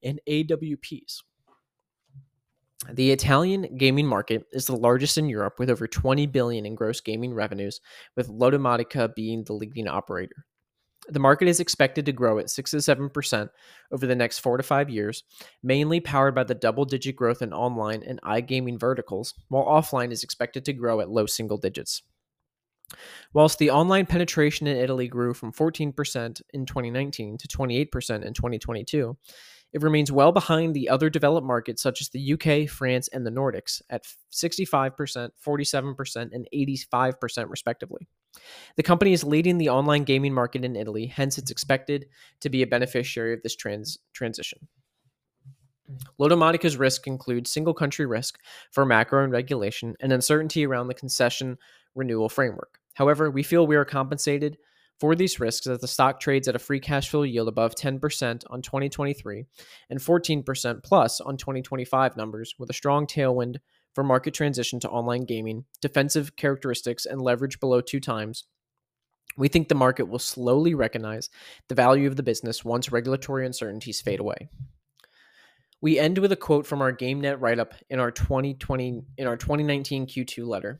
and 0.01 0.19
AWPs. 0.27 1.17
The 2.93 3.11
Italian 3.11 3.77
gaming 3.77 4.07
market 4.07 4.45
is 4.53 4.65
the 4.65 4.75
largest 4.75 5.17
in 5.17 5.29
Europe 5.29 5.59
with 5.59 5.69
over 5.69 5.85
20 5.85 6.25
billion 6.27 6.65
in 6.65 6.75
gross 6.75 6.99
gaming 6.99 7.33
revenues, 7.33 7.79
with 8.15 8.29
Lottomatica 8.29 9.13
being 9.13 9.43
the 9.43 9.53
leading 9.53 9.87
operator. 9.87 10.45
The 11.11 11.19
market 11.19 11.49
is 11.49 11.59
expected 11.59 12.05
to 12.05 12.13
grow 12.13 12.39
at 12.39 12.49
6 12.49 12.71
to 12.71 12.77
7% 12.77 13.49
over 13.91 14.07
the 14.07 14.15
next 14.15 14.39
4 14.39 14.55
to 14.55 14.63
5 14.63 14.89
years, 14.89 15.23
mainly 15.61 15.99
powered 15.99 16.33
by 16.33 16.45
the 16.45 16.55
double-digit 16.55 17.17
growth 17.17 17.41
in 17.41 17.51
online 17.51 18.01
and 18.01 18.21
iGaming 18.21 18.79
verticals, 18.79 19.33
while 19.49 19.65
offline 19.65 20.11
is 20.11 20.23
expected 20.23 20.63
to 20.65 20.73
grow 20.73 21.01
at 21.01 21.09
low 21.09 21.25
single 21.25 21.57
digits. 21.57 22.01
Whilst 23.33 23.59
the 23.59 23.71
online 23.71 24.05
penetration 24.05 24.67
in 24.67 24.77
Italy 24.77 25.09
grew 25.09 25.33
from 25.33 25.51
14% 25.51 26.41
in 26.53 26.65
2019 26.65 27.37
to 27.37 27.47
28% 27.47 28.23
in 28.23 28.33
2022, 28.33 29.17
it 29.73 29.81
remains 29.81 30.11
well 30.11 30.31
behind 30.31 30.73
the 30.73 30.89
other 30.89 31.09
developed 31.09 31.47
markets 31.47 31.81
such 31.81 32.01
as 32.01 32.09
the 32.09 32.33
UK, 32.33 32.69
France, 32.69 33.07
and 33.07 33.25
the 33.25 33.31
Nordics 33.31 33.81
at 33.89 34.05
65%, 34.31 35.31
47%, 35.45 36.29
and 36.33 36.47
85% 36.53 37.49
respectively. 37.49 38.07
The 38.75 38.83
company 38.83 39.13
is 39.13 39.23
leading 39.23 39.57
the 39.57 39.69
online 39.69 40.03
gaming 40.03 40.33
market 40.33 40.63
in 40.65 40.75
Italy, 40.75 41.05
hence 41.05 41.37
it's 41.37 41.51
expected 41.51 42.07
to 42.41 42.49
be 42.49 42.61
a 42.61 42.67
beneficiary 42.67 43.33
of 43.33 43.43
this 43.43 43.55
trans- 43.55 43.97
transition. 44.13 44.67
Lottomatica's 46.17 46.77
risk 46.77 47.07
includes 47.07 47.51
single 47.51 47.73
country 47.73 48.05
risk 48.05 48.39
for 48.71 48.85
macro 48.85 49.23
and 49.23 49.33
regulation 49.33 49.95
and 49.99 50.13
uncertainty 50.13 50.65
around 50.65 50.87
the 50.87 50.93
concession 50.93 51.57
renewal 51.95 52.29
framework. 52.29 52.79
However, 52.93 53.29
we 53.29 53.43
feel 53.43 53.67
we 53.67 53.75
are 53.75 53.85
compensated 53.85 54.57
for 55.01 55.15
these 55.15 55.39
risks, 55.39 55.65
as 55.65 55.79
the 55.79 55.87
stock 55.87 56.19
trades 56.19 56.47
at 56.47 56.55
a 56.55 56.59
free 56.59 56.79
cash 56.79 57.09
flow 57.09 57.23
yield 57.23 57.47
above 57.47 57.73
10% 57.73 58.43
on 58.51 58.61
2023 58.61 59.45
and 59.89 59.99
14% 59.99 60.83
plus 60.83 61.19
on 61.19 61.37
2025 61.37 62.15
numbers, 62.15 62.53
with 62.59 62.69
a 62.69 62.73
strong 62.73 63.07
tailwind 63.07 63.57
for 63.95 64.03
market 64.03 64.35
transition 64.35 64.79
to 64.79 64.89
online 64.89 65.25
gaming, 65.25 65.65
defensive 65.81 66.35
characteristics, 66.35 67.07
and 67.07 67.19
leverage 67.19 67.59
below 67.59 67.81
two 67.81 67.99
times, 67.99 68.43
we 69.37 69.47
think 69.47 69.69
the 69.69 69.75
market 69.75 70.07
will 70.07 70.19
slowly 70.19 70.75
recognize 70.75 71.31
the 71.67 71.73
value 71.73 72.07
of 72.07 72.15
the 72.15 72.21
business 72.21 72.63
once 72.63 72.91
regulatory 72.91 73.43
uncertainties 73.43 74.01
fade 74.01 74.19
away. 74.19 74.49
We 75.81 75.97
end 75.97 76.19
with 76.19 76.31
a 76.31 76.35
quote 76.35 76.67
from 76.67 76.79
our 76.79 76.93
GameNet 76.93 77.41
write-up 77.41 77.73
in 77.89 77.99
our 77.99 78.11
2020 78.11 79.01
in 79.17 79.27
our 79.27 79.35
2019 79.35 80.05
Q2 80.05 80.45
letter. 80.45 80.79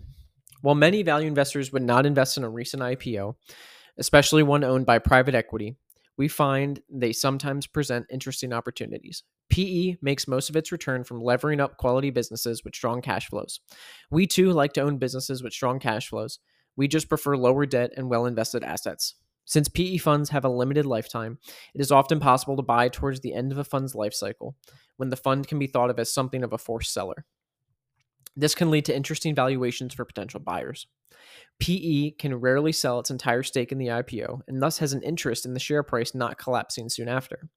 While 0.62 0.75
many 0.75 1.01
value 1.01 1.27
investors 1.27 1.73
would 1.73 1.81
not 1.81 2.05
invest 2.05 2.38
in 2.38 2.43
a 2.43 2.49
recent 2.49 2.84
IPO, 2.84 3.34
especially 3.97 4.43
one 4.43 4.63
owned 4.63 4.86
by 4.86 4.99
private 4.99 5.36
equity, 5.36 5.77
we 6.17 6.27
find 6.27 6.82
they 6.89 7.13
sometimes 7.13 7.67
present 7.67 8.06
interesting 8.12 8.54
opportunities. 8.54 9.23
PE 9.49 9.97
makes 10.01 10.27
most 10.27 10.49
of 10.49 10.56
its 10.56 10.71
return 10.71 11.04
from 11.04 11.21
levering 11.21 11.60
up 11.60 11.77
quality 11.77 12.10
businesses 12.10 12.63
with 12.63 12.75
strong 12.75 13.01
cash 13.01 13.27
flows. 13.27 13.60
We 14.10 14.27
too 14.27 14.51
like 14.51 14.73
to 14.73 14.82
own 14.82 14.97
businesses 14.97 15.43
with 15.43 15.54
strong 15.54 15.80
cash 15.80 16.10
flows. 16.10 16.39
We 16.75 16.88
just 16.88 17.10
prefer 17.10 17.36
lower 17.36 17.65
debt 17.65 17.91
and 17.97 18.10
well 18.10 18.25
invested 18.25 18.63
assets. 18.63 19.15
Since 19.45 19.69
PE 19.69 19.97
funds 19.97 20.30
have 20.30 20.45
a 20.45 20.49
limited 20.49 20.86
lifetime, 20.86 21.39
it 21.73 21.82
is 21.82 21.91
often 21.91 22.19
possible 22.19 22.56
to 22.56 22.62
buy 22.62 22.88
towards 22.88 23.19
the 23.19 23.34
end 23.34 23.51
of 23.51 23.58
a 23.58 23.63
fund's 23.63 23.95
life 23.95 24.13
cycle, 24.13 24.56
when 24.97 25.10
the 25.10 25.17
fund 25.17 25.47
can 25.47 25.60
be 25.60 25.67
thought 25.67 25.89
of 25.89 25.99
as 25.99 26.13
something 26.13 26.43
of 26.43 26.54
a 26.54 26.58
forced 26.58 26.93
seller. 26.93 27.25
This 28.36 28.56
can 28.56 28.72
lead 28.72 28.86
to 28.86 28.96
interesting 28.96 29.36
valuations 29.36 29.94
for 29.94 30.06
potential 30.06 30.39
buyers. 30.39 30.88
PE 31.60 32.12
can 32.12 32.36
rarely 32.36 32.72
sell 32.72 33.00
its 33.00 33.12
entire 33.12 33.44
stake 33.44 33.72
in 33.72 33.78
the 33.78 33.88
IPO 33.88 34.41
and 34.48 34.62
thus 34.62 34.80
has 34.80 34.94
an 34.94 35.04
interest 35.04 35.46
in 35.46 35.54
the 35.54 35.60
share 35.60 35.84
price 35.84 36.15
not 36.15 36.38
collapsing 36.38 36.89
soon 36.89 37.08
after. 37.08 37.50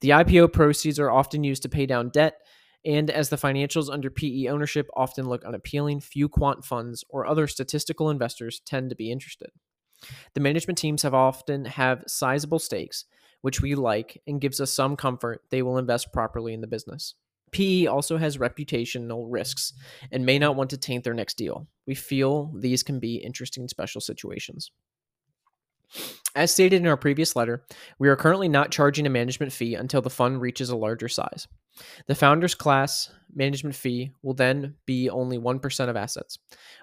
The 0.00 0.10
IPO 0.10 0.52
proceeds 0.52 0.98
are 0.98 1.10
often 1.10 1.44
used 1.44 1.62
to 1.62 1.68
pay 1.68 1.86
down 1.86 2.08
debt, 2.08 2.34
and 2.84 3.10
as 3.10 3.28
the 3.28 3.36
financials 3.36 3.92
under 3.92 4.10
PE 4.10 4.46
ownership 4.46 4.88
often 4.96 5.28
look 5.28 5.44
unappealing, 5.44 6.00
few 6.00 6.28
quant 6.28 6.64
funds 6.64 7.04
or 7.08 7.26
other 7.26 7.46
statistical 7.46 8.10
investors 8.10 8.60
tend 8.64 8.90
to 8.90 8.96
be 8.96 9.10
interested. 9.10 9.50
The 10.34 10.40
management 10.40 10.78
teams 10.78 11.02
have 11.02 11.14
often 11.14 11.64
have 11.64 12.04
sizable 12.06 12.58
stakes, 12.58 13.06
which 13.40 13.60
we 13.60 13.74
like 13.74 14.20
and 14.26 14.40
gives 14.40 14.60
us 14.60 14.72
some 14.72 14.96
comfort 14.96 15.42
they 15.50 15.62
will 15.62 15.78
invest 15.78 16.12
properly 16.12 16.52
in 16.52 16.60
the 16.60 16.66
business. 16.66 17.14
PE 17.54 17.86
also 17.86 18.16
has 18.18 18.36
reputational 18.36 19.26
risks 19.28 19.72
and 20.10 20.26
may 20.26 20.38
not 20.38 20.56
want 20.56 20.70
to 20.70 20.76
taint 20.76 21.04
their 21.04 21.14
next 21.14 21.38
deal. 21.38 21.68
We 21.86 21.94
feel 21.94 22.52
these 22.54 22.82
can 22.82 22.98
be 22.98 23.16
interesting 23.16 23.68
special 23.68 24.00
situations. 24.00 24.72
As 26.34 26.50
stated 26.50 26.80
in 26.80 26.88
our 26.88 26.96
previous 26.96 27.36
letter, 27.36 27.64
we 28.00 28.08
are 28.08 28.16
currently 28.16 28.48
not 28.48 28.72
charging 28.72 29.06
a 29.06 29.10
management 29.10 29.52
fee 29.52 29.76
until 29.76 30.02
the 30.02 30.10
fund 30.10 30.40
reaches 30.40 30.68
a 30.68 30.76
larger 30.76 31.08
size. 31.08 31.46
The 32.08 32.16
founders 32.16 32.56
class 32.56 33.10
management 33.32 33.76
fee 33.76 34.10
will 34.22 34.34
then 34.34 34.74
be 34.84 35.08
only 35.08 35.38
1% 35.38 35.88
of 35.88 35.96
assets. 35.96 36.38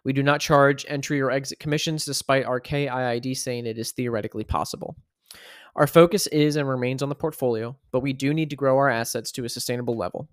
We 0.06 0.14
do 0.14 0.24
not 0.24 0.40
charge 0.40 0.86
entry 0.88 1.20
or 1.20 1.32
exit 1.32 1.60
commissions 1.60 2.06
despite 2.06 2.46
our 2.46 2.62
KIID 2.62 3.36
saying 3.36 3.66
it 3.66 3.78
is 3.78 3.92
theoretically 3.92 4.46
possible. 4.46 4.96
Our 5.76 5.88
focus 5.88 6.28
is 6.28 6.56
and 6.56 6.68
remains 6.68 7.02
on 7.02 7.10
the 7.10 7.16
portfolio, 7.16 7.78
but 7.92 8.02
we 8.02 8.14
do 8.14 8.34
need 8.34 8.50
to 8.50 8.56
grow 8.56 8.78
our 8.78 8.90
assets 8.90 9.32
to 9.34 9.46
a 9.46 9.50
sustainable 9.50 9.98
level. 9.98 10.28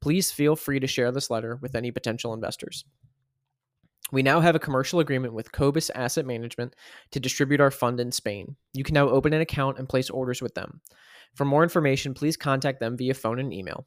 Please 0.00 0.30
feel 0.30 0.54
free 0.54 0.80
to 0.80 0.86
share 0.86 1.10
this 1.10 1.30
letter 1.30 1.58
with 1.62 1.74
any 1.74 1.90
potential 1.90 2.34
investors. 2.34 2.84
We 4.12 4.22
now 4.22 4.40
have 4.40 4.54
a 4.54 4.60
commercial 4.60 5.00
agreement 5.00 5.32
with 5.32 5.52
Cobas 5.52 5.88
Asset 5.90 6.26
Management 6.26 6.76
to 7.12 7.20
distribute 7.20 7.62
our 7.62 7.70
fund 7.70 7.98
in 7.98 8.12
Spain. 8.12 8.56
You 8.74 8.84
can 8.84 8.92
now 8.92 9.08
open 9.08 9.32
an 9.32 9.40
account 9.40 9.78
and 9.78 9.88
place 9.88 10.10
orders 10.10 10.42
with 10.42 10.54
them. 10.54 10.82
For 11.34 11.46
more 11.46 11.62
information, 11.62 12.12
please 12.12 12.36
contact 12.36 12.78
them 12.78 12.98
via 12.98 13.14
phone 13.14 13.38
and 13.38 13.54
email. 13.54 13.86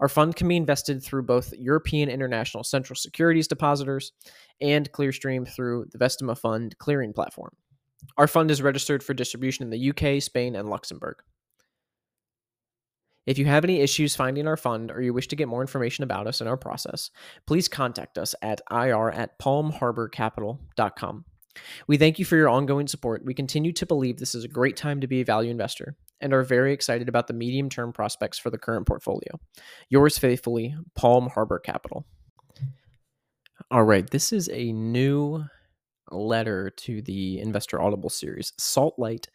Our 0.00 0.08
fund 0.08 0.36
can 0.36 0.48
be 0.48 0.56
invested 0.56 1.02
through 1.02 1.22
both 1.22 1.54
European 1.54 2.10
International 2.10 2.62
Central 2.62 2.96
Securities 2.96 3.48
Depositors 3.48 4.12
and 4.60 4.92
Clearstream 4.92 5.48
through 5.48 5.86
the 5.92 5.98
Vestima 5.98 6.36
Fund 6.36 6.76
clearing 6.78 7.14
platform. 7.14 7.56
Our 8.16 8.28
fund 8.28 8.50
is 8.50 8.62
registered 8.62 9.02
for 9.02 9.14
distribution 9.14 9.64
in 9.64 9.70
the 9.70 9.90
UK, 9.90 10.22
Spain, 10.22 10.56
and 10.56 10.68
Luxembourg. 10.68 11.16
If 13.26 13.38
you 13.38 13.46
have 13.46 13.64
any 13.64 13.80
issues 13.80 14.14
finding 14.14 14.46
our 14.46 14.56
fund 14.56 14.90
or 14.90 15.00
you 15.00 15.14
wish 15.14 15.28
to 15.28 15.36
get 15.36 15.48
more 15.48 15.62
information 15.62 16.04
about 16.04 16.26
us 16.26 16.40
and 16.40 16.48
our 16.48 16.58
process, 16.58 17.10
please 17.46 17.68
contact 17.68 18.18
us 18.18 18.34
at 18.42 18.60
ir 18.70 19.10
at 19.10 19.38
palmharborcapital.com. 19.38 21.24
We 21.86 21.96
thank 21.96 22.18
you 22.18 22.24
for 22.24 22.36
your 22.36 22.48
ongoing 22.48 22.86
support. 22.86 23.24
We 23.24 23.32
continue 23.32 23.72
to 23.72 23.86
believe 23.86 24.18
this 24.18 24.34
is 24.34 24.44
a 24.44 24.48
great 24.48 24.76
time 24.76 25.00
to 25.00 25.06
be 25.06 25.20
a 25.20 25.24
value 25.24 25.50
investor 25.50 25.96
and 26.20 26.32
are 26.32 26.42
very 26.42 26.72
excited 26.72 27.08
about 27.08 27.26
the 27.26 27.34
medium 27.34 27.68
term 27.70 27.92
prospects 27.92 28.38
for 28.38 28.50
the 28.50 28.58
current 28.58 28.86
portfolio. 28.86 29.38
Yours 29.88 30.18
faithfully, 30.18 30.74
Palm 30.94 31.28
Harbour 31.28 31.58
Capital. 31.58 32.06
All 33.70 33.84
right, 33.84 34.08
this 34.08 34.32
is 34.32 34.50
a 34.52 34.72
new 34.72 35.44
letter 36.10 36.70
to 36.70 37.02
the 37.02 37.40
Investor 37.40 37.80
Audible 37.80 38.10
series 38.10 38.52
SaltLight 38.60 39.26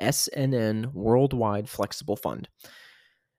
SNN 0.00 0.92
Worldwide 0.92 1.68
Flexible 1.68 2.16
Fund. 2.16 2.48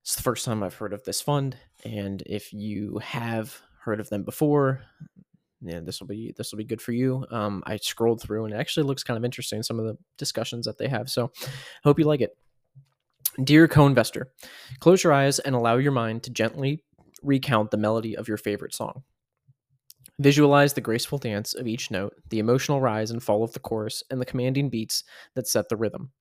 It's 0.01 0.15
the 0.15 0.23
first 0.23 0.45
time 0.45 0.63
I've 0.63 0.75
heard 0.75 0.93
of 0.93 1.03
this 1.03 1.21
fund, 1.21 1.57
and 1.85 2.23
if 2.25 2.53
you 2.53 2.99
have 2.99 3.61
heard 3.83 3.99
of 3.99 4.09
them 4.09 4.23
before, 4.23 4.81
yeah, 5.61 5.81
this 5.81 5.99
will 5.99 6.07
be 6.07 6.33
this 6.37 6.51
will 6.51 6.57
be 6.57 6.63
good 6.63 6.81
for 6.81 6.93
you. 6.93 7.25
Um, 7.31 7.63
I 7.65 7.77
scrolled 7.77 8.21
through 8.21 8.45
and 8.45 8.53
it 8.53 8.57
actually 8.57 8.83
looks 8.83 9.03
kind 9.03 9.17
of 9.17 9.25
interesting 9.25 9.61
some 9.61 9.79
of 9.79 9.85
the 9.85 9.97
discussions 10.17 10.65
that 10.65 10.77
they 10.77 10.87
have. 10.87 11.09
So, 11.09 11.31
hope 11.83 11.99
you 11.99 12.05
like 12.05 12.21
it. 12.21 12.37
Dear 13.43 13.67
co-investor, 13.67 14.31
close 14.79 15.03
your 15.03 15.13
eyes 15.13 15.39
and 15.39 15.55
allow 15.55 15.77
your 15.77 15.91
mind 15.91 16.23
to 16.23 16.29
gently 16.31 16.83
recount 17.21 17.71
the 17.71 17.77
melody 17.77 18.15
of 18.15 18.27
your 18.27 18.37
favorite 18.37 18.73
song. 18.73 19.03
Visualize 20.19 20.73
the 20.73 20.81
graceful 20.81 21.17
dance 21.17 21.53
of 21.53 21.65
each 21.65 21.91
note, 21.91 22.13
the 22.29 22.39
emotional 22.39 22.81
rise 22.81 23.09
and 23.09 23.23
fall 23.23 23.41
of 23.41 23.53
the 23.53 23.59
chorus, 23.59 24.03
and 24.11 24.19
the 24.19 24.25
commanding 24.25 24.69
beats 24.69 25.05
that 25.33 25.47
set 25.47 25.69
the 25.69 25.77
rhythm. 25.77 26.11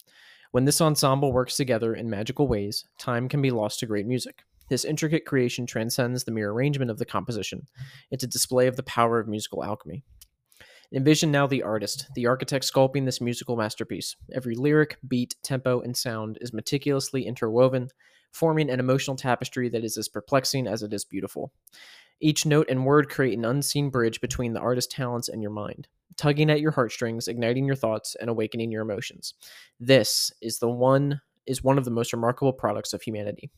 When 0.52 0.64
this 0.64 0.80
ensemble 0.80 1.32
works 1.32 1.56
together 1.56 1.94
in 1.94 2.08
magical 2.08 2.46
ways, 2.46 2.84
time 2.96 3.28
can 3.28 3.42
be 3.42 3.50
lost 3.50 3.80
to 3.80 3.86
great 3.86 4.06
music. 4.06 4.44
This 4.68 4.84
intricate 4.84 5.24
creation 5.24 5.66
transcends 5.66 6.22
the 6.22 6.30
mere 6.30 6.52
arrangement 6.52 6.92
of 6.92 6.98
the 6.98 7.04
composition. 7.04 7.66
It's 8.12 8.22
a 8.22 8.28
display 8.28 8.68
of 8.68 8.76
the 8.76 8.84
power 8.84 9.18
of 9.18 9.26
musical 9.26 9.64
alchemy. 9.64 10.04
Envision 10.92 11.32
now 11.32 11.48
the 11.48 11.64
artist, 11.64 12.06
the 12.14 12.26
architect 12.26 12.64
sculpting 12.64 13.04
this 13.04 13.20
musical 13.20 13.56
masterpiece. 13.56 14.14
Every 14.32 14.54
lyric, 14.54 14.96
beat, 15.08 15.34
tempo, 15.42 15.80
and 15.80 15.96
sound 15.96 16.38
is 16.40 16.52
meticulously 16.52 17.26
interwoven, 17.26 17.88
forming 18.32 18.70
an 18.70 18.78
emotional 18.78 19.16
tapestry 19.16 19.68
that 19.70 19.84
is 19.84 19.98
as 19.98 20.08
perplexing 20.08 20.68
as 20.68 20.82
it 20.82 20.92
is 20.92 21.04
beautiful. 21.04 21.52
Each 22.20 22.44
note 22.44 22.68
and 22.68 22.84
word 22.84 23.08
create 23.08 23.38
an 23.38 23.44
unseen 23.44 23.90
bridge 23.90 24.20
between 24.20 24.52
the 24.52 24.60
artist's 24.60 24.92
talents 24.92 25.28
and 25.28 25.40
your 25.40 25.52
mind, 25.52 25.88
tugging 26.16 26.50
at 26.50 26.60
your 26.60 26.72
heartstrings, 26.72 27.28
igniting 27.28 27.64
your 27.64 27.76
thoughts, 27.76 28.16
and 28.20 28.28
awakening 28.28 28.72
your 28.72 28.82
emotions. 28.82 29.34
This 29.78 30.32
is 30.42 30.58
the 30.58 30.68
one 30.68 31.20
is 31.46 31.64
one 31.64 31.78
of 31.78 31.84
the 31.84 31.90
most 31.90 32.12
remarkable 32.12 32.52
products 32.52 32.92
of 32.92 33.02
humanity. 33.02 33.50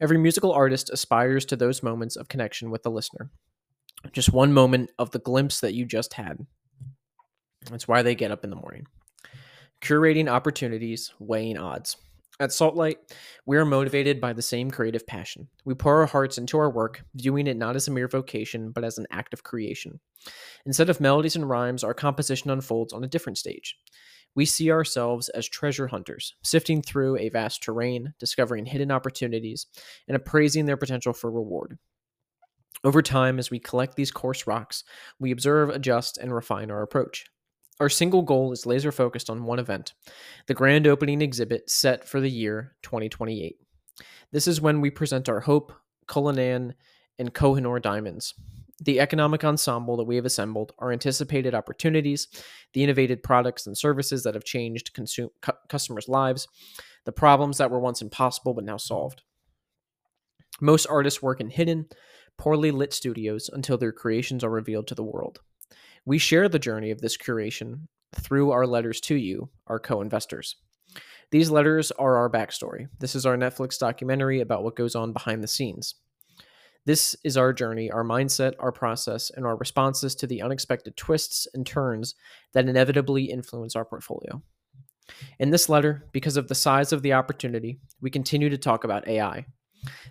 Every 0.00 0.18
musical 0.18 0.52
artist 0.52 0.90
aspires 0.90 1.44
to 1.46 1.56
those 1.56 1.82
moments 1.82 2.16
of 2.16 2.28
connection 2.28 2.70
with 2.70 2.82
the 2.82 2.90
listener. 2.90 3.30
Just 4.12 4.32
one 4.32 4.52
moment 4.52 4.90
of 4.98 5.10
the 5.12 5.18
glimpse 5.18 5.60
that 5.60 5.74
you 5.74 5.86
just 5.86 6.14
had. 6.14 6.46
That's 7.70 7.88
why 7.88 8.02
they 8.02 8.14
get 8.14 8.30
up 8.30 8.44
in 8.44 8.50
the 8.50 8.56
morning. 8.56 8.86
Curating 9.80 10.28
opportunities, 10.28 11.12
weighing 11.18 11.56
odds. 11.56 11.96
At 12.40 12.50
SaltLight, 12.50 12.96
we 13.46 13.56
are 13.56 13.64
motivated 13.64 14.20
by 14.20 14.32
the 14.32 14.42
same 14.42 14.68
creative 14.68 15.06
passion. 15.06 15.46
We 15.64 15.74
pour 15.74 16.00
our 16.00 16.06
hearts 16.06 16.36
into 16.36 16.58
our 16.58 16.68
work, 16.68 17.04
viewing 17.14 17.46
it 17.46 17.56
not 17.56 17.76
as 17.76 17.86
a 17.86 17.92
mere 17.92 18.08
vocation, 18.08 18.72
but 18.72 18.82
as 18.82 18.98
an 18.98 19.06
act 19.12 19.32
of 19.32 19.44
creation. 19.44 20.00
Instead 20.66 20.90
of 20.90 21.00
melodies 21.00 21.36
and 21.36 21.48
rhymes, 21.48 21.84
our 21.84 21.94
composition 21.94 22.50
unfolds 22.50 22.92
on 22.92 23.04
a 23.04 23.08
different 23.08 23.38
stage. 23.38 23.78
We 24.34 24.46
see 24.46 24.72
ourselves 24.72 25.28
as 25.28 25.48
treasure 25.48 25.86
hunters, 25.86 26.34
sifting 26.42 26.82
through 26.82 27.18
a 27.18 27.28
vast 27.28 27.62
terrain, 27.62 28.14
discovering 28.18 28.66
hidden 28.66 28.90
opportunities, 28.90 29.66
and 30.08 30.16
appraising 30.16 30.66
their 30.66 30.76
potential 30.76 31.12
for 31.12 31.30
reward. 31.30 31.78
Over 32.82 33.00
time, 33.00 33.38
as 33.38 33.52
we 33.52 33.60
collect 33.60 33.94
these 33.94 34.10
coarse 34.10 34.44
rocks, 34.48 34.82
we 35.20 35.30
observe, 35.30 35.70
adjust, 35.70 36.18
and 36.18 36.34
refine 36.34 36.72
our 36.72 36.82
approach. 36.82 37.26
Our 37.80 37.88
single 37.88 38.22
goal 38.22 38.52
is 38.52 38.66
laser 38.66 38.92
focused 38.92 39.28
on 39.28 39.44
one 39.44 39.58
event 39.58 39.94
the 40.46 40.54
grand 40.54 40.86
opening 40.86 41.20
exhibit 41.22 41.68
set 41.68 42.06
for 42.08 42.20
the 42.20 42.30
year 42.30 42.76
2028. 42.82 43.56
This 44.30 44.46
is 44.46 44.60
when 44.60 44.80
we 44.80 44.90
present 44.90 45.28
our 45.28 45.40
Hope, 45.40 45.72
Cullinan, 46.06 46.74
and 47.18 47.34
Kohinoor 47.34 47.82
diamonds. 47.82 48.34
The 48.80 49.00
economic 49.00 49.44
ensemble 49.44 49.96
that 49.96 50.04
we 50.04 50.16
have 50.16 50.24
assembled, 50.24 50.72
our 50.78 50.92
anticipated 50.92 51.54
opportunities, 51.54 52.28
the 52.72 52.82
innovative 52.82 53.22
products 53.22 53.66
and 53.66 53.76
services 53.76 54.24
that 54.24 54.34
have 54.34 54.44
changed 54.44 54.92
consume, 54.94 55.30
cu- 55.40 55.52
customers' 55.68 56.08
lives, 56.08 56.48
the 57.04 57.12
problems 57.12 57.58
that 57.58 57.70
were 57.70 57.80
once 57.80 58.02
impossible 58.02 58.54
but 58.54 58.64
now 58.64 58.76
solved. 58.76 59.22
Most 60.60 60.86
artists 60.86 61.22
work 61.22 61.40
in 61.40 61.50
hidden, 61.50 61.86
poorly 62.36 62.70
lit 62.70 62.92
studios 62.92 63.48
until 63.52 63.78
their 63.78 63.92
creations 63.92 64.42
are 64.44 64.50
revealed 64.50 64.88
to 64.88 64.94
the 64.94 65.04
world. 65.04 65.40
We 66.06 66.18
share 66.18 66.48
the 66.48 66.58
journey 66.58 66.90
of 66.90 67.00
this 67.00 67.16
curation 67.16 67.86
through 68.14 68.50
our 68.50 68.66
letters 68.66 69.00
to 69.02 69.14
you, 69.14 69.48
our 69.66 69.78
co 69.78 70.02
investors. 70.02 70.56
These 71.30 71.50
letters 71.50 71.90
are 71.92 72.16
our 72.16 72.30
backstory. 72.30 72.88
This 72.98 73.14
is 73.14 73.24
our 73.24 73.36
Netflix 73.36 73.78
documentary 73.78 74.40
about 74.40 74.62
what 74.62 74.76
goes 74.76 74.94
on 74.94 75.12
behind 75.12 75.42
the 75.42 75.48
scenes. 75.48 75.94
This 76.84 77.16
is 77.24 77.38
our 77.38 77.54
journey, 77.54 77.90
our 77.90 78.04
mindset, 78.04 78.52
our 78.58 78.70
process, 78.70 79.30
and 79.30 79.46
our 79.46 79.56
responses 79.56 80.14
to 80.16 80.26
the 80.26 80.42
unexpected 80.42 80.96
twists 80.96 81.48
and 81.54 81.66
turns 81.66 82.14
that 82.52 82.68
inevitably 82.68 83.24
influence 83.24 83.74
our 83.74 83.86
portfolio. 83.86 84.42
In 85.38 85.50
this 85.50 85.70
letter, 85.70 86.06
because 86.12 86.36
of 86.36 86.48
the 86.48 86.54
size 86.54 86.92
of 86.92 87.00
the 87.00 87.14
opportunity, 87.14 87.80
we 88.02 88.10
continue 88.10 88.50
to 88.50 88.58
talk 88.58 88.84
about 88.84 89.08
AI. 89.08 89.46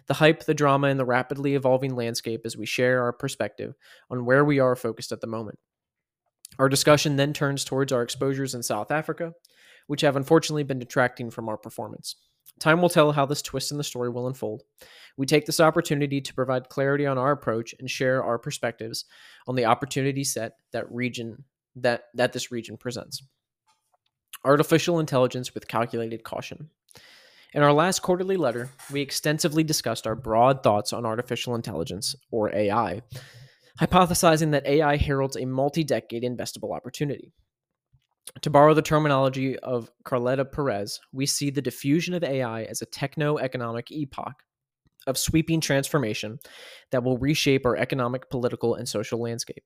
The 0.08 0.16
hype, 0.16 0.46
the 0.46 0.54
drama, 0.56 0.88
and 0.88 1.00
the 1.00 1.06
rapidly 1.06 1.54
evolving 1.54 1.96
landscape 1.96 2.42
as 2.46 2.58
we 2.58 2.66
share 2.66 3.04
our 3.04 3.14
perspective 3.14 3.76
on 4.10 4.26
where 4.26 4.44
we 4.44 4.60
are 4.60 4.76
focused 4.76 5.12
at 5.12 5.22
the 5.22 5.28
moment. 5.28 5.60
Our 6.60 6.70
discussion 6.70 7.16
then 7.16 7.34
turns 7.34 7.66
towards 7.66 7.92
our 7.92 8.02
exposures 8.02 8.56
in 8.56 8.64
South 8.64 8.92
Africa, 8.92 9.34
which 9.88 10.02
have 10.02 10.16
unfortunately 10.16 10.64
been 10.64 10.80
detracting 10.80 11.30
from 11.30 11.50
our 11.50 11.58
performance. 11.58 12.16
Time 12.60 12.82
will 12.82 12.90
tell 12.90 13.12
how 13.12 13.26
this 13.26 13.42
twist 13.42 13.72
in 13.72 13.78
the 13.78 13.84
story 13.84 14.10
will 14.10 14.28
unfold. 14.28 14.64
We 15.18 15.26
take 15.26 15.46
this 15.46 15.60
opportunity 15.60 16.22
to 16.22 16.34
provide 16.34 16.70
clarity 16.70 17.06
on 17.06 17.18
our 17.18 17.32
approach 17.32 17.74
and 17.80 17.90
share 17.90 18.24
our 18.24 18.38
perspectives 18.38 19.06
on 19.48 19.56
the 19.56 19.66
opportunity 19.66 20.24
set 20.24 20.54
that 20.72 20.92
region 20.92 21.44
that, 21.76 22.04
that 22.14 22.34
this 22.34 22.52
region 22.52 22.78
presents. 22.78 23.24
Artificial 24.46 25.00
intelligence 25.00 25.54
with 25.54 25.68
calculated 25.68 26.24
caution. 26.24 26.70
In 27.54 27.64
our 27.64 27.74
last 27.74 28.02
quarterly 28.02 28.38
letter, 28.38 28.70
we 28.92 29.02
extensively 29.02 29.64
discussed 29.64 30.08
our 30.08 30.16
broad 30.16 30.64
thoughts 30.64 30.92
on 30.92 31.06
artificial 31.06 31.56
intelligence, 31.56 32.16
or 32.32 32.54
AI, 32.54 33.02
hypothesizing 33.80 34.52
that 34.52 34.66
AI 34.66 34.98
heralds 34.98 35.36
a 35.36 35.46
multi 35.46 35.84
decade 35.84 36.24
investable 36.24 36.76
opportunity. 36.76 37.34
To 38.42 38.50
borrow 38.50 38.74
the 38.74 38.82
terminology 38.82 39.60
of 39.60 39.92
Carlota 40.06 40.46
Perez, 40.46 41.00
we 41.12 41.26
see 41.26 41.50
the 41.50 41.62
diffusion 41.62 42.14
of 42.14 42.24
AI 42.24 42.64
as 42.64 42.82
a 42.82 42.86
techno 42.86 43.38
economic 43.38 43.92
epoch 43.92 44.44
of 45.06 45.18
sweeping 45.18 45.60
transformation 45.60 46.40
that 46.92 47.04
will 47.04 47.18
reshape 47.18 47.66
our 47.66 47.76
economic, 47.76 48.30
political, 48.30 48.76
and 48.76 48.88
social 48.88 49.20
landscape. 49.22 49.64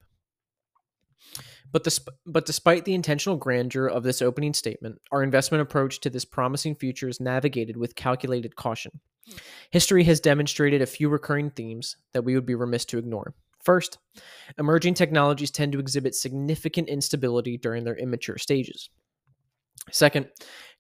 But, 1.72 1.84
disp- 1.84 2.10
but 2.26 2.46
despite 2.46 2.86
the 2.86 2.94
intentional 2.94 3.38
grandeur 3.38 3.88
of 3.88 4.04
this 4.04 4.22
opening 4.22 4.54
statement, 4.54 5.00
our 5.12 5.22
investment 5.22 5.62
approach 5.62 6.00
to 6.02 6.10
this 6.10 6.26
promising 6.26 6.76
future 6.76 7.10
is 7.10 7.20
navigated 7.20 7.78
with 7.78 7.96
calculated 7.96 8.56
caution. 8.56 9.00
Hmm. 9.28 9.38
History 9.72 10.04
has 10.06 10.20
demonstrated 10.20 10.82
a 10.82 10.88
few 10.88 11.10
recurring 11.10 11.52
themes 11.52 11.98
that 12.14 12.24
we 12.24 12.36
would 12.36 12.46
be 12.46 12.56
remiss 12.56 12.86
to 12.86 12.98
ignore. 12.98 13.36
First, 13.68 13.98
emerging 14.58 14.94
technologies 14.94 15.52
tend 15.52 15.74
to 15.74 15.80
exhibit 15.82 16.16
significant 16.16 16.88
instability 16.88 17.58
during 17.58 17.84
their 17.84 17.98
immature 17.98 18.38
stages. 18.38 18.90
Second, 19.92 20.30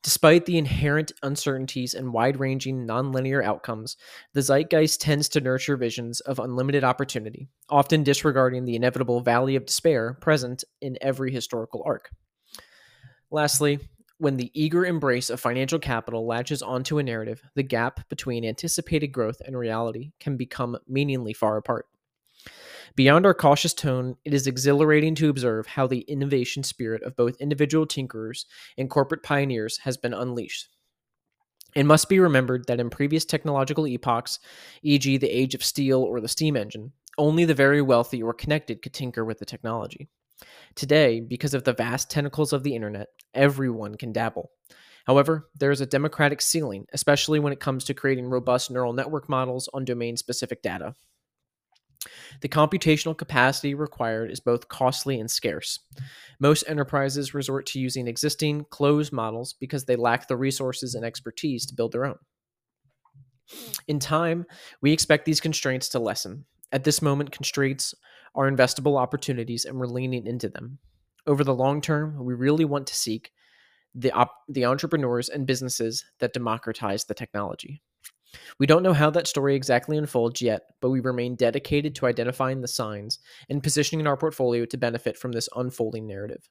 despite 0.03 0.45
the 0.45 0.57
inherent 0.57 1.11
uncertainties 1.21 1.93
and 1.93 2.13
wide 2.13 2.39
ranging 2.39 2.87
nonlinear 2.87 3.43
outcomes, 3.43 3.97
the 4.31 4.41
zeitgeist 4.41 5.01
tends 5.01 5.27
to 5.27 5.41
nurture 5.41 5.75
visions 5.75 6.21
of 6.21 6.39
unlimited 6.39 6.85
opportunity, 6.85 7.49
often 7.67 8.03
disregarding 8.03 8.63
the 8.63 8.77
inevitable 8.77 9.19
valley 9.19 9.57
of 9.57 9.65
despair 9.65 10.13
present 10.21 10.63
in 10.79 10.97
every 11.01 11.29
historical 11.29 11.83
arc. 11.85 12.09
Lastly, 13.29 13.79
when 14.17 14.37
the 14.37 14.49
eager 14.53 14.85
embrace 14.85 15.29
of 15.29 15.41
financial 15.41 15.77
capital 15.77 16.25
latches 16.25 16.61
onto 16.61 16.99
a 16.99 17.03
narrative, 17.03 17.43
the 17.53 17.63
gap 17.63 18.07
between 18.07 18.45
anticipated 18.45 19.07
growth 19.07 19.41
and 19.45 19.57
reality 19.57 20.13
can 20.21 20.37
become 20.37 20.77
meaningfully 20.87 21.33
far 21.33 21.57
apart. 21.57 21.85
Beyond 22.97 23.27
our 23.27 23.35
cautious 23.35 23.75
tone, 23.75 24.15
it 24.25 24.33
is 24.33 24.47
exhilarating 24.47 25.13
to 25.15 25.29
observe 25.29 25.67
how 25.67 25.85
the 25.85 25.99
innovation 25.99 26.63
spirit 26.63 27.03
of 27.03 27.15
both 27.15 27.39
individual 27.39 27.85
tinkerers 27.85 28.45
and 28.75 28.89
corporate 28.89 29.21
pioneers 29.21 29.77
has 29.83 29.97
been 29.97 30.15
unleashed. 30.15 30.69
It 31.75 31.83
must 31.83 32.09
be 32.09 32.19
remembered 32.19 32.65
that 32.65 32.79
in 32.79 32.89
previous 32.89 33.23
technological 33.23 33.85
epochs, 33.85 34.39
e.g., 34.81 35.15
the 35.15 35.29
age 35.29 35.53
of 35.53 35.63
steel 35.63 36.01
or 36.01 36.19
the 36.19 36.27
steam 36.27 36.57
engine, 36.57 36.91
only 37.19 37.45
the 37.45 37.53
very 37.53 37.83
wealthy 37.83 38.23
or 38.23 38.33
connected 38.33 38.81
could 38.81 38.93
tinker 38.93 39.23
with 39.23 39.37
the 39.37 39.45
technology. 39.45 40.09
Today, 40.73 41.19
because 41.19 41.53
of 41.53 41.65
the 41.65 41.73
vast 41.73 42.09
tentacles 42.09 42.51
of 42.51 42.63
the 42.63 42.73
internet, 42.73 43.09
everyone 43.35 43.93
can 43.93 44.11
dabble. 44.11 44.49
However, 45.05 45.51
there 45.53 45.69
is 45.69 45.81
a 45.81 45.85
democratic 45.85 46.41
ceiling, 46.41 46.87
especially 46.93 47.37
when 47.37 47.53
it 47.53 47.59
comes 47.59 47.83
to 47.83 47.93
creating 47.93 48.25
robust 48.25 48.71
neural 48.71 48.93
network 48.93 49.29
models 49.29 49.69
on 49.71 49.85
domain 49.85 50.17
specific 50.17 50.63
data. 50.63 50.95
The 52.41 52.49
computational 52.49 53.17
capacity 53.17 53.73
required 53.73 54.31
is 54.31 54.39
both 54.39 54.67
costly 54.67 55.19
and 55.19 55.29
scarce. 55.29 55.79
Most 56.39 56.63
enterprises 56.67 57.33
resort 57.33 57.65
to 57.67 57.79
using 57.79 58.07
existing 58.07 58.65
closed 58.69 59.11
models 59.11 59.53
because 59.59 59.85
they 59.85 59.95
lack 59.95 60.27
the 60.27 60.37
resources 60.37 60.93
and 60.95 61.03
expertise 61.03 61.65
to 61.65 61.75
build 61.75 61.91
their 61.91 62.05
own. 62.05 62.19
In 63.87 63.99
time, 63.99 64.45
we 64.81 64.91
expect 64.91 65.25
these 65.25 65.39
constraints 65.39 65.89
to 65.89 65.99
lessen. 65.99 66.45
At 66.71 66.83
this 66.83 67.01
moment, 67.01 67.31
constraints 67.31 67.93
are 68.35 68.51
investable 68.51 68.99
opportunities 68.99 69.65
and 69.65 69.77
we're 69.77 69.87
leaning 69.87 70.27
into 70.27 70.49
them. 70.49 70.79
Over 71.25 71.43
the 71.43 71.55
long 71.55 71.81
term, 71.81 72.23
we 72.23 72.33
really 72.33 72.65
want 72.65 72.87
to 72.87 72.95
seek 72.95 73.31
the, 73.95 74.11
op- 74.11 74.43
the 74.47 74.65
entrepreneurs 74.65 75.29
and 75.29 75.47
businesses 75.47 76.05
that 76.19 76.33
democratize 76.33 77.05
the 77.05 77.13
technology. 77.13 77.81
We 78.59 78.67
don't 78.67 78.83
know 78.83 78.93
how 78.93 79.09
that 79.11 79.27
story 79.27 79.55
exactly 79.55 79.97
unfolds 79.97 80.41
yet, 80.41 80.63
but 80.81 80.89
we 80.89 80.99
remain 80.99 81.35
dedicated 81.35 81.95
to 81.95 82.07
identifying 82.07 82.61
the 82.61 82.67
signs 82.67 83.19
and 83.49 83.63
positioning 83.63 84.07
our 84.07 84.17
portfolio 84.17 84.65
to 84.65 84.77
benefit 84.77 85.17
from 85.17 85.31
this 85.31 85.49
unfolding 85.55 86.07
narrative. 86.07 86.49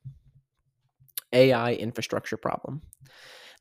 AI 1.33 1.75
infrastructure 1.75 2.37
problem. 2.37 2.83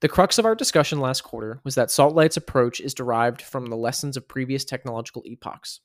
The 0.01 0.09
crux 0.09 0.37
of 0.37 0.45
our 0.45 0.55
discussion 0.55 0.99
last 0.99 1.21
quarter 1.21 1.61
was 1.63 1.75
that 1.75 1.89
SaltLight's 1.89 2.37
approach 2.37 2.79
is 2.79 2.93
derived 2.93 3.41
from 3.41 3.67
the 3.67 3.77
lessons 3.77 4.17
of 4.17 4.27
previous 4.27 4.65
technological 4.65 5.23
epochs. 5.25 5.79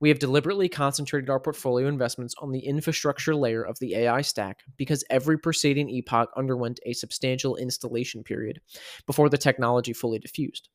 We 0.00 0.08
have 0.08 0.18
deliberately 0.18 0.68
concentrated 0.68 1.30
our 1.30 1.40
portfolio 1.40 1.88
investments 1.88 2.34
on 2.38 2.50
the 2.50 2.60
infrastructure 2.60 3.34
layer 3.34 3.62
of 3.62 3.78
the 3.78 3.94
AI 3.94 4.22
stack 4.22 4.60
because 4.76 5.04
every 5.08 5.38
preceding 5.38 5.88
epoch 5.88 6.30
underwent 6.36 6.80
a 6.84 6.94
substantial 6.94 7.56
installation 7.56 8.22
period 8.24 8.60
before 9.06 9.28
the 9.28 9.38
technology 9.38 9.92
fully 9.92 10.18
diffused. 10.18 10.68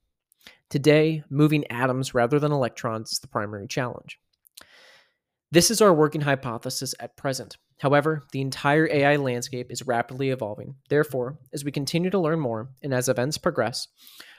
Today, 0.70 1.24
moving 1.30 1.66
atoms 1.72 2.14
rather 2.14 2.40
than 2.40 2.52
electrons 2.52 3.12
is 3.12 3.20
the 3.20 3.28
primary 3.28 3.68
challenge. 3.68 4.20
This 5.52 5.72
is 5.72 5.82
our 5.82 5.94
working 5.94 6.22
hypothesis 6.22 6.94
at 7.00 7.18
present. 7.18 7.58
However, 7.80 8.24
the 8.34 8.42
entire 8.42 8.88
AI 8.92 9.16
landscape 9.16 9.72
is 9.72 9.88
rapidly 9.88 10.30
evolving. 10.30 10.76
Therefore, 10.90 11.40
as 11.54 11.64
we 11.64 11.72
continue 11.72 12.12
to 12.12 12.20
learn 12.20 12.40
more 12.40 12.70
and 12.84 12.94
as 12.94 13.10
events 13.10 13.38
progress, 13.38 13.88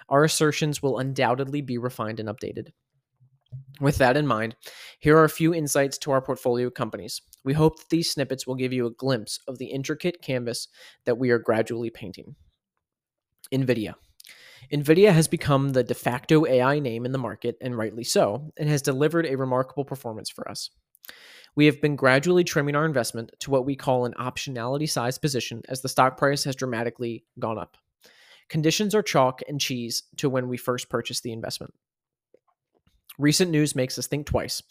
our 0.08 0.24
assertions 0.24 0.82
will 0.82 0.98
undoubtedly 0.98 1.62
be 1.62 1.78
refined 1.78 2.20
and 2.20 2.28
updated. 2.28 2.68
With 3.80 3.96
that 3.98 4.16
in 4.16 4.26
mind, 4.26 4.54
here 5.00 5.16
are 5.16 5.24
a 5.24 5.28
few 5.28 5.54
insights 5.54 5.98
to 5.98 6.12
our 6.12 6.20
portfolio 6.20 6.70
companies. 6.70 7.22
We 7.44 7.54
hope 7.54 7.78
that 7.78 7.88
these 7.88 8.10
snippets 8.10 8.46
will 8.46 8.54
give 8.54 8.72
you 8.72 8.86
a 8.86 8.92
glimpse 8.92 9.40
of 9.48 9.58
the 9.58 9.66
intricate 9.66 10.22
canvas 10.22 10.68
that 11.06 11.18
we 11.18 11.30
are 11.30 11.38
gradually 11.38 11.90
painting. 11.90 12.36
NVIDIA. 13.52 13.94
NVIDIA 14.72 15.12
has 15.12 15.28
become 15.28 15.70
the 15.70 15.82
de 15.82 15.94
facto 15.94 16.46
AI 16.46 16.78
name 16.78 17.04
in 17.04 17.12
the 17.12 17.18
market, 17.18 17.56
and 17.60 17.76
rightly 17.76 18.04
so, 18.04 18.52
and 18.56 18.68
has 18.68 18.82
delivered 18.82 19.26
a 19.26 19.36
remarkable 19.36 19.84
performance 19.84 20.30
for 20.30 20.48
us. 20.48 20.70
We 21.56 21.66
have 21.66 21.80
been 21.80 21.96
gradually 21.96 22.44
trimming 22.44 22.76
our 22.76 22.86
investment 22.86 23.32
to 23.40 23.50
what 23.50 23.66
we 23.66 23.74
call 23.74 24.04
an 24.04 24.14
optionality 24.14 24.88
sized 24.88 25.20
position 25.20 25.62
as 25.68 25.80
the 25.80 25.88
stock 25.88 26.16
price 26.16 26.44
has 26.44 26.56
dramatically 26.56 27.24
gone 27.38 27.58
up. 27.58 27.76
Conditions 28.48 28.94
are 28.94 29.02
chalk 29.02 29.40
and 29.48 29.60
cheese 29.60 30.04
to 30.16 30.28
when 30.28 30.48
we 30.48 30.56
first 30.56 30.88
purchased 30.88 31.22
the 31.22 31.32
investment. 31.32 31.74
Recent 33.18 33.50
news 33.50 33.76
makes 33.76 33.98
us 33.98 34.06
think 34.06 34.26
twice. 34.26 34.62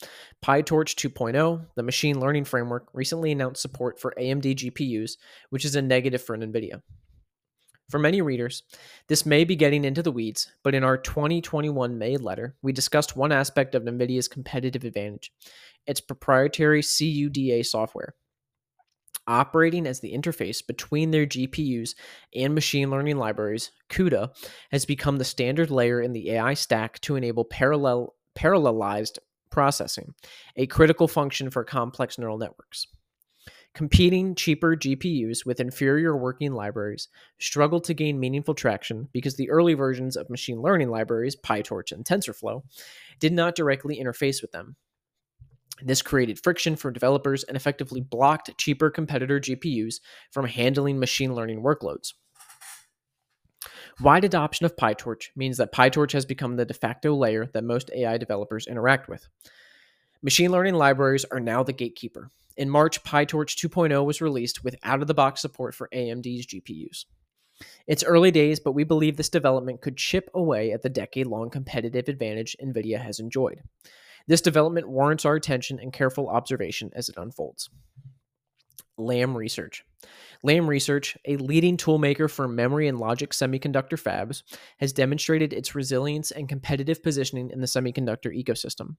PyTorch 0.43 0.95
2.0, 0.95 1.67
the 1.75 1.83
machine 1.83 2.19
learning 2.19 2.45
framework, 2.45 2.87
recently 2.93 3.31
announced 3.31 3.61
support 3.61 3.99
for 3.99 4.13
AMD 4.17 4.55
GPUs, 4.55 5.11
which 5.49 5.65
is 5.65 5.75
a 5.75 5.81
negative 5.81 6.21
for 6.21 6.35
NVIDIA. 6.35 6.81
For 7.89 7.97
many 7.97 8.21
readers, 8.21 8.63
this 9.07 9.25
may 9.25 9.43
be 9.43 9.55
getting 9.55 9.83
into 9.83 10.03
the 10.03 10.11
weeds, 10.11 10.51
but 10.63 10.75
in 10.75 10.83
our 10.83 10.97
2021 10.97 11.97
May 11.97 12.17
letter, 12.17 12.55
we 12.61 12.71
discussed 12.71 13.15
one 13.15 13.31
aspect 13.31 13.73
of 13.73 13.83
NVIDIA's 13.83 14.27
competitive 14.27 14.83
advantage 14.83 15.31
its 15.87 16.01
proprietary 16.01 16.81
CUDA 16.81 17.65
software. 17.65 18.13
Operating 19.25 19.87
as 19.87 20.01
the 20.01 20.13
interface 20.13 20.65
between 20.65 21.09
their 21.09 21.25
GPUs 21.25 21.95
and 22.35 22.53
machine 22.53 22.91
learning 22.91 23.17
libraries, 23.17 23.71
CUDA 23.89 24.31
has 24.71 24.85
become 24.85 25.17
the 25.17 25.25
standard 25.25 25.71
layer 25.71 25.99
in 25.99 26.13
the 26.13 26.31
AI 26.31 26.53
stack 26.53 26.99
to 27.01 27.15
enable 27.15 27.43
parallel 27.43 28.15
parallelized 28.37 29.17
processing, 29.49 30.13
a 30.55 30.67
critical 30.67 31.07
function 31.07 31.49
for 31.49 31.63
complex 31.63 32.19
neural 32.19 32.37
networks. 32.37 32.85
Competing 33.75 34.35
cheaper 34.35 34.75
GPUs 34.75 35.45
with 35.45 35.59
inferior 35.59 36.17
working 36.17 36.53
libraries 36.53 37.07
struggled 37.39 37.83
to 37.85 37.93
gain 37.93 38.19
meaningful 38.19 38.55
traction 38.55 39.07
because 39.13 39.35
the 39.35 39.49
early 39.49 39.73
versions 39.73 40.17
of 40.17 40.29
machine 40.29 40.61
learning 40.61 40.89
libraries, 40.89 41.35
PyTorch 41.35 41.91
and 41.91 42.03
TensorFlow, 42.03 42.63
did 43.19 43.31
not 43.31 43.55
directly 43.55 44.01
interface 44.01 44.41
with 44.41 44.51
them. 44.51 44.75
This 45.81 46.01
created 46.01 46.41
friction 46.43 46.75
for 46.75 46.91
developers 46.91 47.43
and 47.43 47.55
effectively 47.55 48.01
blocked 48.01 48.57
cheaper 48.57 48.89
competitor 48.89 49.39
GPUs 49.39 50.01
from 50.31 50.45
handling 50.45 50.99
machine 50.99 51.33
learning 51.33 51.61
workloads. 51.63 52.13
Wide 54.01 54.23
adoption 54.23 54.65
of 54.65 54.75
PyTorch 54.75 55.29
means 55.35 55.57
that 55.57 55.73
PyTorch 55.73 56.11
has 56.13 56.25
become 56.25 56.55
the 56.55 56.65
de 56.65 56.73
facto 56.73 57.13
layer 57.13 57.45
that 57.53 57.63
most 57.63 57.91
AI 57.95 58.17
developers 58.17 58.67
interact 58.67 59.07
with. 59.07 59.27
Machine 60.21 60.51
learning 60.51 60.75
libraries 60.75 61.25
are 61.25 61.39
now 61.39 61.63
the 61.63 61.73
gatekeeper. 61.73 62.31
In 62.59 62.69
March, 62.69 63.01
PyTorch 63.05 63.55
2.0 63.55 64.05
was 64.05 64.19
released 64.19 64.65
with 64.65 64.75
out 64.83 65.01
of 65.01 65.07
the 65.07 65.13
box 65.13 65.41
support 65.41 65.73
for 65.73 65.87
AMD's 65.93 66.45
GPUs. 66.45 67.05
It's 67.87 68.03
early 68.03 68.31
days, 68.31 68.59
but 68.59 68.73
we 68.73 68.83
believe 68.83 69.15
this 69.15 69.29
development 69.29 69.79
could 69.79 69.95
chip 69.95 70.29
away 70.33 70.73
at 70.73 70.81
the 70.81 70.89
decade 70.89 71.27
long 71.27 71.49
competitive 71.49 72.09
advantage 72.09 72.57
NVIDIA 72.61 72.99
has 72.99 73.17
enjoyed. 73.17 73.61
This 74.27 74.41
development 74.41 74.89
warrants 74.89 75.23
our 75.23 75.35
attention 75.35 75.79
and 75.79 75.93
careful 75.93 76.27
observation 76.27 76.91
as 76.93 77.07
it 77.07 77.15
unfolds. 77.15 77.69
Lam 78.99 79.35
Research. 79.35 79.83
Lam 80.43 80.69
Research, 80.69 81.17
a 81.25 81.35
leading 81.37 81.75
toolmaker 81.75 82.29
for 82.29 82.47
memory 82.47 82.87
and 82.87 82.99
logic 82.99 83.31
semiconductor 83.31 84.01
fabs, 84.01 84.43
has 84.77 84.93
demonstrated 84.93 85.51
its 85.51 85.75
resilience 85.75 86.31
and 86.31 86.47
competitive 86.47 87.03
positioning 87.03 87.49
in 87.49 87.59
the 87.59 87.67
semiconductor 87.67 88.31
ecosystem. 88.31 88.95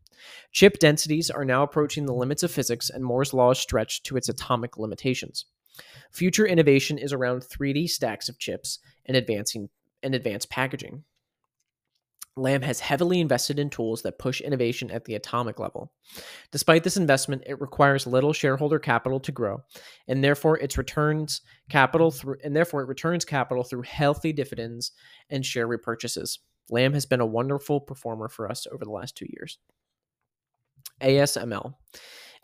Chip 0.52 0.78
densities 0.78 1.30
are 1.30 1.44
now 1.44 1.62
approaching 1.62 2.04
the 2.04 2.14
limits 2.14 2.42
of 2.42 2.50
physics, 2.50 2.90
and 2.90 3.04
Moore's 3.04 3.32
law 3.32 3.52
is 3.52 3.58
stretched 3.58 4.04
to 4.04 4.16
its 4.16 4.28
atomic 4.28 4.76
limitations. 4.76 5.46
Future 6.10 6.46
innovation 6.46 6.98
is 6.98 7.12
around 7.12 7.42
3D 7.42 7.88
stacks 7.88 8.28
of 8.28 8.38
chips 8.38 8.78
and 9.06 9.16
advancing 9.16 9.70
and 10.02 10.14
advanced 10.14 10.50
packaging. 10.50 11.04
Lam 12.36 12.62
has 12.62 12.80
heavily 12.80 13.20
invested 13.20 13.58
in 13.58 13.70
tools 13.70 14.02
that 14.02 14.18
push 14.18 14.40
innovation 14.40 14.90
at 14.90 15.04
the 15.04 15.14
atomic 15.14 15.58
level. 15.58 15.92
Despite 16.52 16.84
this 16.84 16.96
investment, 16.96 17.42
it 17.46 17.60
requires 17.60 18.06
little 18.06 18.32
shareholder 18.32 18.78
capital 18.78 19.20
to 19.20 19.32
grow, 19.32 19.62
and 20.08 20.22
therefore 20.22 20.58
its 20.58 20.78
returns 20.78 21.42
capital 21.68 22.10
through 22.10 22.36
and 22.42 22.54
therefore 22.54 22.82
it 22.82 22.88
returns 22.88 23.24
capital 23.24 23.64
through 23.64 23.82
healthy 23.82 24.32
dividends 24.32 24.92
and 25.28 25.44
share 25.44 25.68
repurchases. 25.68 26.38
Lam 26.70 26.92
has 26.94 27.04
been 27.04 27.20
a 27.20 27.26
wonderful 27.26 27.80
performer 27.80 28.28
for 28.28 28.48
us 28.48 28.66
over 28.72 28.84
the 28.84 28.92
last 28.92 29.16
2 29.16 29.26
years. 29.28 29.58
ASML. 31.00 31.74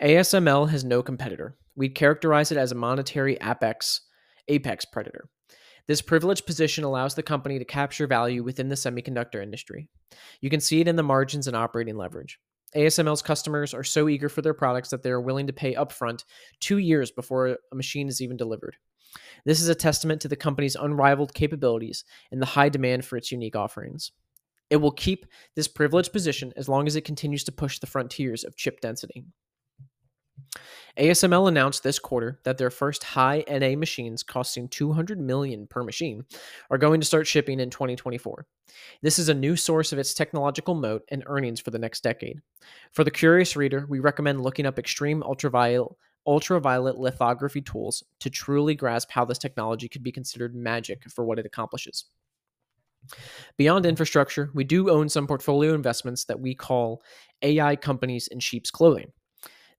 ASML 0.03 0.68
has 0.68 0.84
no 0.84 1.03
competitor. 1.03 1.57
We'd 1.76 1.95
characterize 1.95 2.51
it 2.51 2.59
as 2.59 2.72
a 2.72 2.76
monetary 2.76 3.39
apex 3.41 4.01
apex 4.49 4.84
predator. 4.84 5.28
This 5.87 6.03
privileged 6.03 6.47
position 6.47 6.84
allows 6.84 7.14
the 7.14 7.22
company 7.22 7.59
to 7.59 7.64
capture 7.64 8.07
value 8.07 8.43
within 8.43 8.68
the 8.68 8.74
semiconductor 8.74 9.43
industry. 9.43 9.89
You 10.41 10.51
can 10.51 10.61
see 10.61 10.80
it 10.80 10.89
in 10.89 10.97
the 10.97 11.03
margins 11.03 11.47
and 11.47 11.57
operating 11.57 11.97
leverage. 11.97 12.39
ASML's 12.74 13.22
customers 13.22 13.72
are 13.72 13.84
so 13.84 14.09
eager 14.09 14.28
for 14.28 14.43
their 14.43 14.55
products 14.55 14.91
that 14.91 15.03
they 15.03 15.11
are 15.11 15.20
willing 15.20 15.47
to 15.47 15.53
pay 15.53 15.74
upfront 15.74 16.24
two 16.61 16.78
years 16.78 17.11
before 17.11 17.59
a 17.72 17.76
machine 17.76 18.09
is 18.09 18.20
even 18.20 18.37
delivered. 18.37 18.76
This 19.45 19.61
is 19.61 19.68
a 19.68 19.74
testament 19.74 20.20
to 20.22 20.28
the 20.28 20.37
company's 20.37 20.76
unrivaled 20.76 21.32
capabilities 21.32 22.05
and 22.32 22.43
the 22.43 22.47
high 22.47 22.68
demand 22.68 23.05
for 23.05 23.16
its 23.16 23.30
unique 23.30 23.57
offerings. 23.57 24.12
It 24.68 24.76
will 24.76 24.91
keep 24.91 25.26
this 25.55 25.68
privileged 25.68 26.12
position 26.12 26.53
as 26.57 26.68
long 26.68 26.87
as 26.87 26.97
it 26.97 27.05
continues 27.05 27.45
to 27.45 27.53
push 27.53 27.78
the 27.78 27.87
frontiers 27.87 28.43
of 28.43 28.57
chip 28.57 28.80
density. 28.80 29.24
ASML 30.98 31.48
announced 31.48 31.82
this 31.82 31.98
quarter 31.98 32.40
that 32.44 32.59
their 32.59 32.70
first 32.70 33.04
high 33.04 33.44
NA 33.48 33.76
machines 33.76 34.22
costing 34.22 34.68
200 34.68 35.20
million 35.20 35.66
per 35.66 35.82
machine 35.82 36.24
are 36.70 36.78
going 36.78 37.00
to 37.00 37.07
start 37.07 37.26
shipping 37.26 37.61
in 37.61 37.70
2024. 37.70 38.46
This 39.02 39.18
is 39.18 39.28
a 39.28 39.34
new 39.34 39.57
source 39.57 39.92
of 39.92 39.98
its 39.98 40.14
technological 40.14 40.74
moat 40.74 41.02
and 41.11 41.22
earnings 41.26 41.61
for 41.61 41.70
the 41.70 41.78
next 41.78 42.02
decade. 42.02 42.40
For 42.92 43.04
the 43.04 43.11
curious 43.11 43.57
reader, 43.57 43.86
we 43.88 44.00
recommend 44.00 44.42
looking 44.42 44.66
up 44.66 44.78
extreme 44.78 45.22
ultraviolet 45.22 45.92
ultraviolet 46.26 46.98
lithography 46.98 47.61
tools 47.61 48.02
to 48.18 48.28
truly 48.28 48.74
grasp 48.74 49.11
how 49.12 49.24
this 49.24 49.38
technology 49.38 49.88
could 49.88 50.02
be 50.02 50.11
considered 50.11 50.57
magic 50.57 51.09
for 51.09 51.24
what 51.24 51.38
it 51.38 51.46
accomplishes. 51.46 52.07
Beyond 53.57 53.86
infrastructure, 53.86 54.50
we 54.52 54.64
do 54.64 54.90
own 54.90 55.09
some 55.09 55.26
portfolio 55.26 55.74
investments 55.74 56.24
that 56.24 56.40
we 56.40 56.54
call 56.54 57.02
AI 57.42 57.76
companies 57.76 58.26
in 58.28 58.40
sheep's 58.40 58.70
clothing. 58.70 59.12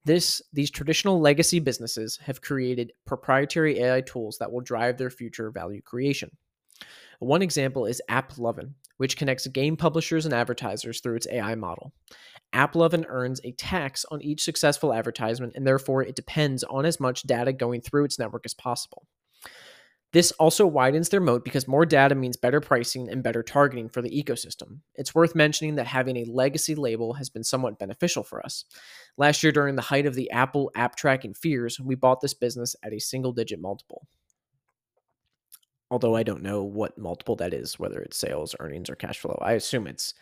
This 0.08 0.42
these 0.54 0.72
traditional 0.72 1.20
legacy 1.20 1.60
businesses 1.60 2.18
have 2.24 2.42
created 2.42 2.94
proprietary 3.06 3.82
AI 3.82 4.00
tools 4.00 4.38
that 4.38 4.50
will 4.50 4.62
drive 4.62 4.98
their 4.98 5.10
future 5.10 5.52
value 5.52 5.82
creation. 5.82 6.32
One 7.20 7.42
example 7.42 7.86
is 7.86 8.02
AppLovin, 8.10 8.76
which 8.96 9.18
connects 9.18 9.48
game 9.48 9.76
publishers 9.76 10.24
and 10.24 10.34
advertisers 10.34 11.02
through 11.02 11.18
its 11.18 11.28
AI 11.30 11.56
model. 11.56 11.92
AppLovin 12.54 13.04
earns 13.10 13.42
a 13.44 13.52
tax 13.52 14.06
on 14.10 14.22
each 14.22 14.46
successful 14.46 14.94
advertisement, 14.94 15.52
and 15.58 15.68
therefore 15.68 16.04
it 16.04 16.16
depends 16.16 16.64
on 16.64 16.86
as 16.86 17.02
much 17.02 17.24
data 17.24 17.52
going 17.52 17.82
through 17.82 18.06
its 18.06 18.18
network 18.18 18.46
as 18.46 18.54
possible. 18.54 19.06
This 20.14 20.32
also 20.34 20.66
widens 20.66 21.10
their 21.10 21.20
moat 21.20 21.44
because 21.44 21.68
more 21.68 21.86
data 21.86 22.16
means 22.16 22.38
better 22.38 22.62
pricing 22.62 23.10
and 23.10 23.22
better 23.22 23.44
targeting 23.44 23.90
for 23.90 24.02
the 24.02 24.10
ecosystem. 24.10 24.80
It's 24.96 25.14
worth 25.14 25.36
mentioning 25.36 25.76
that 25.76 25.88
having 25.88 26.18
a 26.18 26.26
legacy 26.26 26.76
label 26.76 27.14
has 27.14 27.30
been 27.30 27.44
somewhat 27.44 27.78
beneficial 27.78 28.24
for 28.24 28.44
us. 28.44 28.64
Last 29.18 29.44
year, 29.44 29.52
during 29.52 29.76
the 29.76 29.82
height 29.82 30.06
of 30.06 30.16
the 30.16 30.32
Apple 30.32 30.72
app 30.76 30.96
tracking 30.96 31.34
fears, 31.34 31.80
we 31.80 31.96
bought 31.96 32.22
this 32.22 32.34
business 32.34 32.76
at 32.84 32.94
a 32.94 33.00
single 33.00 33.34
digit 33.34 33.60
multiple. 33.60 34.08
Although 35.92 36.16
I 36.16 36.24
don't 36.24 36.44
know 36.44 36.64
what 36.64 36.98
multiple 36.98 37.36
that 37.38 37.54
is, 37.54 37.78
whether 37.78 38.00
it's 38.00 38.18
sales, 38.18 38.56
earnings, 38.60 38.90
or 38.90 38.96
cash 38.96 39.20
flow. 39.20 39.38
I 39.42 39.54
assume 39.54 39.88
it's 39.88 40.14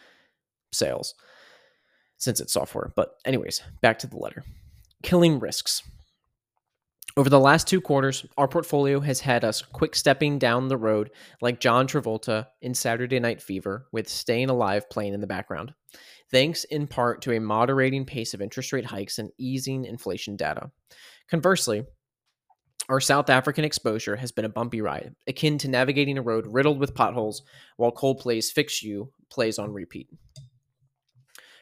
sales 0.72 1.14
since 2.18 2.40
it's 2.40 2.54
software. 2.54 2.92
But, 2.96 3.16
anyways, 3.24 3.62
back 3.82 4.00
to 4.00 4.08
the 4.08 4.18
letter. 4.18 4.44
Killing 5.04 5.40
risks. 5.40 5.84
Over 7.18 7.30
the 7.30 7.40
last 7.40 7.66
two 7.66 7.80
quarters, 7.80 8.26
our 8.38 8.48
portfolio 8.48 9.00
has 9.00 9.22
had 9.22 9.46
us 9.46 9.62
quick 9.62 9.96
stepping 9.96 10.38
down 10.38 10.68
the 10.68 10.76
road 10.76 11.12
like 11.42 11.62
John 11.62 11.88
Travolta 11.88 12.48
in 12.62 12.74
Saturday 12.74 13.22
Night 13.22 13.42
Fever 13.42 13.88
with 13.94 14.10
Staying 14.10 14.50
Alive 14.50 14.90
playing 14.90 15.14
in 15.14 15.22
the 15.22 15.28
background, 15.28 15.74
thanks 16.30 16.66
in 16.66 16.88
part 16.88 17.22
to 17.22 17.32
a 17.32 17.40
moderating 17.40 18.04
pace 18.04 18.34
of 18.34 18.42
interest 18.42 18.74
rate 18.74 18.84
hikes 18.84 19.18
and 19.18 19.32
easing 19.38 19.86
inflation 19.86 20.36
data. 20.36 20.70
Conversely, 21.30 21.86
our 22.90 23.00
South 23.00 23.30
African 23.30 23.64
exposure 23.64 24.18
has 24.18 24.34
been 24.34 24.44
a 24.44 24.50
bumpy 24.50 24.82
ride, 24.82 25.16
akin 25.26 25.58
to 25.60 25.70
navigating 25.70 26.18
a 26.18 26.22
road 26.22 26.46
riddled 26.46 26.82
with 26.82 26.96
potholes 26.96 27.44
while 27.78 27.94
Coldplay's 27.94 28.52
Fix 28.52 28.84
You 28.84 29.10
plays 29.32 29.58
on 29.58 29.72
repeat. 29.72 30.10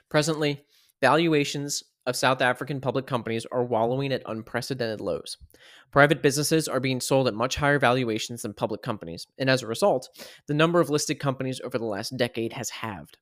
Presently, 0.09 0.65
valuations 0.99 1.83
of 2.05 2.15
South 2.15 2.41
African 2.41 2.81
public 2.81 3.07
companies 3.07 3.45
are 3.51 3.63
wallowing 3.63 4.11
at 4.11 4.23
unprecedented 4.25 5.01
lows. 5.01 5.37
Private 5.91 6.21
businesses 6.21 6.67
are 6.67 6.79
being 6.79 6.99
sold 6.99 7.27
at 7.27 7.33
much 7.33 7.55
higher 7.55 7.79
valuations 7.79 8.41
than 8.41 8.53
public 8.53 8.81
companies, 8.81 9.27
and 9.37 9.49
as 9.49 9.61
a 9.61 9.67
result, 9.67 10.09
the 10.47 10.53
number 10.53 10.79
of 10.79 10.89
listed 10.89 11.19
companies 11.19 11.61
over 11.63 11.77
the 11.77 11.85
last 11.85 12.17
decade 12.17 12.53
has 12.53 12.69
halved. 12.69 13.17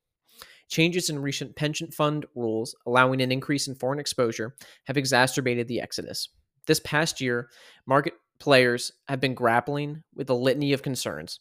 Changes 0.70 1.10
in 1.10 1.20
recent 1.20 1.56
pension 1.56 1.92
fund 1.92 2.26
rules 2.34 2.76
allowing 2.86 3.22
an 3.22 3.32
increase 3.32 3.68
in 3.68 3.76
foreign 3.76 4.00
exposure 4.00 4.56
have 4.86 4.98
exacerbated 4.98 5.68
the 5.68 5.82
exodus. 5.82 6.30
This 6.66 6.80
past 6.80 7.20
year, 7.20 7.50
market 7.86 8.14
players 8.40 8.92
have 9.08 9.20
been 9.20 9.34
grappling 9.34 10.04
with 10.16 10.30
a 10.30 10.34
litany 10.34 10.74
of 10.74 10.82
concerns 10.82 11.40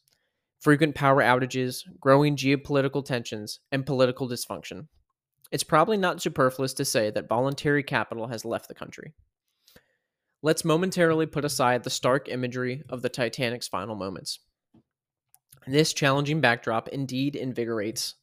frequent 0.61 0.95
power 0.95 1.23
outages, 1.23 1.85
growing 2.01 2.37
geopolitical 2.37 3.03
tensions, 3.03 3.61
and 3.73 3.87
political 3.87 4.29
dysfunction. 4.29 4.89
It's 5.51 5.65
probably 5.65 5.97
not 5.97 6.23
superfluous 6.23 6.75
to 6.75 6.85
say 6.85 7.11
that 7.11 7.29
voluntary 7.29 7.83
capital 7.83 8.29
has 8.29 8.45
left 8.45 8.69
the 8.69 8.75
country. 8.75 9.15
Let's 10.43 10.65
momentarily 10.65 11.27
put 11.27 11.45
aside 11.45 11.83
the 11.83 11.91
stark 11.91 12.29
imagery 12.29 12.83
of 12.89 13.03
the 13.03 13.09
Titanic's 13.09 13.69
final 13.69 13.95
moments. 13.95 14.39
This 15.67 15.93
challenging 15.93 16.41
backdrop 16.41 16.89
indeed 16.89 17.37
invigorates 17.37 18.15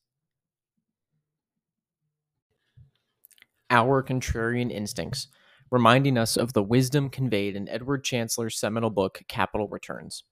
our 3.69 4.01
contrarian 4.01 4.71
instincts, 4.71 5.27
reminding 5.69 6.17
us 6.17 6.37
of 6.37 6.53
the 6.53 6.63
wisdom 6.63 7.09
conveyed 7.09 7.55
in 7.55 7.69
Edward 7.69 8.03
Chancellor's 8.03 8.57
seminal 8.57 8.89
book, 8.89 9.21
Capital 9.27 9.67
Returns. 9.67 10.23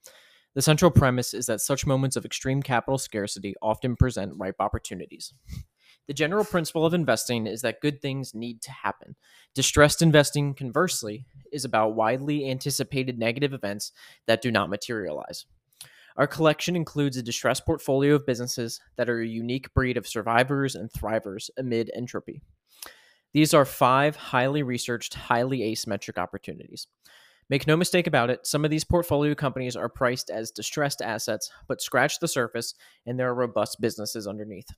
The 0.56 0.62
central 0.62 0.90
premise 0.90 1.34
is 1.34 1.46
that 1.48 1.60
such 1.60 1.86
moments 1.86 2.16
of 2.16 2.24
extreme 2.26 2.64
capital 2.64 2.98
scarcity 2.98 3.54
often 3.62 3.98
present 3.98 4.34
ripe 4.38 4.56
opportunities. 4.60 5.34
The 6.08 6.14
general 6.14 6.46
principle 6.46 6.86
of 6.86 6.94
investing 6.94 7.48
is 7.48 7.62
that 7.62 7.82
good 7.82 8.02
things 8.02 8.36
need 8.36 8.62
to 8.62 8.72
happen. 8.72 9.16
Distressed 9.54 10.02
investing, 10.02 10.54
conversely, 10.54 11.26
is 11.52 11.66
about 11.66 11.96
widely 11.96 12.50
anticipated 12.50 13.18
negative 13.18 13.54
events 13.54 13.92
that 14.28 14.42
do 14.42 14.52
not 14.52 14.70
materialize. 14.70 15.46
Our 16.18 16.28
collection 16.28 16.76
includes 16.76 17.18
a 17.18 17.24
distressed 17.24 17.66
portfolio 17.66 18.16
of 18.16 18.26
businesses 18.26 18.80
that 18.96 19.10
are 19.10 19.20
a 19.20 19.28
unique 19.28 19.74
breed 19.74 19.98
of 19.98 20.08
survivors 20.08 20.76
and 20.76 20.92
thrivers 20.92 21.50
amid 21.58 21.92
entropy. 21.94 22.42
These 23.34 23.54
are 23.54 23.66
five 23.66 24.16
highly 24.16 24.64
researched, 24.64 25.14
highly 25.16 25.60
asymmetric 25.60 26.18
opportunities. 26.18 26.88
Make 27.50 27.68
no 27.68 27.76
mistake 27.76 28.08
about 28.08 28.30
it, 28.30 28.48
some 28.48 28.64
of 28.64 28.72
these 28.72 28.86
portfolio 28.86 29.36
companies 29.36 29.76
are 29.76 29.90
priced 29.90 30.30
as 30.30 30.52
distressed 30.52 31.02
assets, 31.02 31.52
but 31.68 31.82
scratch 31.82 32.20
the 32.20 32.28
surface 32.28 32.76
and 33.06 33.20
there 33.20 33.30
are 33.30 33.36
robust 33.36 33.82
businesses 33.82 34.26
underneath. 34.26 34.70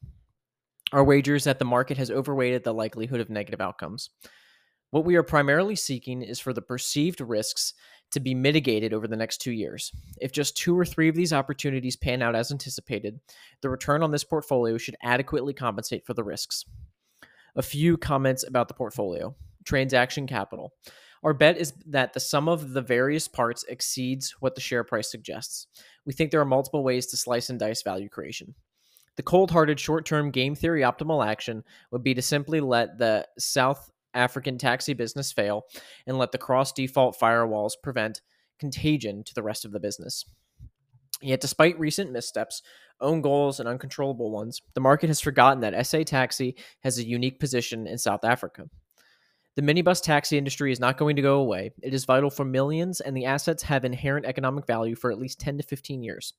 Our 0.94 1.04
wagers 1.04 1.44
that 1.44 1.60
the 1.60 1.66
market 1.66 1.98
has 1.98 2.10
overweighted 2.10 2.64
the 2.64 2.74
likelihood 2.74 3.20
of 3.20 3.30
negative 3.30 3.60
outcomes. 3.60 4.10
What 4.92 5.04
we 5.04 5.18
are 5.18 5.24
primarily 5.24 5.76
seeking 5.76 6.22
is 6.22 6.40
for 6.40 6.54
the 6.54 6.62
perceived 6.62 7.20
risks 7.20 7.74
to 8.12 8.22
be 8.22 8.34
mitigated 8.34 8.94
over 8.94 9.06
the 9.06 9.18
next 9.18 9.40
two 9.40 9.52
years. 9.52 9.92
If 10.22 10.32
just 10.32 10.56
two 10.56 10.80
or 10.80 10.86
three 10.86 11.10
of 11.10 11.16
these 11.16 11.34
opportunities 11.34 11.98
pan 11.98 12.22
out 12.22 12.36
as 12.36 12.54
anticipated, 12.54 13.20
the 13.62 13.70
return 13.70 14.02
on 14.02 14.12
this 14.12 14.24
portfolio 14.24 14.78
should 14.78 14.96
adequately 15.04 15.54
compensate 15.54 16.06
for 16.06 16.14
the 16.14 16.24
risks. 16.24 16.64
A 17.58 17.62
few 17.62 17.98
comments 17.98 18.46
about 18.48 18.70
the 18.70 18.74
portfolio 18.74 19.36
transaction 19.66 20.26
capital. 20.26 20.72
Our 21.24 21.34
bet 21.34 21.58
is 21.58 21.74
that 21.88 22.14
the 22.14 22.22
sum 22.22 22.48
of 22.48 22.72
the 22.72 22.82
various 22.82 23.28
parts 23.28 23.66
exceeds 23.68 24.36
what 24.40 24.56
the 24.56 24.62
share 24.62 24.86
price 24.86 25.12
suggests. 25.12 25.68
We 26.06 26.14
think 26.14 26.32
there 26.32 26.40
are 26.40 26.46
multiple 26.46 26.84
ways 26.84 27.08
to 27.08 27.18
slice 27.18 27.50
and 27.50 27.60
dice 27.60 27.82
value 27.82 28.08
creation. 28.08 28.56
The 29.18 29.24
cold 29.24 29.52
hearted 29.52 29.80
short 29.80 30.06
term 30.06 30.32
game 30.32 30.56
theory 30.56 30.82
optimal 30.82 31.26
action 31.26 31.64
would 31.92 32.04
be 32.04 32.14
to 32.14 32.22
simply 32.22 32.62
let 32.62 32.98
the 32.98 33.28
South 33.38 33.92
African 34.14 34.58
taxi 34.58 34.94
business 34.94 35.32
fail 35.32 35.66
and 36.06 36.18
let 36.18 36.32
the 36.32 36.38
cross 36.38 36.72
default 36.72 37.20
firewalls 37.20 37.74
prevent 37.82 38.22
contagion 38.60 39.24
to 39.24 39.34
the 39.34 39.44
rest 39.44 39.66
of 39.66 39.72
the 39.72 39.80
business. 39.80 40.26
Yet, 41.22 41.42
despite 41.42 41.80
recent 41.80 42.12
missteps, 42.12 42.62
own 43.02 43.22
goals, 43.22 43.60
and 43.60 43.68
uncontrollable 43.68 44.32
ones, 44.32 44.62
the 44.76 44.82
market 44.82 45.08
has 45.08 45.20
forgotten 45.20 45.62
that 45.62 45.86
SA 45.86 46.04
Taxi 46.04 46.56
has 46.82 46.98
a 46.98 47.08
unique 47.08 47.40
position 47.40 47.88
in 47.88 47.98
South 47.98 48.24
Africa. 48.24 48.70
The 49.56 49.64
minibus 49.64 50.04
taxi 50.04 50.38
industry 50.38 50.72
is 50.72 50.80
not 50.80 50.98
going 50.98 51.16
to 51.16 51.24
go 51.24 51.40
away. 51.40 51.72
It 51.82 51.96
is 51.96 52.06
vital 52.06 52.30
for 52.30 52.46
millions, 52.46 53.02
and 53.02 53.18
the 53.18 53.26
assets 53.26 53.64
have 53.64 53.86
inherent 53.86 54.28
economic 54.28 54.68
value 54.68 54.96
for 54.96 55.12
at 55.12 55.18
least 55.18 55.40
10 55.40 55.58
to 55.58 55.64
15 55.64 56.04
years. 56.04 56.34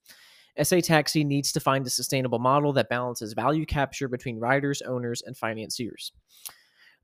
SA 0.63 0.81
Taxi 0.81 1.25
needs 1.25 1.53
to 1.53 1.61
find 1.61 1.87
a 1.87 1.91
sustainable 1.91 2.39
model 2.39 2.73
that 2.75 2.89
balances 2.89 3.33
value 3.33 3.67
capture 3.67 4.09
between 4.09 4.39
riders, 4.39 4.83
owners, 4.83 5.23
and 5.25 5.37
financiers. 5.37 6.13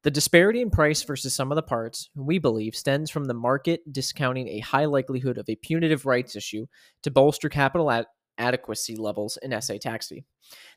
The 0.02 0.11
disparity 0.11 0.61
in 0.61 0.70
price 0.70 1.02
versus 1.02 1.34
some 1.34 1.50
of 1.50 1.57
the 1.57 1.62
parts, 1.62 2.11
we 2.14 2.38
believe, 2.38 2.76
stems 2.76 3.11
from 3.11 3.24
the 3.24 3.32
market 3.32 3.80
discounting 3.90 4.48
a 4.48 4.59
high 4.59 4.84
likelihood 4.84 5.38
of 5.38 5.48
a 5.48 5.57
punitive 5.57 6.05
rights 6.05 6.36
issue 6.36 6.66
to 7.02 7.11
bolster 7.11 7.48
capital 7.48 7.90
ad- 7.90 8.07
adequacy 8.36 8.96
levels 8.96 9.38
in 9.42 9.59
SA 9.62 9.76
Taxi. 9.80 10.26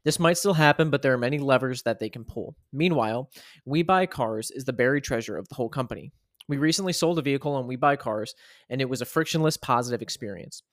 This 0.05 0.19
might 0.19 0.37
still 0.37 0.53
happen, 0.53 0.89
but 0.89 1.01
there 1.01 1.13
are 1.13 1.17
many 1.17 1.39
levers 1.39 1.83
that 1.83 1.99
they 1.99 2.09
can 2.09 2.23
pull. 2.23 2.55
Meanwhile, 2.71 3.29
We 3.65 3.83
Buy 3.83 4.05
Cars 4.05 4.49
is 4.49 4.63
the 4.63 4.71
buried 4.71 5.03
treasure 5.03 5.37
of 5.37 5.49
the 5.49 5.55
whole 5.55 5.69
company. 5.69 6.13
We 6.47 6.55
recently 6.55 6.93
sold 6.93 7.19
a 7.19 7.21
vehicle 7.21 7.55
on 7.55 7.67
We 7.67 7.75
Buy 7.75 7.97
Cars, 7.97 8.33
and 8.69 8.79
it 8.79 8.87
was 8.87 9.01
a 9.01 9.05
frictionless, 9.05 9.57
positive 9.57 10.01
experience. 10.01 10.63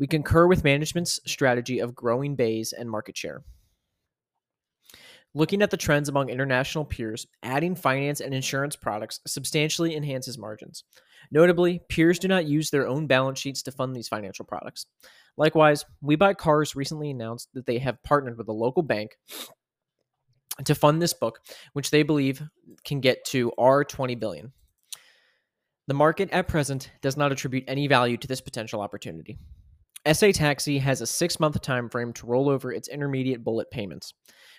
We 0.00 0.06
concur 0.06 0.46
with 0.46 0.64
management's 0.64 1.20
strategy 1.26 1.78
of 1.78 1.94
growing 1.94 2.34
bays 2.34 2.72
and 2.72 2.90
market 2.90 3.18
share. 3.18 3.44
Looking 5.34 5.60
at 5.62 5.70
the 5.70 5.76
trends 5.76 6.08
among 6.08 6.30
international 6.30 6.86
peers, 6.86 7.26
adding 7.42 7.76
finance 7.76 8.20
and 8.20 8.34
insurance 8.34 8.74
products 8.74 9.20
substantially 9.26 9.94
enhances 9.94 10.38
margins. 10.38 10.84
Notably, 11.30 11.82
peers 11.90 12.18
do 12.18 12.28
not 12.28 12.46
use 12.46 12.70
their 12.70 12.88
own 12.88 13.06
balance 13.06 13.38
sheets 13.38 13.62
to 13.64 13.72
fund 13.72 13.94
these 13.94 14.08
financial 14.08 14.44
products. 14.44 14.86
Likewise, 15.36 15.84
We 16.00 16.16
Buy 16.16 16.32
Cars 16.32 16.74
recently 16.74 17.10
announced 17.10 17.50
that 17.52 17.66
they 17.66 17.78
have 17.78 18.02
partnered 18.02 18.38
with 18.38 18.48
a 18.48 18.52
local 18.52 18.82
bank 18.82 19.18
to 20.64 20.74
fund 20.74 21.00
this 21.00 21.12
book, 21.12 21.40
which 21.74 21.90
they 21.90 22.02
believe 22.02 22.42
can 22.84 23.00
get 23.00 23.24
to 23.26 23.52
R20 23.58 24.18
billion. 24.18 24.52
The 25.86 25.94
market 25.94 26.30
at 26.32 26.48
present 26.48 26.90
does 27.02 27.18
not 27.18 27.32
attribute 27.32 27.64
any 27.68 27.86
value 27.86 28.16
to 28.16 28.26
this 28.26 28.40
potential 28.40 28.80
opportunity. 28.80 29.38
SA 30.06 30.32
Taxi 30.32 30.78
has 30.78 31.00
a 31.00 31.06
six 31.06 31.38
month 31.38 31.60
time 31.60 31.88
frame 31.88 32.12
to 32.14 32.26
roll 32.26 32.48
over 32.48 32.72
its 32.72 32.88
intermediate 32.88 33.44
bullet 33.44 33.70
payments. 33.70 34.14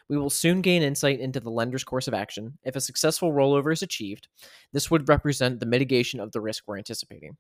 We 0.08 0.18
will 0.18 0.30
soon 0.30 0.62
gain 0.62 0.84
insight 0.84 1.20
into 1.20 1.40
the 1.40 1.50
lender's 1.50 1.84
course 1.84 2.08
of 2.08 2.14
action. 2.14 2.60
If 2.64 2.76
a 2.76 2.82
successful 2.82 3.32
rollover 3.32 3.74
is 3.74 3.82
achieved, 3.82 4.28
this 4.72 4.92
would 4.92 5.10
represent 5.10 5.60
the 5.60 5.66
mitigation 5.66 6.20
of 6.20 6.32
the 6.32 6.42
risk 6.42 6.66
we're 6.68 6.78
anticipating. 6.78 7.38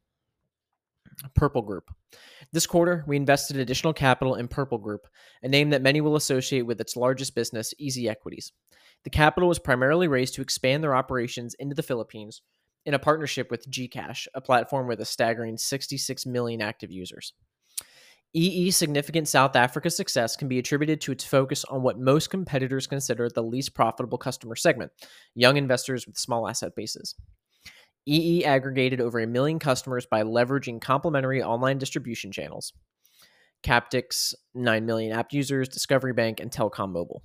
Purple 1.35 1.61
Group. 1.61 1.91
This 2.53 2.65
quarter, 2.65 3.03
we 3.07 3.17
invested 3.17 3.57
additional 3.57 3.93
capital 3.93 4.35
in 4.35 4.47
Purple 4.47 4.77
Group, 4.77 5.07
a 5.43 5.47
name 5.47 5.69
that 5.71 5.81
many 5.81 6.01
will 6.01 6.15
associate 6.15 6.63
with 6.63 6.81
its 6.81 6.95
largest 6.95 7.35
business, 7.35 7.73
EasyEquities. 7.79 8.51
The 9.03 9.09
capital 9.09 9.49
was 9.49 9.59
primarily 9.59 10.07
raised 10.07 10.35
to 10.35 10.41
expand 10.41 10.83
their 10.83 10.95
operations 10.95 11.55
into 11.59 11.75
the 11.75 11.83
Philippines 11.83 12.41
in 12.85 12.93
a 12.93 12.99
partnership 12.99 13.51
with 13.51 13.69
GCash, 13.69 14.27
a 14.33 14.41
platform 14.41 14.87
with 14.87 15.01
a 15.01 15.05
staggering 15.05 15.57
66 15.57 16.25
million 16.25 16.61
active 16.61 16.91
users. 16.91 17.33
EE's 18.33 18.77
significant 18.77 19.27
South 19.27 19.55
Africa 19.55 19.89
success 19.89 20.37
can 20.37 20.47
be 20.47 20.57
attributed 20.57 21.01
to 21.01 21.11
its 21.11 21.23
focus 21.23 21.65
on 21.65 21.81
what 21.81 21.99
most 21.99 22.29
competitors 22.29 22.87
consider 22.87 23.27
the 23.27 23.43
least 23.43 23.73
profitable 23.73 24.17
customer 24.17 24.55
segment 24.55 24.91
young 25.35 25.57
investors 25.57 26.07
with 26.07 26.17
small 26.17 26.47
asset 26.47 26.73
bases. 26.75 27.15
EE 28.07 28.45
aggregated 28.45 29.01
over 29.01 29.19
a 29.19 29.27
million 29.27 29.59
customers 29.59 30.05
by 30.05 30.23
leveraging 30.23 30.81
complementary 30.81 31.43
online 31.43 31.77
distribution 31.77 32.31
channels 32.31 32.73
Capitec's 33.63 34.33
9 34.55 34.85
million 34.85 35.11
app 35.11 35.33
users, 35.33 35.69
Discovery 35.69 36.13
Bank, 36.13 36.39
and 36.39 36.51
Telkom 36.51 36.91
Mobile. 36.91 37.21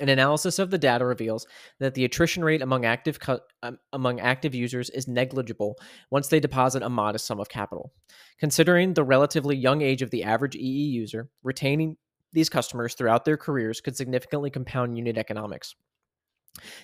An 0.00 0.08
analysis 0.08 0.58
of 0.58 0.70
the 0.70 0.78
data 0.78 1.04
reveals 1.04 1.46
that 1.80 1.94
the 1.94 2.04
attrition 2.04 2.44
rate 2.44 2.62
among 2.62 2.84
active 2.84 3.18
cu- 3.18 3.40
um, 3.62 3.78
among 3.92 4.20
active 4.20 4.54
users 4.54 4.90
is 4.90 5.08
negligible 5.08 5.76
once 6.10 6.28
they 6.28 6.38
deposit 6.38 6.82
a 6.82 6.88
modest 6.88 7.26
sum 7.26 7.40
of 7.40 7.48
capital. 7.48 7.92
Considering 8.38 8.94
the 8.94 9.02
relatively 9.02 9.56
young 9.56 9.82
age 9.82 10.02
of 10.02 10.10
the 10.10 10.22
average 10.22 10.54
EE 10.54 10.60
user, 10.60 11.28
retaining 11.42 11.96
these 12.32 12.48
customers 12.48 12.94
throughout 12.94 13.24
their 13.24 13.36
careers 13.36 13.80
could 13.80 13.96
significantly 13.96 14.50
compound 14.50 14.96
unit 14.96 15.18
economics. 15.18 15.74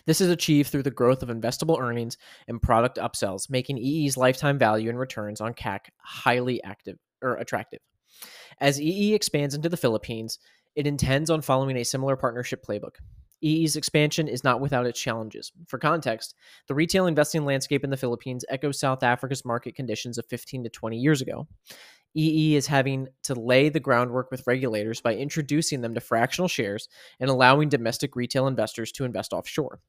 This 0.07 0.21
is 0.21 0.31
achieved 0.31 0.71
through 0.71 0.83
the 0.83 0.91
growth 0.91 1.23
of 1.23 1.29
investable 1.29 1.81
earnings 1.81 2.17
and 2.49 2.62
product 2.62 2.99
upsells, 2.99 3.51
making 3.51 3.79
EE's 3.79 4.17
lifetime 4.17 4.59
value 4.59 4.89
and 4.89 4.99
returns 4.99 5.41
on 5.41 5.55
CAC 5.55 5.81
highly 5.99 6.62
active 6.62 6.99
or 7.23 7.37
attractive. 7.37 7.81
As 8.61 8.81
EE 8.81 9.15
expands 9.15 9.55
into 9.55 9.69
the 9.69 9.77
Philippines, 9.77 10.39
it 10.77 10.87
intends 10.87 11.31
on 11.31 11.43
following 11.43 11.77
a 11.77 11.85
similar 11.85 12.16
partnership 12.16 12.64
playbook. 12.64 12.97
EE's 13.43 13.77
expansion 13.77 14.27
is 14.27 14.43
not 14.43 14.61
without 14.61 14.87
its 14.87 14.99
challenges. 14.99 15.53
For 15.66 15.79
context, 15.79 16.35
the 16.66 16.75
retail 16.75 17.07
investing 17.07 17.45
landscape 17.45 17.85
in 17.85 17.91
the 17.91 17.97
Philippines 17.97 18.45
echoes 18.49 18.81
South 18.81 19.03
Africa's 19.03 19.45
market 19.45 19.75
conditions 19.75 20.16
of 20.16 20.27
15 20.27 20.64
to 20.64 20.70
20 20.70 20.97
years 20.97 21.20
ago. 21.20 21.47
EE 22.16 22.57
is 22.57 22.66
having 22.66 23.09
to 23.25 23.35
lay 23.35 23.68
the 23.68 23.81
groundwork 23.81 24.31
with 24.31 24.47
regulators 24.47 25.01
by 25.01 25.14
introducing 25.14 25.81
them 25.81 25.95
to 25.95 26.01
fractional 26.01 26.49
shares 26.49 26.89
and 27.20 27.29
allowing 27.29 27.68
domestic 27.68 28.16
retail 28.16 28.47
investors 28.47 28.93
to 28.93 29.05
invest 29.05 29.33
offshore. 29.33 29.81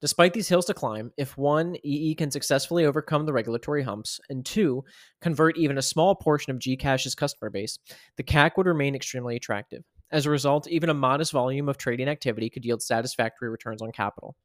Despite 0.00 0.32
these 0.32 0.48
hills 0.48 0.66
to 0.66 0.74
climb, 0.74 1.10
if 1.16 1.36
one, 1.36 1.76
EE 1.82 2.14
can 2.14 2.30
successfully 2.30 2.84
overcome 2.84 3.26
the 3.26 3.32
regulatory 3.32 3.82
humps, 3.82 4.20
and 4.28 4.44
two, 4.44 4.84
convert 5.20 5.56
even 5.56 5.78
a 5.78 5.82
small 5.82 6.14
portion 6.14 6.50
of 6.50 6.58
GCash's 6.58 7.14
customer 7.14 7.50
base, 7.50 7.78
the 8.16 8.22
CAC 8.22 8.52
would 8.56 8.66
remain 8.66 8.94
extremely 8.94 9.36
attractive. 9.36 9.82
As 10.12 10.26
a 10.26 10.30
result, 10.30 10.68
even 10.68 10.88
a 10.88 10.94
modest 10.94 11.32
volume 11.32 11.68
of 11.68 11.78
trading 11.78 12.08
activity 12.08 12.48
could 12.48 12.64
yield 12.64 12.82
satisfactory 12.82 13.50
returns 13.50 13.82
on 13.82 13.92
capital. 13.92 14.36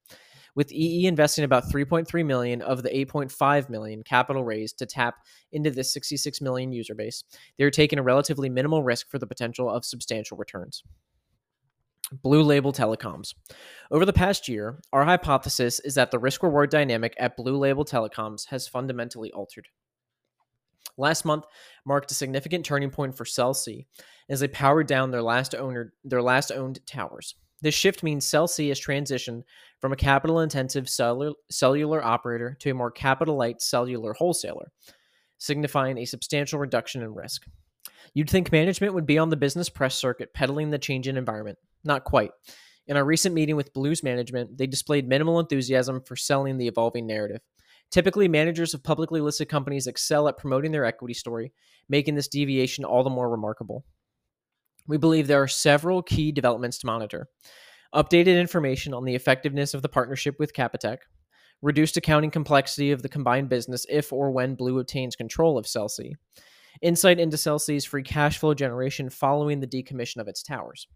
With 0.54 0.72
EE 0.72 1.06
investing 1.06 1.46
about 1.46 1.72
3.3 1.72 2.26
million 2.26 2.62
of 2.62 2.84
the 2.84 2.90
8.5 2.90 3.70
million 3.70 4.04
capital 4.04 4.44
raised 4.44 4.80
to 4.80 4.86
tap 4.86 5.16
into 5.52 5.72
this 5.72 5.94
66 5.94 6.42
million 6.42 6.74
user 6.74 6.94
base, 6.94 7.24
they 7.58 7.64
are 7.64 7.72
taking 7.72 8.00
a 8.00 8.04
relatively 8.04 8.50
minimal 8.50 8.84
risk 8.84 9.10
for 9.10 9.18
the 9.18 9.28
potential 9.28 9.70
of 9.70 9.86
substantial 9.86 10.38
returns. 10.38 10.84
Blue 12.12 12.44
Label 12.44 12.74
Telecoms. 12.74 13.34
Over 13.90 14.06
the 14.06 14.12
past 14.12 14.50
year, 14.50 14.82
our 14.92 15.06
hypothesis 15.06 15.80
is 15.80 15.96
that 15.96 16.12
the 16.12 16.20
risk 16.20 16.44
reward 16.44 16.70
dynamic 16.70 17.14
at 17.18 17.38
Blue 17.38 17.56
Label 17.56 17.86
Telecoms 17.86 18.48
has 18.48 18.68
fundamentally 18.68 19.32
altered. 19.32 19.70
Last 21.02 21.26
month 21.26 21.46
marked 21.84 22.12
a 22.12 22.16
significant 22.16 22.64
turning 22.64 22.92
point 22.92 23.18
for 23.18 23.26
Cell 23.26 23.56
C 23.56 23.88
as 24.30 24.40
they 24.40 24.48
powered 24.48 24.86
down 24.86 25.10
their 25.10 25.24
last 25.24 25.56
owner 25.56 25.94
their 26.04 26.22
last 26.22 26.52
owned 26.52 26.80
towers. 26.86 27.34
This 27.62 27.74
shift 27.74 28.04
means 28.04 28.26
Cell 28.26 28.48
C 28.48 28.70
has 28.70 28.80
transitioned 28.80 29.42
from 29.80 29.92
a 29.92 29.96
capital 29.96 30.40
intensive 30.42 30.88
cellular, 30.88 31.34
cellular 31.50 32.04
operator 32.04 32.56
to 32.60 32.70
a 32.70 32.76
more 32.76 32.92
capital 32.92 33.36
light 33.36 33.62
cellular 33.62 34.14
wholesaler, 34.14 34.72
signifying 35.40 35.98
a 35.98 36.06
substantial 36.06 36.60
reduction 36.60 37.02
in 37.02 37.16
risk. 37.16 37.46
You'd 38.14 38.30
think 38.30 38.52
management 38.52 38.94
would 38.94 39.08
be 39.08 39.18
on 39.18 39.30
the 39.30 39.38
business 39.38 39.70
press 39.70 39.96
circuit 39.96 40.36
peddling 40.36 40.70
the 40.70 40.78
change 40.78 41.08
in 41.08 41.18
environment. 41.18 41.58
Not 41.84 42.04
quite. 42.04 42.32
In 42.88 42.96
our 42.98 43.06
recent 43.06 43.34
meeting 43.34 43.56
with 43.56 43.74
Blues 43.74 44.04
management, 44.04 44.58
they 44.58 44.68
displayed 44.68 45.08
minimal 45.08 45.40
enthusiasm 45.40 46.02
for 46.02 46.16
selling 46.16 46.58
the 46.58 46.68
evolving 46.68 47.08
narrative. 47.08 47.42
Typically, 47.92 48.28
managers 48.28 48.74
of 48.74 48.84
publicly 48.84 49.20
listed 49.20 49.50
companies 49.50 49.86
excel 49.86 50.28
at 50.28 50.38
promoting 50.38 50.72
their 50.72 50.86
equity 50.86 51.14
story, 51.14 51.52
making 51.90 52.16
this 52.16 52.30
deviation 52.30 52.86
all 52.86 53.04
the 53.04 53.10
more 53.10 53.30
remarkable. 53.30 53.86
We 54.88 54.98
believe 54.98 55.28
there 55.28 55.44
are 55.44 55.48
several 55.48 56.02
key 56.02 56.32
developments 56.32 56.80
to 56.80 56.88
monitor 56.88 57.28
updated 57.94 58.40
information 58.40 58.94
on 58.94 59.04
the 59.04 59.16
effectiveness 59.16 59.74
of 59.74 59.82
the 59.82 59.90
partnership 59.90 60.36
with 60.40 60.54
Capitec, 60.54 61.00
reduced 61.62 61.98
accounting 61.98 62.32
complexity 62.32 62.92
of 62.92 63.02
the 63.02 63.10
combined 63.10 63.50
business 63.50 63.86
if 63.90 64.14
or 64.14 64.32
when 64.32 64.56
Blue 64.56 64.80
obtains 64.80 65.16
control 65.16 65.58
of 65.58 65.68
Cell 65.68 65.90
C, 65.90 66.16
insight 66.82 67.20
into 67.20 67.36
Cell 67.36 67.60
C's 67.60 67.84
free 67.84 68.04
cash 68.04 68.38
flow 68.38 68.54
generation 68.54 69.10
following 69.10 69.60
the 69.60 69.68
decommission 69.68 70.18
of 70.18 70.30
its 70.30 70.42
towers. 70.42 70.88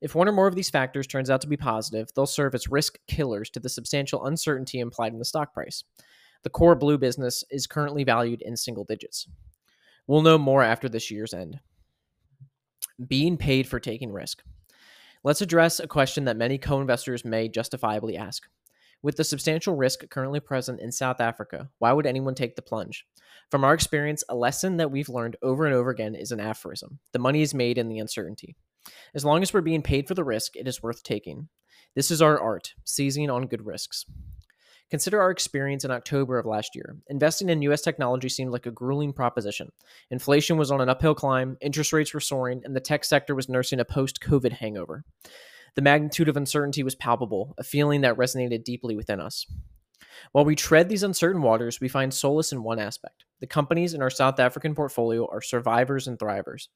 If 0.00 0.14
one 0.14 0.28
or 0.28 0.32
more 0.32 0.46
of 0.46 0.54
these 0.54 0.70
factors 0.70 1.06
turns 1.06 1.30
out 1.30 1.40
to 1.40 1.48
be 1.48 1.56
positive, 1.56 2.08
they'll 2.14 2.26
serve 2.26 2.54
as 2.54 2.68
risk 2.68 2.98
killers 3.08 3.48
to 3.50 3.60
the 3.60 3.68
substantial 3.68 4.26
uncertainty 4.26 4.78
implied 4.78 5.12
in 5.12 5.18
the 5.18 5.24
stock 5.24 5.54
price. 5.54 5.84
The 6.42 6.50
core 6.50 6.74
blue 6.74 6.98
business 6.98 7.42
is 7.50 7.66
currently 7.66 8.04
valued 8.04 8.42
in 8.42 8.56
single 8.56 8.84
digits. 8.84 9.26
We'll 10.06 10.22
know 10.22 10.38
more 10.38 10.62
after 10.62 10.88
this 10.88 11.10
year's 11.10 11.34
end. 11.34 11.60
Being 13.08 13.36
paid 13.36 13.66
for 13.66 13.80
taking 13.80 14.12
risk. 14.12 14.42
Let's 15.24 15.40
address 15.40 15.80
a 15.80 15.88
question 15.88 16.26
that 16.26 16.36
many 16.36 16.58
co 16.58 16.80
investors 16.80 17.24
may 17.24 17.48
justifiably 17.48 18.16
ask. 18.16 18.44
With 19.02 19.16
the 19.16 19.24
substantial 19.24 19.74
risk 19.74 20.08
currently 20.10 20.40
present 20.40 20.80
in 20.80 20.92
South 20.92 21.20
Africa, 21.20 21.68
why 21.78 21.92
would 21.92 22.06
anyone 22.06 22.34
take 22.34 22.56
the 22.56 22.62
plunge? 22.62 23.04
From 23.50 23.64
our 23.64 23.74
experience, 23.74 24.24
a 24.28 24.36
lesson 24.36 24.76
that 24.76 24.90
we've 24.90 25.08
learned 25.08 25.36
over 25.42 25.66
and 25.66 25.74
over 25.74 25.90
again 25.90 26.14
is 26.14 26.32
an 26.32 26.40
aphorism 26.40 26.98
the 27.12 27.18
money 27.18 27.42
is 27.42 27.54
made 27.54 27.78
in 27.78 27.88
the 27.88 27.98
uncertainty. 27.98 28.56
As 29.14 29.24
long 29.24 29.42
as 29.42 29.52
we're 29.52 29.60
being 29.60 29.82
paid 29.82 30.08
for 30.08 30.14
the 30.14 30.24
risk, 30.24 30.56
it 30.56 30.68
is 30.68 30.82
worth 30.82 31.02
taking. 31.02 31.48
This 31.94 32.10
is 32.10 32.20
our 32.20 32.38
art, 32.38 32.74
seizing 32.84 33.30
on 33.30 33.46
good 33.46 33.64
risks. 33.64 34.04
Consider 34.90 35.20
our 35.20 35.30
experience 35.30 35.84
in 35.84 35.90
October 35.90 36.38
of 36.38 36.46
last 36.46 36.76
year. 36.76 36.96
Investing 37.08 37.48
in 37.48 37.62
US 37.62 37.80
technology 37.80 38.28
seemed 38.28 38.52
like 38.52 38.66
a 38.66 38.70
grueling 38.70 39.12
proposition. 39.12 39.70
Inflation 40.10 40.56
was 40.56 40.70
on 40.70 40.80
an 40.80 40.88
uphill 40.88 41.14
climb, 41.14 41.56
interest 41.60 41.92
rates 41.92 42.14
were 42.14 42.20
soaring, 42.20 42.62
and 42.64 42.76
the 42.76 42.80
tech 42.80 43.04
sector 43.04 43.34
was 43.34 43.48
nursing 43.48 43.80
a 43.80 43.84
post 43.84 44.20
COVID 44.20 44.52
hangover. 44.52 45.04
The 45.74 45.82
magnitude 45.82 46.28
of 46.28 46.36
uncertainty 46.36 46.82
was 46.82 46.94
palpable, 46.94 47.54
a 47.58 47.64
feeling 47.64 48.02
that 48.02 48.16
resonated 48.16 48.62
deeply 48.62 48.94
within 48.94 49.20
us. 49.20 49.44
While 50.32 50.44
we 50.44 50.56
tread 50.56 50.88
these 50.88 51.02
uncertain 51.02 51.42
waters, 51.42 51.80
we 51.80 51.88
find 51.88 52.12
solace 52.12 52.52
in 52.52 52.62
one 52.62 52.78
aspect. 52.78 53.24
The 53.40 53.46
companies 53.46 53.94
in 53.94 54.02
our 54.02 54.10
South 54.10 54.40
African 54.40 54.74
portfolio 54.74 55.26
are 55.30 55.42
survivors 55.42 56.08
and 56.08 56.18
thrivers, 56.18 56.68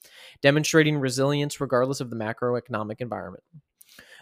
demonstrating 0.43 0.99
resilience 0.99 1.61
regardless 1.61 2.01
of 2.01 2.11
the 2.11 2.17
macroeconomic 2.17 3.01
environment. 3.01 3.45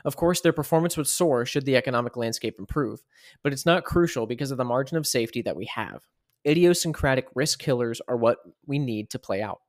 Of 0.05 0.17
course, 0.17 0.41
their 0.41 0.53
performance 0.53 0.97
would 0.97 1.09
soar 1.09 1.45
should 1.45 1.65
the 1.65 1.77
economic 1.77 2.17
landscape 2.17 2.57
improve, 2.59 3.03
but 3.43 3.53
it's 3.53 3.67
not 3.67 3.85
crucial 3.85 4.27
because 4.27 4.51
of 4.51 4.59
the 4.59 4.65
margin 4.65 4.97
of 4.97 5.07
safety 5.07 5.43
that 5.43 5.57
we 5.57 5.67
have. 5.67 6.03
Idiosyncratic 6.47 7.27
risk 7.35 7.59
killers 7.59 8.01
are 8.09 8.17
what 8.17 8.39
we 8.67 8.79
need 8.79 9.11
to 9.11 9.19
play 9.19 9.43
out. 9.43 9.61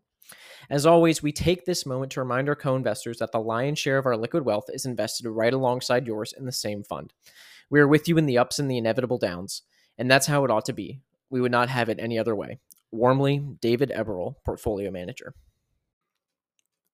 As 0.69 0.85
always, 0.85 1.23
we 1.23 1.31
take 1.31 1.65
this 1.65 1.85
moment 1.85 2.11
to 2.11 2.19
remind 2.19 2.47
our 2.47 2.55
co 2.55 2.75
investors 2.75 3.17
that 3.17 3.31
the 3.31 3.39
lion's 3.39 3.79
share 3.79 3.97
of 3.97 4.05
our 4.05 4.15
liquid 4.15 4.45
wealth 4.45 4.69
is 4.71 4.85
invested 4.85 5.27
right 5.27 5.53
alongside 5.53 6.05
yours 6.05 6.33
in 6.37 6.45
the 6.45 6.51
same 6.51 6.83
fund. 6.83 7.11
We 7.69 7.79
are 7.79 7.87
with 7.87 8.07
you 8.07 8.17
in 8.17 8.25
the 8.25 8.37
ups 8.37 8.59
and 8.59 8.69
the 8.69 8.77
inevitable 8.77 9.17
downs, 9.17 9.61
and 9.97 10.09
that's 10.09 10.27
how 10.27 10.43
it 10.43 10.51
ought 10.51 10.65
to 10.65 10.73
be. 10.73 11.01
We 11.29 11.41
would 11.41 11.51
not 11.51 11.69
have 11.69 11.89
it 11.89 11.99
any 11.99 12.17
other 12.17 12.35
way. 12.35 12.59
Warmly, 12.91 13.43
David 13.61 13.91
Eberl, 13.95 14.35
Portfolio 14.43 14.89
Manager. 14.89 15.35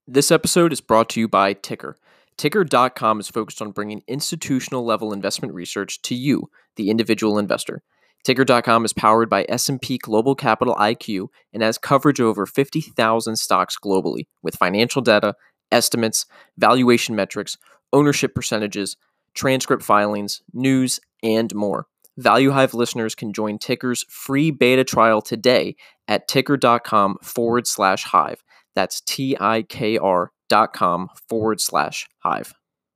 This 0.07 0.31
episode 0.31 0.73
is 0.73 0.81
brought 0.81 1.09
to 1.09 1.19
you 1.19 1.27
by 1.27 1.53
TIKR. 1.53 1.95
TIKR.com 2.37 3.19
is 3.21 3.29
focused 3.29 3.61
on 3.61 3.71
bringing 3.71 4.03
institutional 4.07 4.85
level 4.85 5.13
investment 5.13 5.53
research 5.53 6.01
to 6.01 6.15
you, 6.15 6.49
the 6.75 6.89
individual 6.89 7.39
investor. 7.39 7.81
TIKR.com 8.27 8.83
is 8.83 8.91
powered 8.91 9.29
by 9.29 9.45
S&P 9.47 9.97
Global 9.97 10.35
Capital 10.35 10.75
IQ 10.75 11.27
and 11.53 11.63
has 11.63 11.77
coverage 11.77 12.19
of 12.19 12.25
over 12.25 12.45
50,000 12.45 13.35
stocks 13.37 13.77
globally 13.81 14.25
with 14.41 14.55
financial 14.55 15.01
data, 15.01 15.35
estimates, 15.71 16.25
valuation 16.57 17.15
metrics, 17.15 17.57
ownership 17.93 18.35
percentages, 18.35 18.97
transcript 19.35 19.83
filings, 19.83 20.41
news, 20.53 20.99
and 21.21 21.53
more. 21.53 21.87
ValueHive 22.19 22.73
listeners 22.73 23.13
can 23.13 23.33
join 23.33 23.59
TIKR's 23.59 24.05
free 24.09 24.49
beta 24.49 24.83
trial 24.83 25.21
today 25.21 25.75
at 26.07 26.29
tikr.com 26.29 27.17
forward 27.21 27.67
slash 27.67 28.03
hive. 28.03 28.43
That's 28.73 29.01
T 29.01 29.35
I 29.39 29.63
K 29.63 29.97
R 29.97 30.31
dot 30.47 30.73
com 30.73 31.09
forward 31.29 31.59
slash 31.59 32.07
hive. 32.19 32.53